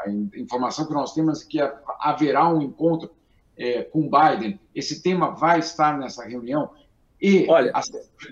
a 0.05 0.09
informação 0.37 0.87
que 0.87 0.93
nós 0.93 1.13
temos 1.13 1.43
é 1.43 1.47
que 1.47 1.59
haverá 1.99 2.47
um 2.47 2.61
encontro 2.61 3.11
é, 3.57 3.83
com 3.83 4.09
Biden. 4.09 4.57
Esse 4.73 5.03
tema 5.03 5.31
vai 5.31 5.59
estar 5.59 5.99
nessa 5.99 6.23
reunião. 6.23 6.71
E, 7.21 7.45
Olha, 7.47 7.71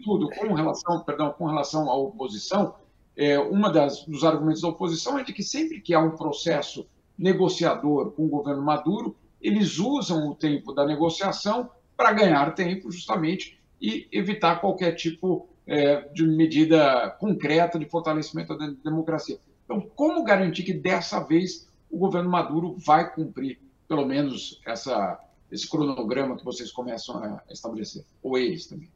tudo 0.04 0.30
com 0.30 0.54
relação, 0.54 1.02
perdão, 1.02 1.32
com 1.32 1.46
relação 1.46 1.90
à 1.90 1.96
oposição, 1.96 2.76
é, 3.16 3.38
uma 3.38 3.70
das 3.70 4.04
dos 4.06 4.24
argumentos 4.24 4.62
da 4.62 4.70
oposição 4.70 5.20
é 5.20 5.24
de 5.24 5.34
que 5.34 5.44
sempre 5.44 5.80
que 5.80 5.94
há 5.94 6.00
um 6.00 6.16
processo 6.16 6.88
negociador 7.18 8.12
com 8.12 8.26
o 8.26 8.30
governo 8.30 8.64
Maduro, 8.64 9.16
eles 9.42 9.78
usam 9.78 10.30
o 10.30 10.36
tempo 10.36 10.74
da 10.74 10.86
negociação 10.86 11.70
para 11.96 12.14
ganhar 12.14 12.56
tempo, 12.56 12.92
justamente, 12.92 13.60
e 13.82 14.08
evitar 14.12 14.62
qualquer 14.62 14.94
tipo 14.94 15.48
é, 15.68 16.02
de 16.14 16.26
medida 16.26 17.10
concreta 17.20 17.78
de 17.78 17.86
fortalecimento 17.86 18.58
da 18.58 18.72
democracia. 18.84 19.38
Então, 19.66 19.82
como 19.96 20.24
garantir 20.24 20.64
que 20.64 20.74
dessa 20.74 21.20
vez 21.20 21.70
o 21.92 21.98
governo 21.98 22.30
Maduro 22.30 22.76
vai 22.78 23.14
cumprir, 23.14 23.60
pelo 23.88 24.06
menos, 24.06 24.62
essa, 24.66 25.20
esse 25.52 25.70
cronograma 25.70 26.38
que 26.38 26.46
vocês 26.46 26.72
começam 26.72 27.18
a 27.18 27.44
estabelecer? 27.50 28.04
Ou 28.22 28.38
eles 28.38 28.68
também? 28.68 28.90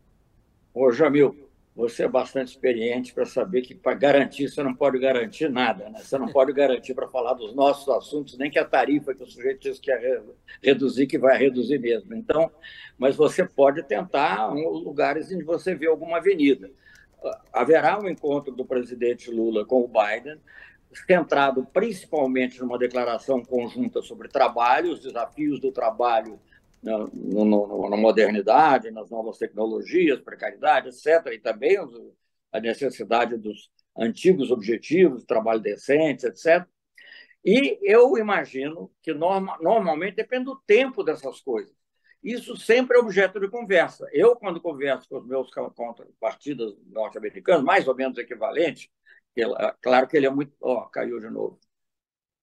Ô, 0.74 0.92
Jamil, 0.92 1.50
você 1.76 2.04
é 2.04 2.08
bastante 2.08 2.50
experiente 2.50 3.14
para 3.14 3.26
saber 3.26 3.62
que 3.64 3.74
para 3.74 3.96
garantir 3.96 4.48
você 4.48 4.62
não 4.62 4.76
pode 4.76 5.00
garantir 5.00 5.50
nada, 5.50 5.90
né? 5.90 6.00
Você 6.00 6.18
não 6.20 6.28
pode 6.28 6.54
garantir 6.54 6.94
para 6.94 7.08
falar 7.08 7.34
dos 7.34 7.56
nossos 7.56 7.90
assuntos, 7.90 8.38
nem 8.38 8.52
que 8.52 8.60
a 8.60 8.66
tarifa 8.66 9.16
que 9.16 9.24
o 9.24 9.28
sujeito 9.28 9.62
disse 9.62 9.82
que 9.82 9.90
ia 9.90 10.24
reduzir, 10.62 11.08
que 11.08 11.18
vai 11.18 11.38
reduzir 11.38 11.80
mesmo. 11.80 12.14
Então, 12.14 12.52
mas 12.98 13.16
você 13.16 13.44
pode 13.44 13.82
tentar 13.84 14.54
lugares 14.54 15.30
que 15.30 15.44
você 15.44 15.74
vê 15.74 15.88
alguma 15.88 16.18
avenida. 16.18 16.70
Haverá 17.52 18.00
um 18.00 18.08
encontro 18.08 18.54
do 18.54 18.66
presidente 18.66 19.32
Lula 19.32 19.66
com 19.66 19.82
o 19.82 19.88
Biden, 19.88 20.40
centrado 20.94 21.66
principalmente 21.74 22.60
numa 22.60 22.78
declaração 22.78 23.44
conjunta 23.44 24.02
sobre 24.02 24.28
trabalho, 24.28 24.92
os 24.92 25.02
desafios 25.02 25.60
do 25.60 25.72
trabalho 25.72 26.40
na, 26.82 27.08
no, 27.14 27.90
na 27.90 27.98
modernidade, 27.98 28.92
nas 28.92 29.10
novas 29.10 29.38
tecnologias, 29.38 30.20
precariedade, 30.20 30.90
etc., 30.90 31.34
e 31.34 31.40
também 31.40 31.78
a 32.52 32.60
necessidade 32.60 33.38
dos 33.38 33.72
antigos 33.98 34.52
objetivos, 34.52 35.24
trabalho 35.24 35.62
decente, 35.62 36.26
etc. 36.26 36.66
E 37.44 37.80
eu 37.82 38.18
imagino 38.18 38.92
que 39.02 39.14
norma, 39.14 39.58
normalmente 39.62 40.16
depende 40.16 40.46
do 40.46 40.62
tempo 40.66 41.04
dessas 41.04 41.42
coisas. 41.42 41.74
Isso 42.24 42.56
sempre 42.56 42.98
é 42.98 43.02
objeto 43.02 43.38
de 43.38 43.50
conversa. 43.50 44.08
Eu, 44.14 44.36
quando 44.36 44.62
converso 44.62 45.10
com 45.10 45.18
os 45.18 45.28
meus 45.28 45.52
contrapartidas 45.52 46.74
norte-americanos, 46.88 47.66
mais 47.66 47.86
ou 47.86 47.96
menos 47.96 48.18
claro 49.82 50.08
que 50.08 50.18
ele 50.18 50.26
é 50.26 50.30
muito. 50.30 50.54
Ó, 50.62 50.80
oh, 50.80 50.90
caiu 50.90 51.20
de 51.20 51.30
novo. 51.30 51.60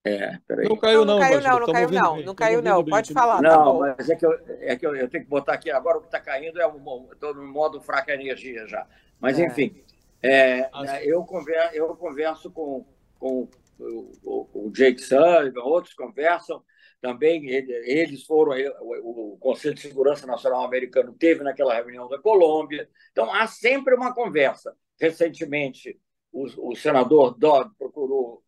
É, 0.05 0.39
peraí. 0.47 0.69
Não 0.69 0.77
caiu, 0.77 1.05
não. 1.05 1.19
Não 1.19 1.21
caiu, 1.21 1.41
não, 1.41 1.59
não 1.61 1.73
caiu, 1.73 1.91
não. 1.91 2.23
Não 2.23 2.35
caiu, 2.35 2.63
não. 2.63 2.85
Pode 2.85 3.13
falar. 3.13 3.43
Não, 3.43 3.81
tá 3.81 3.95
mas 3.99 4.09
é 4.09 4.17
que, 4.17 4.25
eu, 4.25 4.33
é 4.61 4.77
que 4.77 4.87
eu, 4.87 4.97
eu, 4.97 5.09
tenho 5.09 5.25
que 5.25 5.31
botar 5.31 5.53
aqui. 5.53 5.71
Agora 5.71 5.99
o 5.99 6.01
que 6.01 6.07
está 6.07 6.21
caindo 6.21 6.61
é 6.61 6.67
o. 6.67 7.09
Estou 7.13 7.35
no 7.35 7.47
modo 7.47 7.81
fraca 7.81 8.15
energia 8.15 8.67
já. 8.67 8.87
Mas, 9.21 9.39
é. 9.39 9.45
enfim, 9.45 9.85
é, 10.23 10.71
eu, 11.05 11.23
converso, 11.25 11.75
eu 11.75 11.95
converso 11.97 12.51
com, 12.51 12.87
com 13.19 13.49
o, 13.79 14.13
o, 14.25 14.67
o 14.67 14.71
Jake 14.71 15.01
Sullivan, 15.01 15.63
outros 15.63 15.95
conversam. 15.95 16.63
Também 17.03 17.49
eles 17.49 18.25
foram. 18.25 18.53
O, 18.81 19.35
o 19.35 19.39
Conselho 19.39 19.75
de 19.75 19.83
Segurança 19.83 20.27
Nacional 20.27 20.65
Americano 20.65 21.13
teve 21.13 21.45
naquela 21.45 21.75
reunião 21.75 22.09
da 22.09 22.19
Colômbia. 22.19 22.89
Então, 23.13 23.33
há 23.35 23.47
sempre 23.47 23.95
uma 23.95 24.15
conversa. 24.15 24.75
Recentemente, 24.99 25.99
o, 26.33 26.71
o 26.71 26.77
senador 26.77 27.37
Dodd 27.39 27.71
procurou 27.79 28.43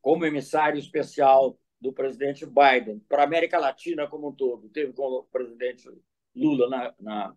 como 0.00 0.24
emissário 0.24 0.78
especial 0.78 1.58
do 1.80 1.92
presidente 1.92 2.46
Biden 2.46 3.00
para 3.08 3.22
a 3.22 3.24
América 3.24 3.58
Latina 3.58 4.06
como 4.06 4.28
um 4.28 4.32
todo. 4.32 4.68
Teve 4.68 4.92
com 4.92 5.02
o 5.02 5.24
presidente 5.24 5.88
Lula 6.34 6.68
na, 6.68 6.94
na, 7.00 7.34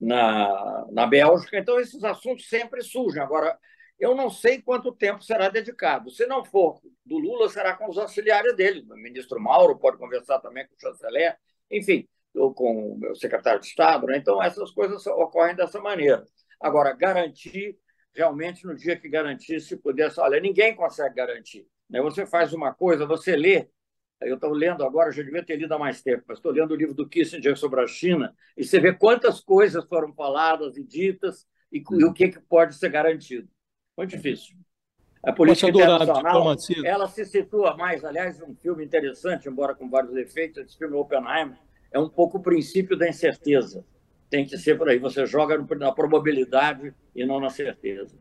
na, 0.00 0.86
na 0.90 1.06
Bélgica. 1.06 1.58
Então, 1.58 1.80
esses 1.80 2.02
assuntos 2.04 2.48
sempre 2.48 2.82
surgem. 2.82 3.22
Agora, 3.22 3.58
eu 3.98 4.14
não 4.14 4.30
sei 4.30 4.60
quanto 4.60 4.92
tempo 4.92 5.22
será 5.22 5.48
dedicado. 5.48 6.10
Se 6.10 6.26
não 6.26 6.44
for 6.44 6.80
do 7.04 7.18
Lula, 7.18 7.48
será 7.48 7.76
com 7.76 7.88
os 7.88 7.98
auxiliares 7.98 8.56
dele. 8.56 8.84
O 8.90 8.96
ministro 8.96 9.40
Mauro 9.40 9.78
pode 9.78 9.98
conversar 9.98 10.40
também 10.40 10.66
com 10.66 10.74
o 10.74 10.80
chanceler, 10.80 11.36
enfim, 11.70 12.08
ou 12.34 12.52
com 12.52 12.98
o 12.98 13.14
secretário 13.14 13.60
de 13.60 13.66
Estado. 13.66 14.06
Né? 14.06 14.18
Então, 14.18 14.42
essas 14.42 14.70
coisas 14.70 15.06
ocorrem 15.06 15.54
dessa 15.54 15.80
maneira. 15.80 16.26
Agora, 16.60 16.92
garantir, 16.92 17.78
realmente, 18.14 18.66
no 18.66 18.74
dia 18.74 18.96
que 18.96 19.08
garantir, 19.08 19.60
se 19.60 19.76
pudesse, 19.76 20.20
olha, 20.20 20.40
ninguém 20.40 20.74
consegue 20.74 21.14
garantir. 21.14 21.66
Né? 21.88 22.00
Você 22.00 22.26
faz 22.26 22.52
uma 22.52 22.72
coisa, 22.72 23.06
você 23.06 23.36
lê. 23.36 23.68
Eu 24.20 24.36
estou 24.36 24.52
lendo 24.52 24.84
agora, 24.84 25.10
já 25.10 25.22
devia 25.22 25.44
ter 25.44 25.56
lido 25.56 25.74
há 25.74 25.78
mais 25.78 26.00
tempo, 26.00 26.22
mas 26.28 26.38
estou 26.38 26.52
lendo 26.52 26.70
o 26.70 26.76
livro 26.76 26.94
do 26.94 27.08
Kissinger 27.08 27.56
sobre 27.56 27.80
a 27.80 27.86
China, 27.88 28.32
e 28.56 28.62
você 28.62 28.78
vê 28.78 28.92
quantas 28.92 29.40
coisas 29.40 29.84
foram 29.86 30.12
faladas 30.14 30.76
e 30.76 30.84
ditas 30.84 31.44
e, 31.72 31.82
e 31.90 32.04
o 32.04 32.12
que, 32.12 32.28
que 32.28 32.38
pode 32.38 32.76
ser 32.76 32.88
garantido. 32.88 33.48
Muito 33.96 34.10
difícil. 34.10 34.56
A 35.24 35.32
política 35.32 35.70
internacional, 35.70 36.56
ela 36.84 37.08
se 37.08 37.24
situa 37.24 37.76
mais, 37.76 38.04
aliás, 38.04 38.40
um 38.42 38.54
filme 38.54 38.84
interessante, 38.84 39.48
embora 39.48 39.74
com 39.74 39.88
vários 39.88 40.14
efeitos, 40.16 40.64
esse 40.64 40.76
filme 40.78 40.96
Oppenheimer, 40.96 41.56
é 41.92 41.98
um 41.98 42.08
pouco 42.08 42.38
o 42.38 42.42
princípio 42.42 42.96
da 42.96 43.08
incerteza. 43.08 43.84
Tem 44.32 44.46
que 44.46 44.56
ser 44.56 44.78
por 44.78 44.88
aí, 44.88 44.98
você 44.98 45.26
joga 45.26 45.58
na 45.76 45.92
probabilidade 45.92 46.94
e 47.14 47.22
não 47.22 47.38
na 47.38 47.50
certeza. 47.50 48.16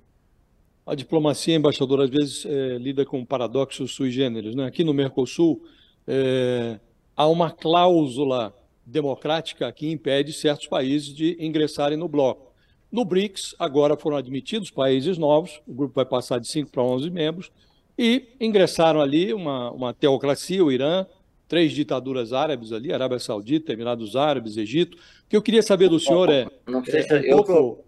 A 0.85 0.93
diplomacia, 0.93 1.55
embaixador, 1.55 2.01
às 2.01 2.09
vezes 2.09 2.45
é, 2.45 2.77
lida 2.77 3.05
com 3.05 3.23
paradoxos 3.23 3.93
sui 3.93 4.11
generis. 4.11 4.53
Né? 4.53 4.65
Aqui 4.65 4.83
no 4.83 4.93
Mercosul, 4.93 5.63
é, 6.05 6.81
há 7.15 7.25
uma 7.29 7.49
cláusula 7.49 8.53
democrática 8.85 9.71
que 9.71 9.89
impede 9.89 10.33
certos 10.33 10.67
países 10.67 11.15
de 11.15 11.37
ingressarem 11.39 11.97
no 11.97 12.09
bloco. 12.09 12.51
No 12.91 13.05
BRICS, 13.05 13.55
agora 13.57 13.95
foram 13.95 14.17
admitidos 14.17 14.69
países 14.69 15.17
novos, 15.17 15.61
o 15.65 15.73
grupo 15.73 15.95
vai 15.95 16.03
passar 16.03 16.39
de 16.39 16.47
5 16.49 16.71
para 16.71 16.83
11 16.83 17.09
membros, 17.09 17.53
e 17.97 18.35
ingressaram 18.37 18.99
ali 18.99 19.33
uma, 19.33 19.71
uma 19.71 19.93
teocracia, 19.93 20.61
o 20.61 20.73
Irã, 20.73 21.05
três 21.51 21.73
ditaduras 21.73 22.31
árabes 22.31 22.71
ali, 22.71 22.93
Arábia 22.93 23.19
Saudita, 23.19 23.73
Emirados 23.73 24.15
Árabes, 24.15 24.55
Egito. 24.55 24.95
O 24.95 25.27
que 25.27 25.35
eu 25.35 25.41
queria 25.41 25.61
saber 25.61 25.89
do 25.89 25.99
senhor 25.99 26.29
é, 26.29 26.47
é 26.65 27.35
um 27.35 27.43
pouco 27.43 27.83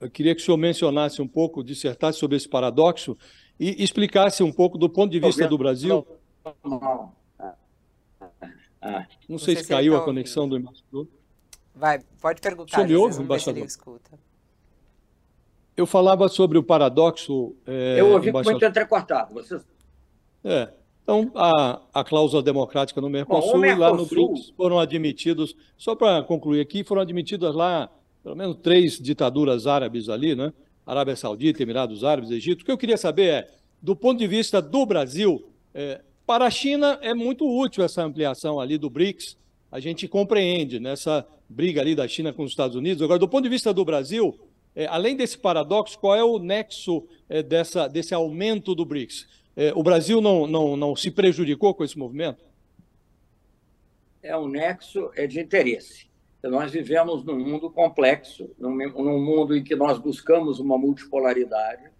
eu 0.00 0.10
queria 0.10 0.34
que 0.34 0.42
o 0.42 0.44
senhor 0.44 0.56
mencionasse 0.56 1.22
um 1.22 1.28
pouco, 1.28 1.62
dissertasse 1.62 2.18
sobre 2.18 2.36
esse 2.36 2.48
paradoxo 2.48 3.16
e 3.60 3.80
explicasse 3.80 4.42
um 4.42 4.50
pouco 4.50 4.76
do 4.76 4.90
ponto 4.90 5.08
de 5.12 5.20
vista 5.20 5.46
do 5.46 5.56
Brasil. 5.56 6.04
Não 9.28 9.38
sei 9.38 9.54
se 9.54 9.68
caiu 9.68 9.96
a 9.96 10.04
conexão 10.04 10.48
do 10.48 10.56
embaixador. 10.56 11.06
Vai, 11.72 12.00
pode 12.20 12.40
perguntar. 12.40 12.72
O 12.72 12.74
senhor 12.74 12.88
me 12.88 12.96
ouve, 12.96 13.22
embaixador? 13.22 13.68
Eu 15.76 15.86
falava 15.86 16.26
sobre 16.26 16.58
o 16.58 16.62
paradoxo. 16.64 17.54
É, 17.64 18.00
eu 18.00 18.10
ouvi 18.10 18.30
embaixador... 18.30 18.54
muito 18.54 18.68
entrecortado. 18.68 19.32
Vocês... 19.34 19.64
É. 20.42 20.72
Então, 21.08 21.32
a, 21.34 21.80
a 21.94 22.04
cláusula 22.04 22.42
democrática 22.42 23.00
no 23.00 23.08
Mercosul, 23.08 23.52
Bom, 23.52 23.58
Mercosul... 23.60 23.82
e 23.82 23.90
lá 23.90 23.96
no 23.96 24.04
BRICS 24.04 24.52
foram 24.54 24.78
admitidos, 24.78 25.56
só 25.74 25.94
para 25.94 26.22
concluir 26.22 26.60
aqui, 26.60 26.84
foram 26.84 27.00
admitidas 27.00 27.54
lá 27.54 27.90
pelo 28.22 28.36
menos 28.36 28.56
três 28.56 28.98
ditaduras 28.98 29.66
árabes 29.66 30.10
ali, 30.10 30.34
né? 30.34 30.52
Arábia 30.84 31.16
Saudita, 31.16 31.62
Emirados 31.62 32.04
Árabes, 32.04 32.30
Egito. 32.30 32.60
O 32.60 32.64
que 32.66 32.70
eu 32.70 32.76
queria 32.76 32.98
saber 32.98 33.26
é, 33.30 33.50
do 33.80 33.96
ponto 33.96 34.18
de 34.18 34.26
vista 34.26 34.60
do 34.60 34.84
Brasil, 34.84 35.48
é, 35.72 36.02
para 36.26 36.44
a 36.44 36.50
China 36.50 36.98
é 37.00 37.14
muito 37.14 37.48
útil 37.48 37.82
essa 37.82 38.04
ampliação 38.04 38.60
ali 38.60 38.76
do 38.76 38.90
BRICS, 38.90 39.34
a 39.72 39.80
gente 39.80 40.06
compreende 40.06 40.78
nessa 40.78 41.26
briga 41.48 41.80
ali 41.80 41.94
da 41.94 42.06
China 42.06 42.34
com 42.34 42.42
os 42.42 42.50
Estados 42.50 42.76
Unidos. 42.76 43.02
Agora, 43.02 43.18
do 43.18 43.28
ponto 43.28 43.44
de 43.44 43.48
vista 43.48 43.72
do 43.72 43.82
Brasil, 43.82 44.38
é, 44.76 44.84
além 44.84 45.16
desse 45.16 45.38
paradoxo, 45.38 45.98
qual 45.98 46.14
é 46.14 46.22
o 46.22 46.38
nexo 46.38 47.02
é, 47.30 47.42
dessa, 47.42 47.88
desse 47.88 48.12
aumento 48.12 48.74
do 48.74 48.84
BRICS? 48.84 49.26
É, 49.60 49.72
o 49.74 49.82
Brasil 49.82 50.20
não, 50.20 50.46
não, 50.46 50.76
não 50.76 50.94
se 50.94 51.10
prejudicou 51.10 51.74
com 51.74 51.82
esse 51.82 51.98
movimento? 51.98 52.44
É 54.22 54.38
um 54.38 54.46
nexo 54.46 55.10
é 55.16 55.26
de 55.26 55.40
interesse. 55.40 56.08
Nós 56.44 56.70
vivemos 56.70 57.24
num 57.24 57.40
mundo 57.40 57.68
complexo, 57.68 58.54
num, 58.56 58.76
num 58.76 59.20
mundo 59.20 59.56
em 59.56 59.64
que 59.64 59.74
nós 59.74 59.98
buscamos 59.98 60.60
uma 60.60 60.78
multipolaridade, 60.78 61.90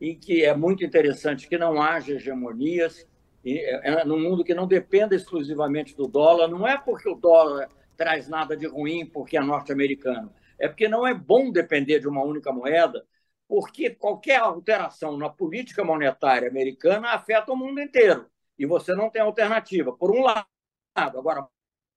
em 0.00 0.16
que 0.16 0.44
é 0.44 0.54
muito 0.54 0.84
interessante 0.84 1.48
que 1.48 1.58
não 1.58 1.82
haja 1.82 2.12
hegemonias, 2.12 3.04
é, 3.44 3.90
é 3.90 4.04
num 4.04 4.20
mundo 4.20 4.44
que 4.44 4.54
não 4.54 4.68
dependa 4.68 5.16
exclusivamente 5.16 5.96
do 5.96 6.06
dólar. 6.06 6.46
Não 6.46 6.68
é 6.68 6.78
porque 6.78 7.08
o 7.08 7.16
dólar 7.16 7.68
traz 7.96 8.28
nada 8.28 8.56
de 8.56 8.68
ruim 8.68 9.04
porque 9.04 9.36
é 9.36 9.40
norte-americano, 9.40 10.32
é 10.56 10.68
porque 10.68 10.86
não 10.86 11.04
é 11.04 11.12
bom 11.12 11.50
depender 11.50 11.98
de 11.98 12.06
uma 12.06 12.22
única 12.22 12.52
moeda, 12.52 13.04
porque 13.48 13.94
qualquer 13.94 14.40
alteração 14.40 15.16
na 15.16 15.30
política 15.30 15.82
monetária 15.82 16.48
americana 16.48 17.12
afeta 17.12 17.50
o 17.52 17.56
mundo 17.56 17.80
inteiro 17.80 18.30
e 18.58 18.66
você 18.66 18.94
não 18.94 19.08
tem 19.10 19.22
alternativa. 19.22 19.96
Por 19.96 20.10
um 20.10 20.22
lado, 20.22 20.46
agora 20.94 21.48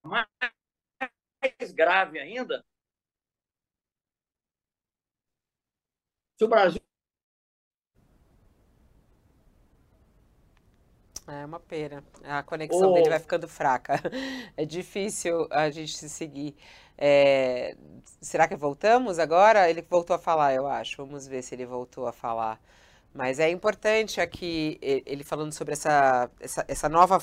mais 0.03 0.27
grave 1.73 2.19
ainda, 2.19 2.65
se 6.37 6.45
o 6.45 6.47
Brasil 6.47 6.81
É 11.27 11.45
uma 11.45 11.59
pena. 11.59 12.03
A 12.23 12.43
conexão 12.43 12.91
oh. 12.91 12.93
dele 12.93 13.09
vai 13.09 13.19
ficando 13.19 13.47
fraca. 13.47 14.01
É 14.57 14.65
difícil 14.65 15.47
a 15.49 15.69
gente 15.69 15.95
se 15.97 16.09
seguir. 16.09 16.55
É... 16.97 17.75
Será 18.19 18.47
que 18.47 18.55
voltamos 18.55 19.19
agora? 19.19 19.69
Ele 19.69 19.81
voltou 19.81 20.15
a 20.15 20.19
falar, 20.19 20.53
eu 20.53 20.67
acho. 20.67 20.97
Vamos 20.97 21.27
ver 21.27 21.41
se 21.41 21.55
ele 21.55 21.65
voltou 21.65 22.07
a 22.07 22.11
falar. 22.11 22.59
Mas 23.13 23.39
é 23.39 23.49
importante 23.49 24.21
aqui 24.21 24.77
ele 24.81 25.23
falando 25.23 25.51
sobre 25.51 25.73
essa, 25.73 26.29
essa, 26.39 26.65
essa 26.67 26.89
nova 26.89 27.19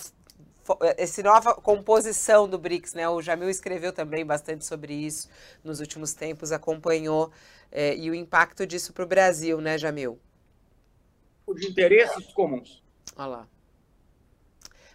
essa 0.99 1.22
nova 1.22 1.55
composição 1.55 2.46
do 2.46 2.59
BRICS, 2.59 2.92
né? 2.92 3.09
O 3.09 3.22
Jamil 3.22 3.49
escreveu 3.49 3.90
também 3.90 4.24
bastante 4.26 4.66
sobre 4.66 4.92
isso 4.92 5.30
nos 5.64 5.80
últimos 5.80 6.12
tempos, 6.12 6.53
acompanhou 6.53 7.32
é, 7.72 7.96
e 7.96 8.11
o 8.11 8.14
impacto 8.14 8.66
disso 8.66 8.92
para 8.92 9.05
o 9.05 9.07
Brasil, 9.07 9.62
né, 9.62 9.78
Jamil? 9.78 10.18
Os 11.46 11.62
interesses 11.62 12.26
comuns. 12.34 12.82
Olha 13.16 13.26
lá. 13.28 13.49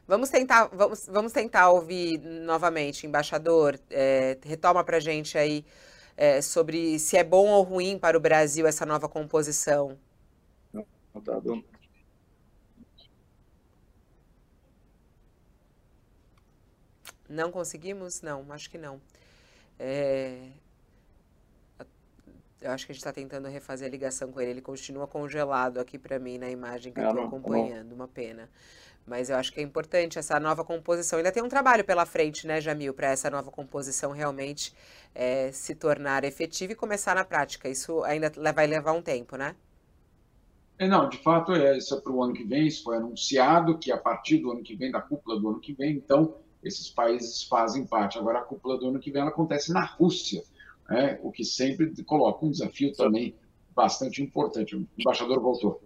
Vamos 0.08 0.30
tentar, 0.30 0.68
vamos, 0.68 1.08
vamos 1.08 1.32
tentar 1.32 1.70
ouvir 1.70 2.20
novamente, 2.20 3.08
embaixador. 3.08 3.80
É, 3.90 4.38
retoma 4.44 4.84
para 4.84 4.98
a 4.98 5.00
gente 5.00 5.38
aí 5.38 5.66
é, 6.18 6.42
sobre 6.42 7.00
se 7.00 7.18
é 7.18 7.24
bom 7.24 7.48
ou 7.50 7.64
ruim 7.64 7.98
para 7.98 8.18
o 8.18 8.20
Brasil 8.20 8.68
essa 8.68 8.86
nova 8.86 9.08
composição. 9.08 9.98
Tá 11.24 11.42
Não 17.30 17.52
conseguimos? 17.52 18.22
Não, 18.22 18.46
acho 18.52 18.70
que 18.70 18.78
não. 18.78 19.02
É... 19.80 20.50
Eu 22.62 22.72
acho 22.72 22.86
que 22.86 22.92
a 22.92 22.96
gente 22.96 23.02
está 23.02 23.12
tentando 23.12 23.48
refazer 23.50 23.88
a 23.88 23.92
ligação 23.92 24.32
com 24.32 24.40
ele. 24.40 24.52
Ele 24.52 24.62
continua 24.62 25.06
congelado 25.06 25.80
aqui 25.80 25.98
para 25.98 26.18
mim 26.18 26.38
na 26.38 26.50
imagem 26.50 26.94
que 26.94 27.00
eu 27.00 27.10
estou 27.10 27.26
acompanhando. 27.26 27.92
Uma 27.92 28.08
pena. 28.08 28.50
Mas 29.06 29.30
eu 29.30 29.36
acho 29.36 29.52
que 29.52 29.60
é 29.60 29.64
importante 29.64 30.18
essa 30.18 30.40
nova 30.40 30.64
composição. 30.64 31.18
Ainda 31.18 31.32
tem 31.32 31.44
um 31.44 31.50
trabalho 31.50 31.84
pela 31.84 32.06
frente, 32.06 32.48
né, 32.48 32.62
Jamil, 32.62 32.94
para 32.94 33.08
essa 33.08 33.30
nova 33.30 33.52
composição 33.52 34.12
realmente 34.12 34.74
é, 35.14 35.52
se 35.52 35.76
tornar 35.76 36.24
efetiva 36.24 36.72
e 36.72 36.76
começar 36.76 37.14
na 37.14 37.26
prática. 37.26 37.68
Isso 37.68 38.02
ainda 38.04 38.32
vai 38.54 38.66
levar 38.66 38.94
um 38.94 39.02
tempo, 39.02 39.36
né? 39.36 39.56
É, 40.78 40.88
não, 40.88 41.08
de 41.08 41.18
fato, 41.18 41.54
é, 41.54 41.78
isso 41.78 41.96
é 41.96 42.02
para 42.02 42.12
o 42.12 42.24
ano 42.24 42.34
que 42.34 42.44
vem. 42.44 42.68
Isso 42.68 42.84
foi 42.84 42.98
anunciado 42.98 43.78
que 43.78 43.92
a 43.92 43.98
partir 43.98 44.38
do 44.38 44.52
ano 44.52 44.64
que 44.64 44.76
vem, 44.76 44.92
da 44.92 45.02
cúpula 45.02 45.40
do 45.40 45.50
ano 45.50 45.60
que 45.60 45.74
vem, 45.74 45.96
então, 45.96 46.38
esses 46.64 46.90
países 46.90 47.44
fazem 47.44 47.86
parte. 47.86 48.18
Agora, 48.18 48.40
a 48.40 48.44
cúpula 48.44 48.78
do 48.78 48.88
ano 48.88 49.00
que 49.00 49.12
vem 49.12 49.22
ela 49.22 49.32
acontece 49.32 49.72
na 49.72 49.84
Rússia, 49.84 50.44
né, 50.90 51.20
o 51.22 51.32
que 51.32 51.44
sempre 51.44 51.94
coloca 52.04 52.46
um 52.46 52.52
desafio 52.52 52.94
também 52.94 53.36
bastante 53.76 54.22
importante. 54.22 54.76
O 54.76 54.88
embaixador 54.98 55.42
voltou. 55.42 55.82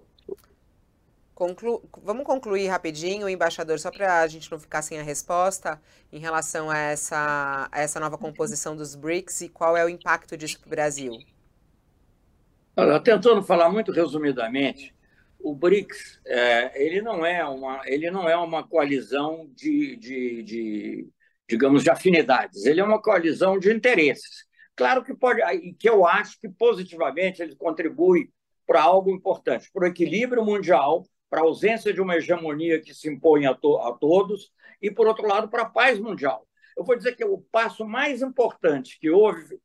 Conclu... 1.37 1.87
Vamos 2.01 2.25
concluir 2.25 2.65
rapidinho, 2.65 3.29
embaixador, 3.29 3.77
só 3.77 3.91
para 3.91 4.21
a 4.21 4.27
gente 4.27 4.51
não 4.51 4.57
ficar 4.57 4.81
sem 4.81 4.99
a 4.99 5.03
resposta 5.03 5.79
em 6.11 6.17
relação 6.17 6.67
a 6.67 6.79
essa, 6.79 7.69
a 7.71 7.79
essa 7.79 7.99
nova 7.99 8.17
composição 8.17 8.75
dos 8.75 8.95
BRICS 8.95 9.41
e 9.41 9.49
qual 9.49 9.77
é 9.77 9.85
o 9.85 9.89
impacto 9.89 10.35
disso 10.35 10.59
para 10.59 10.65
o 10.65 10.69
Brasil. 10.71 11.11
Olha, 12.75 12.99
tentando 12.99 13.43
falar 13.43 13.69
muito 13.69 13.91
resumidamente, 13.91 14.95
o 15.39 15.53
BRICS 15.53 16.19
é, 16.25 16.83
ele 16.83 17.03
não 17.03 17.23
é 17.23 17.45
uma 17.45 17.81
ele 17.85 18.09
não 18.09 18.27
é 18.27 18.35
uma 18.35 18.67
coalizão 18.67 19.47
de, 19.53 19.95
de, 19.97 20.41
de, 20.41 21.07
digamos 21.47 21.83
de 21.83 21.91
afinidades 21.91 22.65
ele 22.65 22.81
é 22.81 22.83
uma 22.83 22.99
coalizão 22.99 23.59
de 23.59 23.71
interesses 23.71 24.47
claro 24.75 25.03
que 25.03 25.13
pode 25.13 25.39
e 25.53 25.71
que 25.73 25.87
eu 25.87 26.07
acho 26.07 26.39
que 26.39 26.49
positivamente 26.49 27.43
ele 27.43 27.55
contribui 27.55 28.31
para 28.65 28.81
algo 28.81 29.11
importante 29.11 29.69
para 29.71 29.83
o 29.83 29.87
equilíbrio 29.87 30.43
mundial 30.43 31.05
para 31.29 31.41
a 31.41 31.43
ausência 31.43 31.93
de 31.93 32.01
uma 32.01 32.15
hegemonia 32.15 32.81
que 32.81 32.93
se 32.93 33.09
impõe 33.09 33.45
a, 33.45 33.53
to 33.53 33.77
a 33.77 33.93
todos 33.93 34.51
e, 34.81 34.89
por 34.89 35.07
outro 35.07 35.27
lado, 35.27 35.49
para 35.49 35.63
a 35.63 35.69
paz 35.69 35.99
mundial. 35.99 36.47
Eu 36.75 36.83
vou 36.83 36.95
dizer 36.95 37.15
que 37.15 37.25
o 37.25 37.39
passo 37.51 37.85
mais 37.85 38.21
importante 38.21 38.99
que 38.99 39.09
houve, 39.09 39.59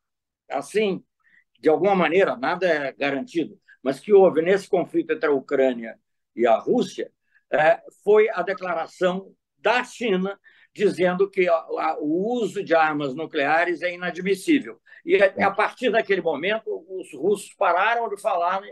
assim, 0.51 1.05
de 1.61 1.69
alguma 1.69 1.95
maneira, 1.95 2.37
nada 2.37 2.67
é 2.67 2.93
garantido, 2.93 3.59
mas 3.83 4.01
que 4.01 4.13
houve 4.13 4.43
nesse 4.43 4.69
conflito 4.69 5.13
entre 5.13 5.29
a 5.29 5.33
Ucrânia 5.33 5.99
e 6.35 6.47
a 6.47 6.57
Rússia, 6.59 7.13
é, 7.51 7.83
foi 8.03 8.29
a 8.31 8.43
declaração 8.43 9.35
da 9.59 9.85
China 9.85 10.39
dizendo 10.75 11.29
que 11.31 11.49
a, 11.49 11.55
a, 11.55 11.99
o 12.01 12.41
uso 12.41 12.65
de 12.65 12.75
armas 12.75 13.15
nucleares 13.15 13.83
é 13.83 13.93
inadmissível. 13.93 14.81
E 15.05 15.17
a, 15.23 15.51
partir 15.51 15.91
daquele 15.91 16.23
momento, 16.23 16.85
os 16.89 17.13
russos 17.13 17.53
pararam 17.55 18.09
de 18.09 18.21
falar 18.21 18.63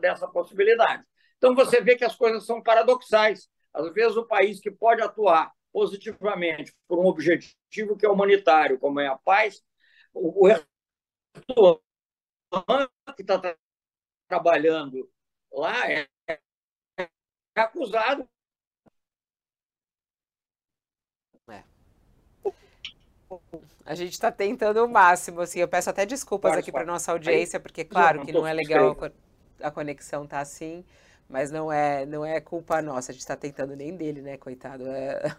dessa 0.00 0.28
possibilidade. 0.28 1.02
Então, 1.38 1.54
você 1.54 1.80
vê 1.80 1.96
que 1.96 2.04
as 2.04 2.16
coisas 2.16 2.44
são 2.44 2.62
paradoxais. 2.62 3.48
Às 3.72 3.92
vezes, 3.94 4.16
o 4.16 4.26
país 4.26 4.60
que 4.60 4.70
pode 4.70 5.00
atuar 5.00 5.52
positivamente 5.72 6.74
por 6.86 6.98
um 6.98 7.06
objetivo 7.06 7.96
que 7.96 8.04
é 8.04 8.08
humanitário, 8.08 8.78
como 8.78 9.00
é 9.00 9.06
a 9.06 9.16
paz, 9.16 9.62
o 10.12 10.48
que 13.14 13.22
está 13.22 13.56
trabalhando 14.26 15.08
lá 15.52 15.90
é, 15.90 16.08
é 16.98 17.08
acusado. 17.54 18.28
É. 21.48 21.62
A 23.84 23.94
gente 23.94 24.12
está 24.12 24.32
tentando 24.32 24.84
o 24.84 24.88
máximo, 24.88 25.40
assim, 25.40 25.60
eu 25.60 25.68
peço 25.68 25.90
até 25.90 26.04
desculpas 26.04 26.56
aqui 26.56 26.72
para 26.72 26.84
nossa 26.84 27.12
audiência, 27.12 27.60
porque 27.60 27.84
claro 27.84 28.24
que 28.24 28.32
não 28.32 28.46
é 28.46 28.52
legal 28.52 28.96
a 29.60 29.70
conexão 29.70 30.26
tá 30.26 30.40
assim. 30.40 30.84
Mas 31.28 31.50
não 31.50 31.70
é, 31.70 32.06
não 32.06 32.24
é 32.24 32.40
culpa 32.40 32.80
nossa, 32.80 33.10
a 33.10 33.12
gente 33.12 33.20
está 33.20 33.36
tentando 33.36 33.76
nem 33.76 33.96
dele, 33.96 34.22
né, 34.22 34.36
coitado. 34.36 34.84
É... 34.86 35.22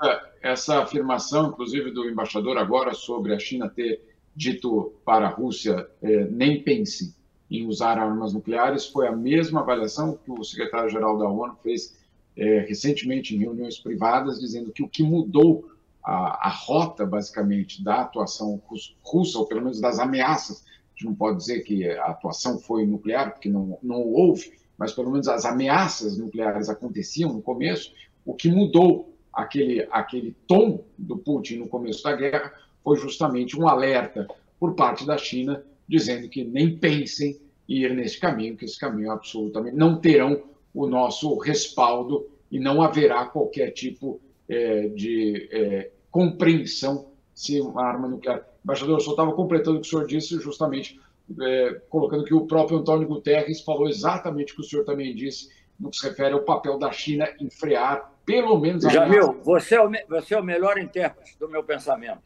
Essa, 0.00 0.32
essa 0.40 0.82
afirmação, 0.82 1.50
inclusive, 1.50 1.90
do 1.90 2.08
embaixador 2.08 2.56
agora 2.56 2.94
sobre 2.94 3.34
a 3.34 3.38
China 3.38 3.68
ter 3.68 4.00
dito 4.34 4.94
para 5.04 5.26
a 5.26 5.28
Rússia 5.28 5.86
é, 6.00 6.24
nem 6.24 6.62
pense 6.62 7.14
em 7.50 7.66
usar 7.66 7.98
armas 7.98 8.32
nucleares, 8.32 8.86
foi 8.86 9.08
a 9.08 9.12
mesma 9.12 9.60
avaliação 9.60 10.16
que 10.16 10.30
o 10.30 10.42
secretário-geral 10.42 11.18
da 11.18 11.28
ONU 11.28 11.56
fez 11.62 11.98
é, 12.36 12.60
recentemente 12.60 13.34
em 13.34 13.38
reuniões 13.38 13.78
privadas, 13.78 14.40
dizendo 14.40 14.72
que 14.72 14.82
o 14.82 14.88
que 14.88 15.02
mudou 15.02 15.70
a, 16.02 16.48
a, 16.48 16.50
rota, 16.50 17.04
basicamente, 17.04 17.82
da 17.82 18.02
atuação 18.02 18.62
russa, 19.02 19.38
ou 19.38 19.46
pelo 19.46 19.62
menos 19.62 19.80
das 19.80 19.98
ameaças, 19.98 20.64
a 20.64 20.92
gente 20.92 21.04
não 21.06 21.14
pode 21.14 21.38
dizer 21.38 21.60
que 21.60 21.86
a 21.86 22.06
atuação 22.06 22.58
foi 22.58 22.86
nuclear, 22.86 23.32
porque 23.32 23.48
não, 23.48 23.78
não 23.82 24.00
houve, 24.00 24.52
mas 24.80 24.94
pelo 24.94 25.10
menos 25.10 25.28
as 25.28 25.44
ameaças 25.44 26.16
nucleares 26.16 26.70
aconteciam 26.70 27.34
no 27.34 27.42
começo, 27.42 27.92
o 28.24 28.32
que 28.32 28.50
mudou 28.50 29.14
aquele, 29.30 29.86
aquele 29.90 30.34
tom 30.46 30.82
do 30.96 31.18
Putin 31.18 31.58
no 31.58 31.68
começo 31.68 32.02
da 32.02 32.16
guerra 32.16 32.50
foi 32.82 32.96
justamente 32.96 33.60
um 33.60 33.68
alerta 33.68 34.26
por 34.58 34.74
parte 34.74 35.06
da 35.06 35.18
China, 35.18 35.62
dizendo 35.86 36.30
que 36.30 36.42
nem 36.42 36.78
pensem 36.78 37.38
ir 37.68 37.94
nesse 37.94 38.18
caminho, 38.18 38.56
que 38.56 38.64
esse 38.64 38.80
caminho 38.80 39.10
absolutamente 39.10 39.76
não 39.76 40.00
terão 40.00 40.44
o 40.72 40.86
nosso 40.86 41.36
respaldo 41.36 42.26
e 42.50 42.58
não 42.58 42.80
haverá 42.80 43.26
qualquer 43.26 43.72
tipo 43.72 44.18
é, 44.48 44.88
de 44.88 45.46
é, 45.52 45.90
compreensão 46.10 47.10
se 47.34 47.60
uma 47.60 47.84
arma 47.84 48.08
nuclear. 48.08 48.48
Embaixador, 48.64 48.96
eu 48.96 49.00
só 49.00 49.10
estava 49.10 49.32
completando 49.32 49.76
o 49.76 49.80
que 49.82 49.86
o 49.86 49.90
senhor 49.90 50.06
disse, 50.06 50.40
justamente 50.40 50.98
é, 51.40 51.80
colocando 51.88 52.24
que 52.24 52.34
o 52.34 52.46
próprio 52.46 52.78
Antônio 52.78 53.06
Guterres 53.06 53.60
falou 53.62 53.88
exatamente 53.88 54.52
o 54.52 54.56
que 54.56 54.62
o 54.62 54.64
senhor 54.64 54.84
também 54.84 55.14
disse, 55.14 55.48
no 55.78 55.90
que 55.90 55.96
se 55.96 56.08
refere 56.08 56.34
ao 56.34 56.42
papel 56.42 56.78
da 56.78 56.90
China 56.92 57.28
em 57.40 57.48
frear, 57.50 58.12
pelo 58.24 58.58
menos... 58.58 58.84
A 58.84 58.90
Jamil, 58.90 59.40
você 59.42 59.76
é, 59.76 59.82
o, 59.82 59.90
você 60.08 60.34
é 60.34 60.40
o 60.40 60.44
melhor 60.44 60.78
intérprete 60.78 61.38
do 61.38 61.48
meu 61.48 61.62
pensamento. 61.64 62.20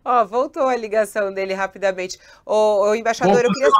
Ó, 0.05 0.25
voltou 0.25 0.65
a 0.65 0.77
ligação 0.77 1.33
dele 1.33 1.55
rapidamente. 1.55 2.19
O, 2.45 2.91
o 2.91 2.95
embaixador, 2.95 3.45
eu 3.45 3.51
queria... 3.53 3.71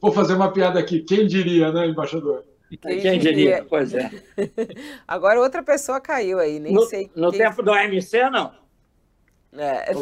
Vou 0.00 0.12
fazer 0.12 0.34
uma 0.34 0.52
piada 0.52 0.78
aqui. 0.78 1.00
Quem 1.00 1.26
diria, 1.26 1.72
né, 1.72 1.86
embaixador? 1.86 2.44
Quem, 2.80 3.00
quem 3.00 3.18
diria? 3.18 3.64
Pois 3.68 3.94
é. 3.94 4.10
Agora 5.06 5.40
outra 5.40 5.62
pessoa 5.62 6.00
caiu 6.00 6.38
aí, 6.38 6.58
nem 6.58 6.72
no, 6.72 6.82
sei. 6.82 7.10
No 7.14 7.30
quem... 7.30 7.40
tempo 7.40 7.62
do 7.62 7.72
AMC, 7.72 8.30
não. 8.30 8.52
É. 9.58 9.92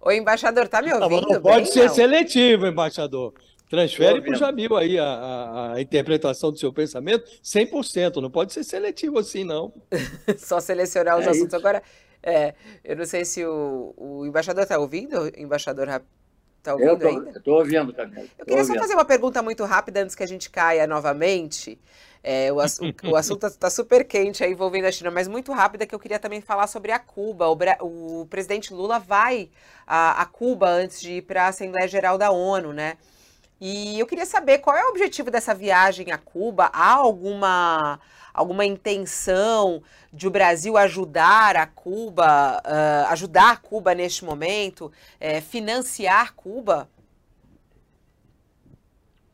o 0.00 0.12
embaixador, 0.12 0.68
tá 0.68 0.82
me 0.82 0.92
ouvindo? 0.92 1.28
Não, 1.28 1.40
pode 1.40 1.64
bem, 1.64 1.72
ser 1.72 1.86
não? 1.86 1.94
seletivo, 1.94 2.66
embaixador. 2.66 3.32
Transfere 3.68 4.20
para 4.20 4.32
o 4.32 4.36
Jamil 4.36 4.76
aí 4.76 4.96
a, 4.96 5.04
a, 5.04 5.72
a, 5.74 5.80
interpretação 5.80 6.52
do 6.52 6.58
seu 6.58 6.72
pensamento 6.72 7.28
100%. 7.42 8.22
Não 8.22 8.30
pode 8.30 8.52
ser 8.52 8.62
seletivo 8.62 9.18
assim, 9.18 9.42
não. 9.42 9.72
Só 10.38 10.60
selecionar 10.60 11.18
os 11.18 11.26
É 11.26 11.30
assuntos. 11.30 11.48
isso. 11.48 11.56
Agora, 11.56 11.82
é, 12.22 12.54
eu 12.84 12.94
não 12.96 13.04
sei 13.04 13.24
se 13.24 13.44
o, 13.44 13.92
o 13.96 14.24
embaixador 14.24 14.62
está 14.62 14.78
ouvindo. 14.78 15.32
Embaixador 15.36 15.88
está 16.58 16.74
ouvindo 16.74 16.90
Eu 16.90 16.98
tô, 16.98 17.08
ainda? 17.08 17.30
eu 17.34 17.42
tô 17.42 17.58
ouvindo, 17.58 17.92
Camila. 17.92 18.24
Eu 18.38 18.46
queria 18.46 18.62
só 18.62 18.70
ouvindo. 18.70 18.82
fazer 18.82 18.94
uma 18.94 19.04
pergunta 19.04 19.42
muito 19.42 19.64
rápida 19.64 20.00
antes 20.00 20.14
que 20.14 20.22
a 20.22 20.28
gente 20.28 20.48
caia 20.48 20.86
novamente. 20.86 21.76
É, 22.28 22.50
o, 22.52 22.56
o 22.56 23.14
assunto 23.14 23.46
está 23.46 23.70
super 23.70 24.04
quente 24.04 24.42
aí 24.42 24.50
envolvendo 24.50 24.86
a 24.86 24.90
China, 24.90 25.12
mas 25.12 25.28
muito 25.28 25.52
rápida 25.52 25.86
que 25.86 25.94
eu 25.94 25.98
queria 26.00 26.18
também 26.18 26.40
falar 26.40 26.66
sobre 26.66 26.90
a 26.90 26.98
Cuba. 26.98 27.46
O, 27.48 28.22
o 28.22 28.26
presidente 28.26 28.74
Lula 28.74 28.98
vai 28.98 29.48
a, 29.86 30.22
a 30.22 30.26
Cuba 30.26 30.68
antes 30.68 31.00
de 31.00 31.18
ir 31.18 31.22
para 31.22 31.44
a 31.44 31.48
Assembleia 31.48 31.86
Geral 31.86 32.18
da 32.18 32.32
ONU, 32.32 32.72
né? 32.72 32.98
E 33.60 33.96
eu 34.00 34.08
queria 34.08 34.26
saber 34.26 34.58
qual 34.58 34.76
é 34.76 34.84
o 34.84 34.88
objetivo 34.88 35.30
dessa 35.30 35.54
viagem 35.54 36.10
a 36.10 36.18
Cuba? 36.18 36.68
Há 36.72 36.94
alguma, 36.94 38.00
alguma 38.34 38.64
intenção 38.64 39.80
de 40.12 40.26
o 40.26 40.30
Brasil 40.30 40.76
ajudar 40.76 41.54
a 41.54 41.64
Cuba, 41.64 42.60
ah, 42.64 43.06
ajudar 43.10 43.62
Cuba 43.62 43.94
neste 43.94 44.24
momento, 44.24 44.90
eh, 45.20 45.40
financiar 45.40 46.34
Cuba? 46.34 46.88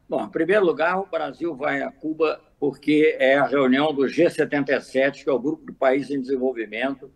Bom, 0.06 0.22
em 0.22 0.28
primeiro 0.28 0.66
lugar, 0.66 1.00
o 1.00 1.06
Brasil 1.06 1.54
vai 1.56 1.80
a 1.80 1.90
Cuba 1.90 2.38
porque 2.62 3.16
é 3.18 3.34
a 3.36 3.44
reunião 3.44 3.92
do 3.92 4.08
G77, 4.08 5.24
que 5.24 5.28
é 5.28 5.32
o 5.32 5.38
grupo 5.40 5.66
de 5.66 5.72
países 5.72 6.12
em 6.12 6.20
desenvolvimento 6.20 7.12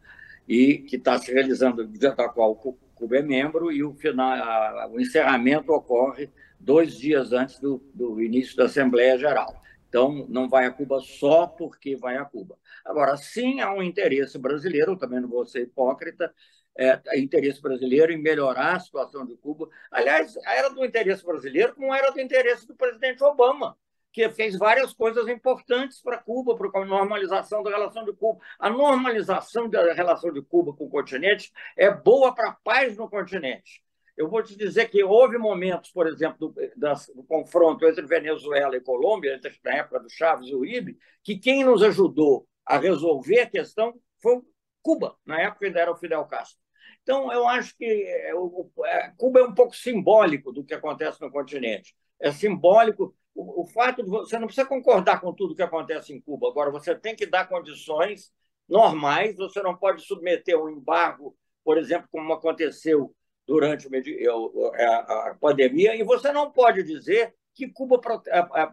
e 0.48 0.78
que 0.78 0.96
está 0.96 1.16
se 1.20 1.32
realizando, 1.32 1.86
da 1.86 2.28
qual 2.28 2.56
Cu- 2.56 2.76
Cuba 2.96 3.18
é 3.18 3.22
membro, 3.22 3.70
e 3.70 3.84
o, 3.84 3.94
final, 3.94 4.32
a- 4.32 4.88
o 4.90 4.98
encerramento 5.00 5.70
ocorre 5.72 6.28
dois 6.58 6.96
dias 6.98 7.32
antes 7.32 7.60
do, 7.60 7.80
do 7.94 8.20
início 8.20 8.56
da 8.56 8.64
Assembleia 8.64 9.16
Geral. 9.16 9.62
Então, 9.88 10.26
não 10.28 10.48
vai 10.48 10.66
a 10.66 10.72
Cuba 10.72 10.98
só 11.00 11.46
porque 11.46 11.94
vai 11.94 12.16
a 12.16 12.24
Cuba. 12.24 12.58
Agora, 12.84 13.16
sim, 13.16 13.60
há 13.60 13.72
um 13.72 13.80
interesse 13.84 14.36
brasileiro, 14.40 14.96
também 14.96 15.20
não 15.20 15.28
vou 15.28 15.46
ser 15.46 15.60
hipócrita, 15.62 16.34
é, 16.76 17.00
interesse 17.20 17.62
brasileiro 17.62 18.12
em 18.12 18.20
melhorar 18.20 18.74
a 18.74 18.80
situação 18.80 19.24
de 19.24 19.36
Cuba. 19.36 19.68
Aliás, 19.92 20.36
era 20.44 20.70
do 20.70 20.84
interesse 20.84 21.24
brasileiro, 21.24 21.72
como 21.76 21.94
era 21.94 22.10
do 22.10 22.20
interesse 22.20 22.66
do 22.66 22.74
presidente 22.74 23.22
Obama, 23.22 23.76
que 24.16 24.30
fez 24.30 24.56
várias 24.56 24.94
coisas 24.94 25.28
importantes 25.28 26.00
para 26.00 26.16
Cuba, 26.16 26.56
para 26.56 26.80
a 26.80 26.86
normalização 26.86 27.62
da 27.62 27.68
relação 27.68 28.02
de 28.02 28.14
Cuba. 28.14 28.40
A 28.58 28.70
normalização 28.70 29.68
da 29.68 29.92
relação 29.92 30.32
de 30.32 30.40
Cuba 30.40 30.72
com 30.72 30.86
o 30.86 30.88
continente 30.88 31.52
é 31.76 31.90
boa 31.90 32.34
para 32.34 32.48
a 32.48 32.52
paz 32.64 32.96
no 32.96 33.10
continente. 33.10 33.84
Eu 34.16 34.30
vou 34.30 34.42
te 34.42 34.56
dizer 34.56 34.88
que 34.88 35.04
houve 35.04 35.36
momentos, 35.36 35.90
por 35.90 36.06
exemplo, 36.06 36.48
do, 36.48 36.54
das, 36.74 37.12
do 37.14 37.22
confronto 37.24 37.86
entre 37.86 38.06
Venezuela 38.06 38.74
e 38.74 38.80
Colômbia, 38.80 39.34
entre, 39.34 39.54
na 39.62 39.74
época 39.74 40.00
do 40.00 40.08
Chaves 40.08 40.48
e 40.48 40.54
Uribe, 40.54 40.96
que 41.22 41.36
quem 41.36 41.62
nos 41.62 41.82
ajudou 41.82 42.48
a 42.64 42.78
resolver 42.78 43.40
a 43.40 43.50
questão 43.50 44.00
foi 44.22 44.40
Cuba, 44.80 45.14
na 45.26 45.42
época 45.42 45.66
ainda 45.66 45.78
era 45.78 45.92
o 45.92 45.96
Fidel 45.96 46.24
Castro. 46.24 46.58
Então, 47.02 47.30
eu 47.30 47.46
acho 47.46 47.76
que 47.76 47.84
é, 47.84 48.30
é, 48.30 49.12
Cuba 49.18 49.40
é 49.40 49.44
um 49.44 49.52
pouco 49.52 49.76
simbólico 49.76 50.52
do 50.52 50.64
que 50.64 50.72
acontece 50.72 51.20
no 51.20 51.30
continente. 51.30 51.94
É 52.18 52.32
simbólico 52.32 53.14
o, 53.36 53.62
o 53.62 53.66
fato 53.66 54.02
de 54.02 54.08
você 54.08 54.38
não 54.38 54.46
precisa 54.46 54.66
concordar 54.66 55.20
com 55.20 55.32
tudo 55.32 55.54
que 55.54 55.62
acontece 55.62 56.12
em 56.12 56.20
Cuba. 56.20 56.48
Agora, 56.48 56.70
você 56.70 56.94
tem 56.94 57.14
que 57.14 57.26
dar 57.26 57.48
condições 57.48 58.32
normais. 58.66 59.36
Você 59.36 59.62
não 59.62 59.76
pode 59.76 60.02
submeter 60.02 60.58
um 60.58 60.70
embargo, 60.70 61.36
por 61.62 61.76
exemplo, 61.76 62.08
como 62.10 62.32
aconteceu 62.32 63.14
durante 63.46 63.86
a, 63.86 65.36
pandemia. 65.38 65.94
E 65.94 66.02
você 66.02 66.32
não 66.32 66.50
pode 66.50 66.82
dizer 66.82 67.34
que 67.54 67.68
Cuba 67.68 68.00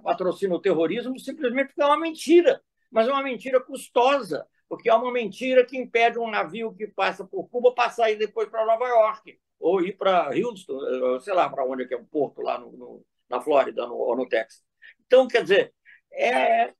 patrocina 0.04 0.56
o 0.56 0.62
terrorismo 0.62 1.20
simplesmente 1.20 1.68
porque 1.68 1.82
é 1.82 1.86
uma 1.86 2.00
mentira, 2.00 2.62
mas 2.90 3.08
é 3.08 3.12
uma 3.12 3.24
mentira 3.24 3.60
custosa 3.62 4.48
porque 4.68 4.90
é 4.90 4.94
uma 4.96 5.12
mentira 5.12 5.64
que 5.64 5.78
impede 5.78 6.18
um 6.18 6.32
navio 6.32 6.74
que 6.74 6.88
passa 6.88 7.24
por 7.24 7.48
Cuba 7.48 7.76
passar 7.76 8.10
e 8.10 8.16
depois 8.16 8.50
para 8.50 8.66
Nova 8.66 8.88
York, 8.88 9.38
ou 9.60 9.82
ir 9.82 9.96
para 9.96 10.32
Houston, 10.32 11.20
sei 11.20 11.34
lá 11.34 11.48
para 11.48 11.64
onde 11.64 11.84
é 11.84 11.86
que 11.86 11.94
é 11.94 11.98
o 11.98 12.04
porto 12.04 12.42
lá 12.42 12.58
no, 12.58 12.72
no, 12.72 13.06
na 13.34 13.42
Flórida 13.42 13.88
no, 13.88 13.96
ou 13.96 14.16
no 14.16 14.28
Texas. 14.28 14.64
Então, 15.06 15.28
quer 15.28 15.44
dizer, 15.44 15.74
é, 16.12 16.74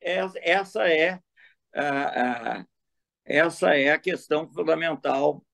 é, 0.00 0.24
essa, 0.42 0.88
é, 0.88 1.20
a, 1.74 2.64
essa 3.24 3.74
é 3.76 3.90
a 3.90 3.98
questão 3.98 4.48
fundamental, 4.48 5.44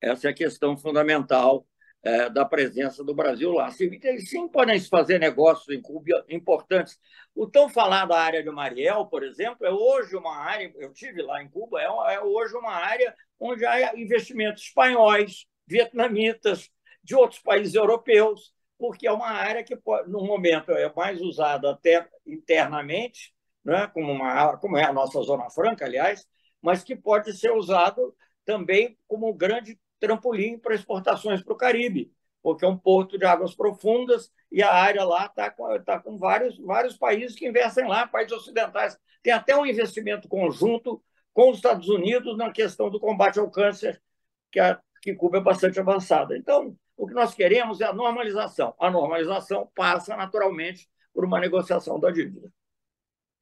essa 0.00 0.28
é 0.28 0.30
a 0.30 0.34
questão 0.34 0.76
fundamental 0.76 1.66
é, 2.02 2.28
da 2.28 2.44
presença 2.44 3.02
do 3.02 3.14
Brasil 3.14 3.50
lá. 3.50 3.70
Sim, 3.70 3.98
sim, 4.20 4.48
podem 4.48 4.78
se 4.78 4.88
fazer 4.88 5.18
negócios 5.18 5.74
em 5.74 5.80
Cuba 5.80 6.24
importantes. 6.28 6.98
O 7.34 7.48
tão 7.48 7.68
falado 7.68 8.10
da 8.10 8.20
área 8.20 8.42
de 8.42 8.50
Mariel, 8.50 9.06
por 9.06 9.24
exemplo, 9.24 9.66
é 9.66 9.70
hoje 9.70 10.14
uma 10.14 10.36
área, 10.36 10.72
eu 10.76 10.92
tive 10.92 11.22
lá 11.22 11.42
em 11.42 11.48
Cuba, 11.48 11.80
é, 11.80 11.86
é 12.14 12.20
hoje 12.20 12.54
uma 12.54 12.72
área 12.72 13.14
onde 13.40 13.64
há 13.64 13.96
investimentos 13.98 14.62
espanhóis, 14.62 15.46
vietnamitas, 15.66 16.70
de 17.02 17.14
outros 17.14 17.40
países 17.40 17.74
europeus, 17.74 18.54
porque 18.86 19.06
é 19.06 19.12
uma 19.12 19.30
área 19.30 19.64
que, 19.64 19.74
no 20.06 20.26
momento, 20.26 20.70
é 20.70 20.92
mais 20.94 21.18
usada 21.22 21.70
até 21.70 22.06
internamente, 22.26 23.34
né, 23.64 23.86
como, 23.86 24.12
uma, 24.12 24.58
como 24.58 24.76
é 24.76 24.84
a 24.84 24.92
nossa 24.92 25.22
Zona 25.22 25.48
Franca, 25.48 25.86
aliás, 25.86 26.26
mas 26.60 26.84
que 26.84 26.94
pode 26.94 27.32
ser 27.32 27.50
usado 27.50 28.14
também 28.44 28.98
como 29.08 29.30
um 29.30 29.34
grande 29.34 29.80
trampolim 29.98 30.58
para 30.58 30.74
exportações 30.74 31.42
para 31.42 31.54
o 31.54 31.56
Caribe, 31.56 32.12
porque 32.42 32.66
é 32.66 32.68
um 32.68 32.76
porto 32.76 33.16
de 33.16 33.24
águas 33.24 33.54
profundas 33.54 34.30
e 34.52 34.62
a 34.62 34.70
área 34.70 35.02
lá 35.02 35.24
está 35.24 35.50
com, 35.50 35.82
tá 35.82 35.98
com 35.98 36.18
vários, 36.18 36.58
vários 36.58 36.94
países 36.94 37.34
que 37.34 37.48
investem 37.48 37.88
lá, 37.88 38.06
países 38.06 38.36
ocidentais. 38.36 38.98
Tem 39.22 39.32
até 39.32 39.56
um 39.56 39.64
investimento 39.64 40.28
conjunto 40.28 41.02
com 41.32 41.48
os 41.48 41.56
Estados 41.56 41.88
Unidos 41.88 42.36
na 42.36 42.52
questão 42.52 42.90
do 42.90 43.00
combate 43.00 43.38
ao 43.38 43.50
câncer, 43.50 43.98
que, 44.52 44.60
a, 44.60 44.78
que 45.00 45.14
Cuba 45.14 45.38
é 45.38 45.40
bastante 45.40 45.80
avançada. 45.80 46.36
Então, 46.36 46.76
o 46.96 47.06
que 47.06 47.14
nós 47.14 47.34
queremos 47.34 47.80
é 47.80 47.86
a 47.86 47.92
normalização. 47.92 48.74
A 48.78 48.90
normalização 48.90 49.68
passa 49.74 50.16
naturalmente 50.16 50.88
por 51.12 51.24
uma 51.24 51.40
negociação 51.40 51.98
da 51.98 52.10
dívida. 52.10 52.52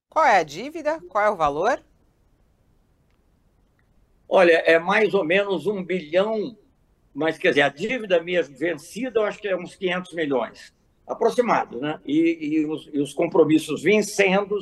Qual 0.08 0.24
é 0.24 0.38
a 0.38 0.42
dívida? 0.42 1.00
Qual 1.08 1.24
é 1.24 1.30
o 1.30 1.36
valor? 1.36 1.82
Olha, 4.28 4.52
é 4.52 4.78
mais 4.78 5.14
ou 5.14 5.24
menos 5.24 5.66
um 5.66 5.84
bilhão, 5.84 6.56
mas 7.14 7.36
quer 7.36 7.50
dizer, 7.50 7.62
a 7.62 7.68
dívida 7.68 8.22
mesmo 8.22 8.56
vencida, 8.56 9.20
eu 9.20 9.24
acho 9.24 9.38
que 9.38 9.48
é 9.48 9.56
uns 9.56 9.74
500 9.74 10.14
milhões, 10.14 10.74
aproximado, 11.06 11.80
né? 11.80 12.00
E, 12.04 12.38
e, 12.40 12.66
os, 12.66 12.88
e 12.92 12.98
os, 12.98 13.12
compromissos 13.12 13.82
vencendo 13.82 14.58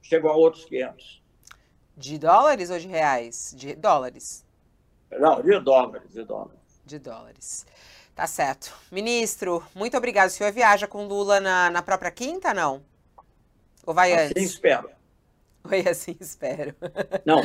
chegam 0.00 0.30
a 0.30 0.36
outros 0.36 0.64
500. 0.64 1.22
De 1.96 2.18
dólares 2.18 2.70
ou 2.70 2.78
de 2.78 2.86
reais? 2.86 3.54
De 3.56 3.74
dólares. 3.74 4.46
Não, 5.10 5.42
de 5.42 5.58
dólares, 5.58 6.12
de 6.12 6.24
dólares. 6.24 6.60
De 6.86 6.98
dólares. 6.98 7.66
Tá 8.14 8.26
certo. 8.26 8.74
Ministro, 8.90 9.62
muito 9.74 9.96
obrigado. 9.96 10.28
O 10.28 10.32
senhor 10.32 10.52
viaja 10.52 10.86
com 10.86 11.06
Lula 11.06 11.40
na, 11.40 11.70
na 11.70 11.82
própria 11.82 12.10
quinta, 12.10 12.52
não? 12.52 12.82
Ou 13.86 13.94
vai 13.94 14.12
assim 14.12 14.24
antes? 14.26 14.42
espero. 14.42 14.90
Oi, 15.70 15.80
assim 15.88 16.16
espero. 16.20 16.74
Não, 17.24 17.40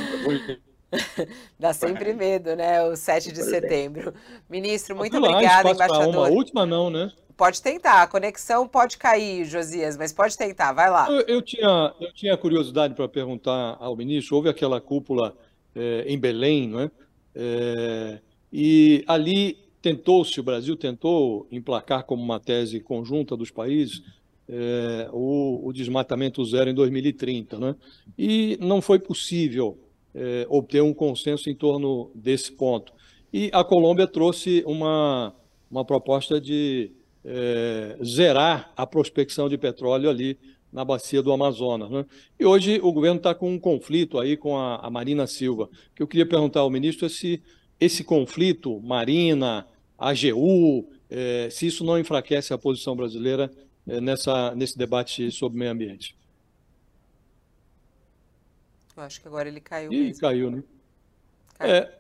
Dá 1.60 1.74
sempre 1.74 2.14
medo, 2.14 2.56
né? 2.56 2.84
O 2.84 2.96
7 2.96 3.32
de 3.32 3.44
setembro. 3.44 4.14
Ministro, 4.50 4.96
muito 4.96 5.20
lá, 5.20 5.30
obrigada, 5.30 5.72
embaixador. 5.72 6.16
Uma 6.16 6.30
última 6.30 6.66
não, 6.66 6.90
né? 6.90 7.12
Pode 7.36 7.62
tentar, 7.62 8.02
a 8.02 8.08
conexão 8.08 8.68
pode 8.68 8.98
cair, 8.98 9.46
Josias, 9.46 9.96
mas 9.96 10.12
pode 10.12 10.36
tentar, 10.36 10.74
vai 10.74 10.90
lá. 10.90 11.08
Eu, 11.08 11.22
eu 11.28 11.42
tinha, 11.42 11.94
eu 12.00 12.12
tinha 12.12 12.36
curiosidade 12.36 12.96
para 12.96 13.08
perguntar 13.08 13.78
ao 13.80 13.96
ministro, 13.96 14.36
houve 14.36 14.50
aquela 14.50 14.82
cúpula 14.82 15.38
é, 15.76 16.04
em 16.08 16.18
Belém, 16.18 16.68
não 16.68 16.80
é? 16.80 16.92
é 17.36 18.20
e 18.52 19.04
ali 19.08 19.67
tentou-se, 19.82 20.40
o 20.40 20.44
Brasil 20.44 20.76
tentou 20.76 21.48
emplacar 21.52 22.04
como 22.04 22.24
uma 22.24 22.40
tese 22.40 22.80
conjunta 22.80 23.36
dos 23.36 23.52
países 23.52 24.02
é, 24.50 25.10
o, 25.12 25.68
o, 25.68 25.74
desmatamento 25.74 26.44
zero 26.46 26.70
em 26.70 26.74
2030, 26.74 27.60
né? 27.60 27.76
E 28.18 28.58
não 28.62 28.82
foi 28.82 28.98
possível 28.98 29.78
é, 30.16 30.46
obter 30.50 30.82
um 30.82 30.94
consenso 30.94 31.50
em 31.50 31.56
torno 31.56 32.10
desse 32.16 32.52
ponto. 32.52 32.94
E 33.32 33.50
a 33.54 33.64
Colômbia 33.64 34.08
trouxe 34.08 34.64
uma, 34.66 35.36
uma 35.70 35.84
proposta 35.84 36.40
de 36.40 36.92
é, 37.26 37.98
zerar 38.04 38.72
a 38.76 38.88
prospecção 38.88 39.50
de 39.50 39.58
petróleo 39.58 40.10
ali 40.10 40.38
na 40.72 40.86
bacia 40.86 41.22
do 41.22 41.32
Amazonas. 41.32 41.90
Né? 41.90 42.06
E 42.40 42.46
hoje 42.46 42.80
o 42.82 42.92
governo 42.92 43.18
está 43.18 43.36
com 43.36 43.52
um 43.52 43.60
conflito 43.60 44.18
aí 44.18 44.38
com 44.38 44.58
a, 44.58 44.78
a 44.78 44.90
Marina 44.90 45.28
Silva. 45.28 45.70
que 45.94 46.02
eu 46.02 46.08
queria 46.08 46.26
perguntar 46.26 46.62
ao 46.62 46.70
ministro 46.70 47.06
é 47.06 47.10
se 47.10 47.42
esse 47.80 48.04
conflito, 48.04 48.80
Marina, 48.82 49.68
AGU, 49.98 50.88
é, 51.10 51.50
se 51.50 51.68
isso 51.68 51.84
não 51.84 51.98
enfraquece 52.00 52.54
a 52.54 52.58
posição 52.58 52.96
brasileira 52.96 53.52
é, 53.88 54.02
nessa, 54.02 54.54
nesse 54.56 54.78
debate 54.78 55.32
sobre 55.32 55.58
meio 55.60 55.72
ambiente. 55.72 56.16
Eu 58.96 59.04
acho 59.04 59.22
que 59.22 59.28
agora 59.28 59.48
ele 59.48 59.62
caiu 59.62 59.92
Ih, 59.94 60.06
mesmo. 60.06 60.22
caiu, 60.22 60.52
né? 60.52 60.64
Caiu. 61.58 61.72
É, 61.76 61.98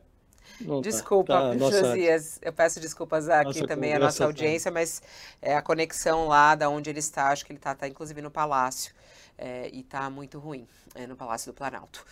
não 0.61 0.81
tá. 0.81 0.89
Desculpa, 0.89 1.33
Tá, 1.33 1.53
nossa- 1.53 1.83
Josias. 1.83 2.39
Eu 2.41 2.51
peço 2.51 2.79
desculpas 2.79 3.29
aqui 3.29 3.45
Nossa 3.45 3.67
também 3.67 3.91
à 3.91 3.95
conversa 3.97 4.05
nossa 4.05 4.17
tá- 4.19 4.25
audiência, 4.25 4.71
mas 4.71 5.01
é 5.41 5.55
a 5.55 5.61
conexão 5.61 6.27
lá 6.27 6.55
da 6.55 6.69
onde 6.69 6.89
ele 6.89 6.99
está, 6.99 7.29
acho 7.29 7.45
que 7.45 7.51
ele 7.51 7.59
está, 7.59 7.75
tá, 7.75 7.87
inclusive 7.87 8.21
no 8.21 8.31
Palácio. 8.31 8.93
É, 9.37 9.69
e 9.71 9.81
está 9.81 10.09
muito 10.09 10.39
ruim 10.39 10.67
é, 10.95 11.05
no 11.07 11.15
Palácio 11.15 11.51
do 11.51 11.55
Planalto. 11.55 12.05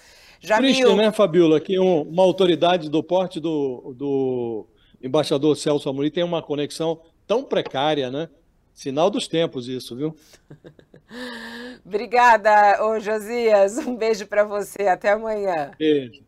Triste, 0.58 0.82
Jamil, 0.82 0.96
né, 0.96 1.12
Fabiola, 1.12 1.60
que 1.60 1.80
um- 1.80 2.04
uma 2.04 2.24
autoridade 2.24 2.90
do 2.90 3.02
porte 3.04 3.40
do, 3.40 3.94
do 3.96 4.66
embaixador 5.02 5.56
Celso 5.58 5.90
Amorim 5.90 6.12
tem 6.12 6.24
uma 6.24 6.42
conexão 6.42 7.02
tão 7.26 7.44
precária, 7.44 8.12
né? 8.12 8.30
Sinal 8.74 9.10
dos 9.10 9.28
tempos 9.28 9.68
isso, 9.70 9.96
viu? 9.96 10.16
obrigada, 11.86 12.84
ô 12.86 13.00
Josias. 13.00 13.78
Um 13.78 13.96
beijo 13.96 14.28
para 14.28 14.44
você. 14.44 14.88
Até 14.88 15.12
amanhã. 15.12 15.72
Beijo. 15.78 16.24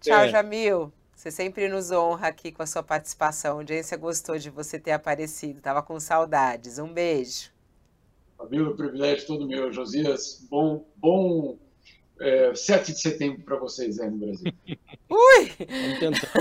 Tchau, 0.00 0.20
É. 0.20 0.28
Jamil. 0.28 0.92
Você 1.14 1.30
sempre 1.30 1.68
nos 1.68 1.90
honra 1.90 2.28
aqui 2.28 2.50
com 2.50 2.62
a 2.62 2.66
sua 2.66 2.82
participação. 2.82 3.52
A 3.52 3.60
audiência 3.60 3.96
gostou 3.96 4.38
de 4.38 4.48
você 4.48 4.78
ter 4.78 4.92
aparecido. 4.92 5.60
Tava 5.60 5.82
com 5.82 5.98
saudades. 6.00 6.78
Um 6.78 6.92
beijo. 6.92 7.50
Fabíola, 8.40 8.74
privilégio 8.74 9.26
todo 9.26 9.46
meu. 9.46 9.70
Josias, 9.70 10.46
bom, 10.50 10.86
bom 10.96 11.58
é, 12.18 12.54
7 12.54 12.92
de 12.92 12.98
setembro 12.98 13.42
para 13.42 13.58
vocês 13.58 14.00
aí 14.00 14.08
no 14.10 14.16
Brasil. 14.16 14.50
Ui! 15.10 15.52
Vamos 15.68 15.98
tentar. 15.98 16.32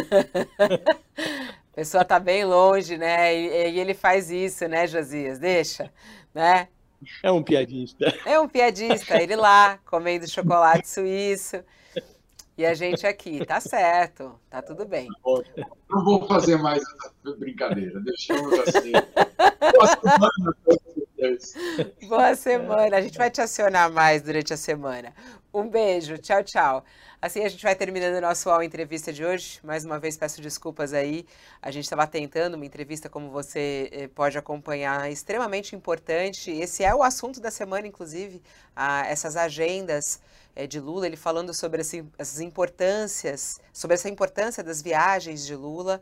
A 0.64 1.76
pessoa 1.76 2.06
tá 2.06 2.18
bem 2.18 2.46
longe, 2.46 2.98
né? 2.98 3.36
E, 3.36 3.74
e 3.74 3.80
ele 3.82 3.94
faz 3.94 4.32
isso, 4.32 4.66
né, 4.70 4.88
Josias? 4.88 5.40
Deixa, 5.40 5.92
né? 6.34 6.70
É 7.22 7.30
um 7.30 7.44
piadista. 7.44 8.14
É 8.26 8.40
um 8.40 8.48
piadista, 8.48 9.22
ele 9.22 9.36
lá, 9.36 9.78
comendo 9.86 10.26
chocolate 10.26 10.88
suíço. 10.88 11.62
E 12.58 12.66
a 12.66 12.74
gente 12.74 13.06
aqui, 13.06 13.46
tá 13.46 13.60
certo, 13.60 14.40
tá 14.50 14.62
tudo 14.62 14.86
bem. 14.86 15.08
Não 15.90 16.04
vou 16.06 16.26
fazer 16.28 16.58
mais 16.58 16.82
essa 16.82 17.36
brincadeira, 17.38 18.00
deixamos 18.02 18.54
assim. 18.60 18.92
Boa 18.92 19.88
semana 20.00 20.56
vocês. 21.20 21.54
Boa 22.08 22.36
semana. 22.36 22.98
A 22.98 23.02
gente 23.02 23.18
vai 23.18 23.30
te 23.30 23.42
acionar 23.42 23.92
mais 23.92 24.22
durante 24.22 24.54
a 24.54 24.58
semana. 24.58 25.14
Um 25.54 25.68
beijo. 25.70 26.18
Tchau, 26.18 26.44
tchau. 26.44 26.84
Assim 27.22 27.44
a 27.44 27.50
gente 27.50 27.62
vai 27.64 27.76
terminando 27.76 28.16
o 28.18 28.22
nosso 28.22 28.50
UOL 28.50 28.64
Entrevista 28.64 29.12
de 29.12 29.26
hoje. 29.26 29.60
Mais 29.64 29.84
uma 29.84 30.00
vez 30.00 30.16
peço 30.18 30.42
desculpas 30.42 30.94
aí. 30.94 31.26
A 31.62 31.72
gente 31.72 31.84
estava 31.84 32.08
tentando 32.08 32.56
uma 32.56 32.66
entrevista, 32.66 33.10
como 33.10 33.30
você 33.30 33.90
eh, 33.92 34.08
pode 34.08 34.38
acompanhar, 34.38 35.12
extremamente 35.12 35.76
importante. 35.76 36.52
Esse 36.52 36.84
é 36.84 36.94
o 36.96 37.04
assunto 37.04 37.40
da 37.42 37.52
semana, 37.52 37.88
inclusive, 37.88 38.42
ah, 38.76 39.06
essas 39.08 39.36
agendas 39.36 40.22
eh, 40.56 40.66
de 40.68 40.80
Lula, 40.80 41.08
ele 41.08 41.18
falando 41.18 41.54
sobre 41.54 41.82
esse- 41.82 42.06
essas 42.18 42.40
importâncias, 42.40 43.60
sobre 43.74 43.96
essa 43.96 44.08
importância 44.10 44.64
das 44.64 44.82
viagens 44.82 45.46
de 45.46 45.56
Lula. 45.56 46.02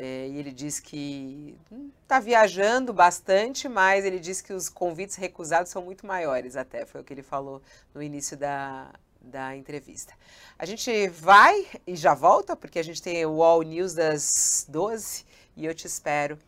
É, 0.00 0.28
e 0.28 0.38
ele 0.38 0.52
diz 0.52 0.78
que 0.78 1.58
está 2.04 2.20
viajando 2.20 2.92
bastante, 2.92 3.68
mas 3.68 4.04
ele 4.04 4.20
diz 4.20 4.40
que 4.40 4.52
os 4.52 4.68
convites 4.68 5.16
recusados 5.16 5.72
são 5.72 5.82
muito 5.82 6.06
maiores, 6.06 6.54
até. 6.54 6.86
Foi 6.86 7.00
o 7.00 7.04
que 7.04 7.12
ele 7.12 7.22
falou 7.22 7.60
no 7.92 8.00
início 8.00 8.36
da, 8.36 8.92
da 9.20 9.56
entrevista. 9.56 10.14
A 10.56 10.64
gente 10.64 11.08
vai 11.08 11.66
e 11.84 11.96
já 11.96 12.14
volta, 12.14 12.54
porque 12.54 12.78
a 12.78 12.84
gente 12.84 13.02
tem 13.02 13.26
o 13.26 13.42
All 13.42 13.60
News 13.62 13.92
das 13.92 14.64
12 14.68 15.26
e 15.56 15.66
eu 15.66 15.74
te 15.74 15.88
espero 15.88 16.38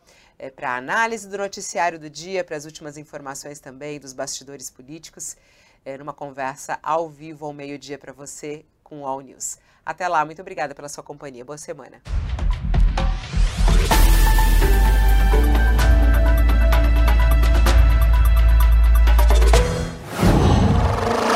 para 0.55 0.77
análise 0.77 1.27
do 1.27 1.37
noticiário 1.37 1.99
do 1.99 2.09
dia, 2.09 2.45
para 2.45 2.55
as 2.55 2.63
últimas 2.63 2.97
informações 2.97 3.59
também 3.59 3.99
dos 3.99 4.13
bastidores 4.13 4.69
políticos, 4.69 5.35
é, 5.83 5.97
numa 5.97 6.13
conversa 6.13 6.79
ao 6.81 7.09
vivo 7.09 7.45
ao 7.45 7.51
meio-dia 7.51 7.97
para 7.97 8.13
você 8.13 8.65
com 8.81 9.01
o 9.01 9.05
All 9.05 9.19
News. 9.19 9.57
Até 9.85 10.07
lá, 10.07 10.23
muito 10.23 10.41
obrigada 10.41 10.73
pela 10.73 10.87
sua 10.87 11.03
companhia. 11.03 11.43
Boa 11.43 11.57
semana. 11.57 12.01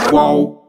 Qual? 0.10 0.64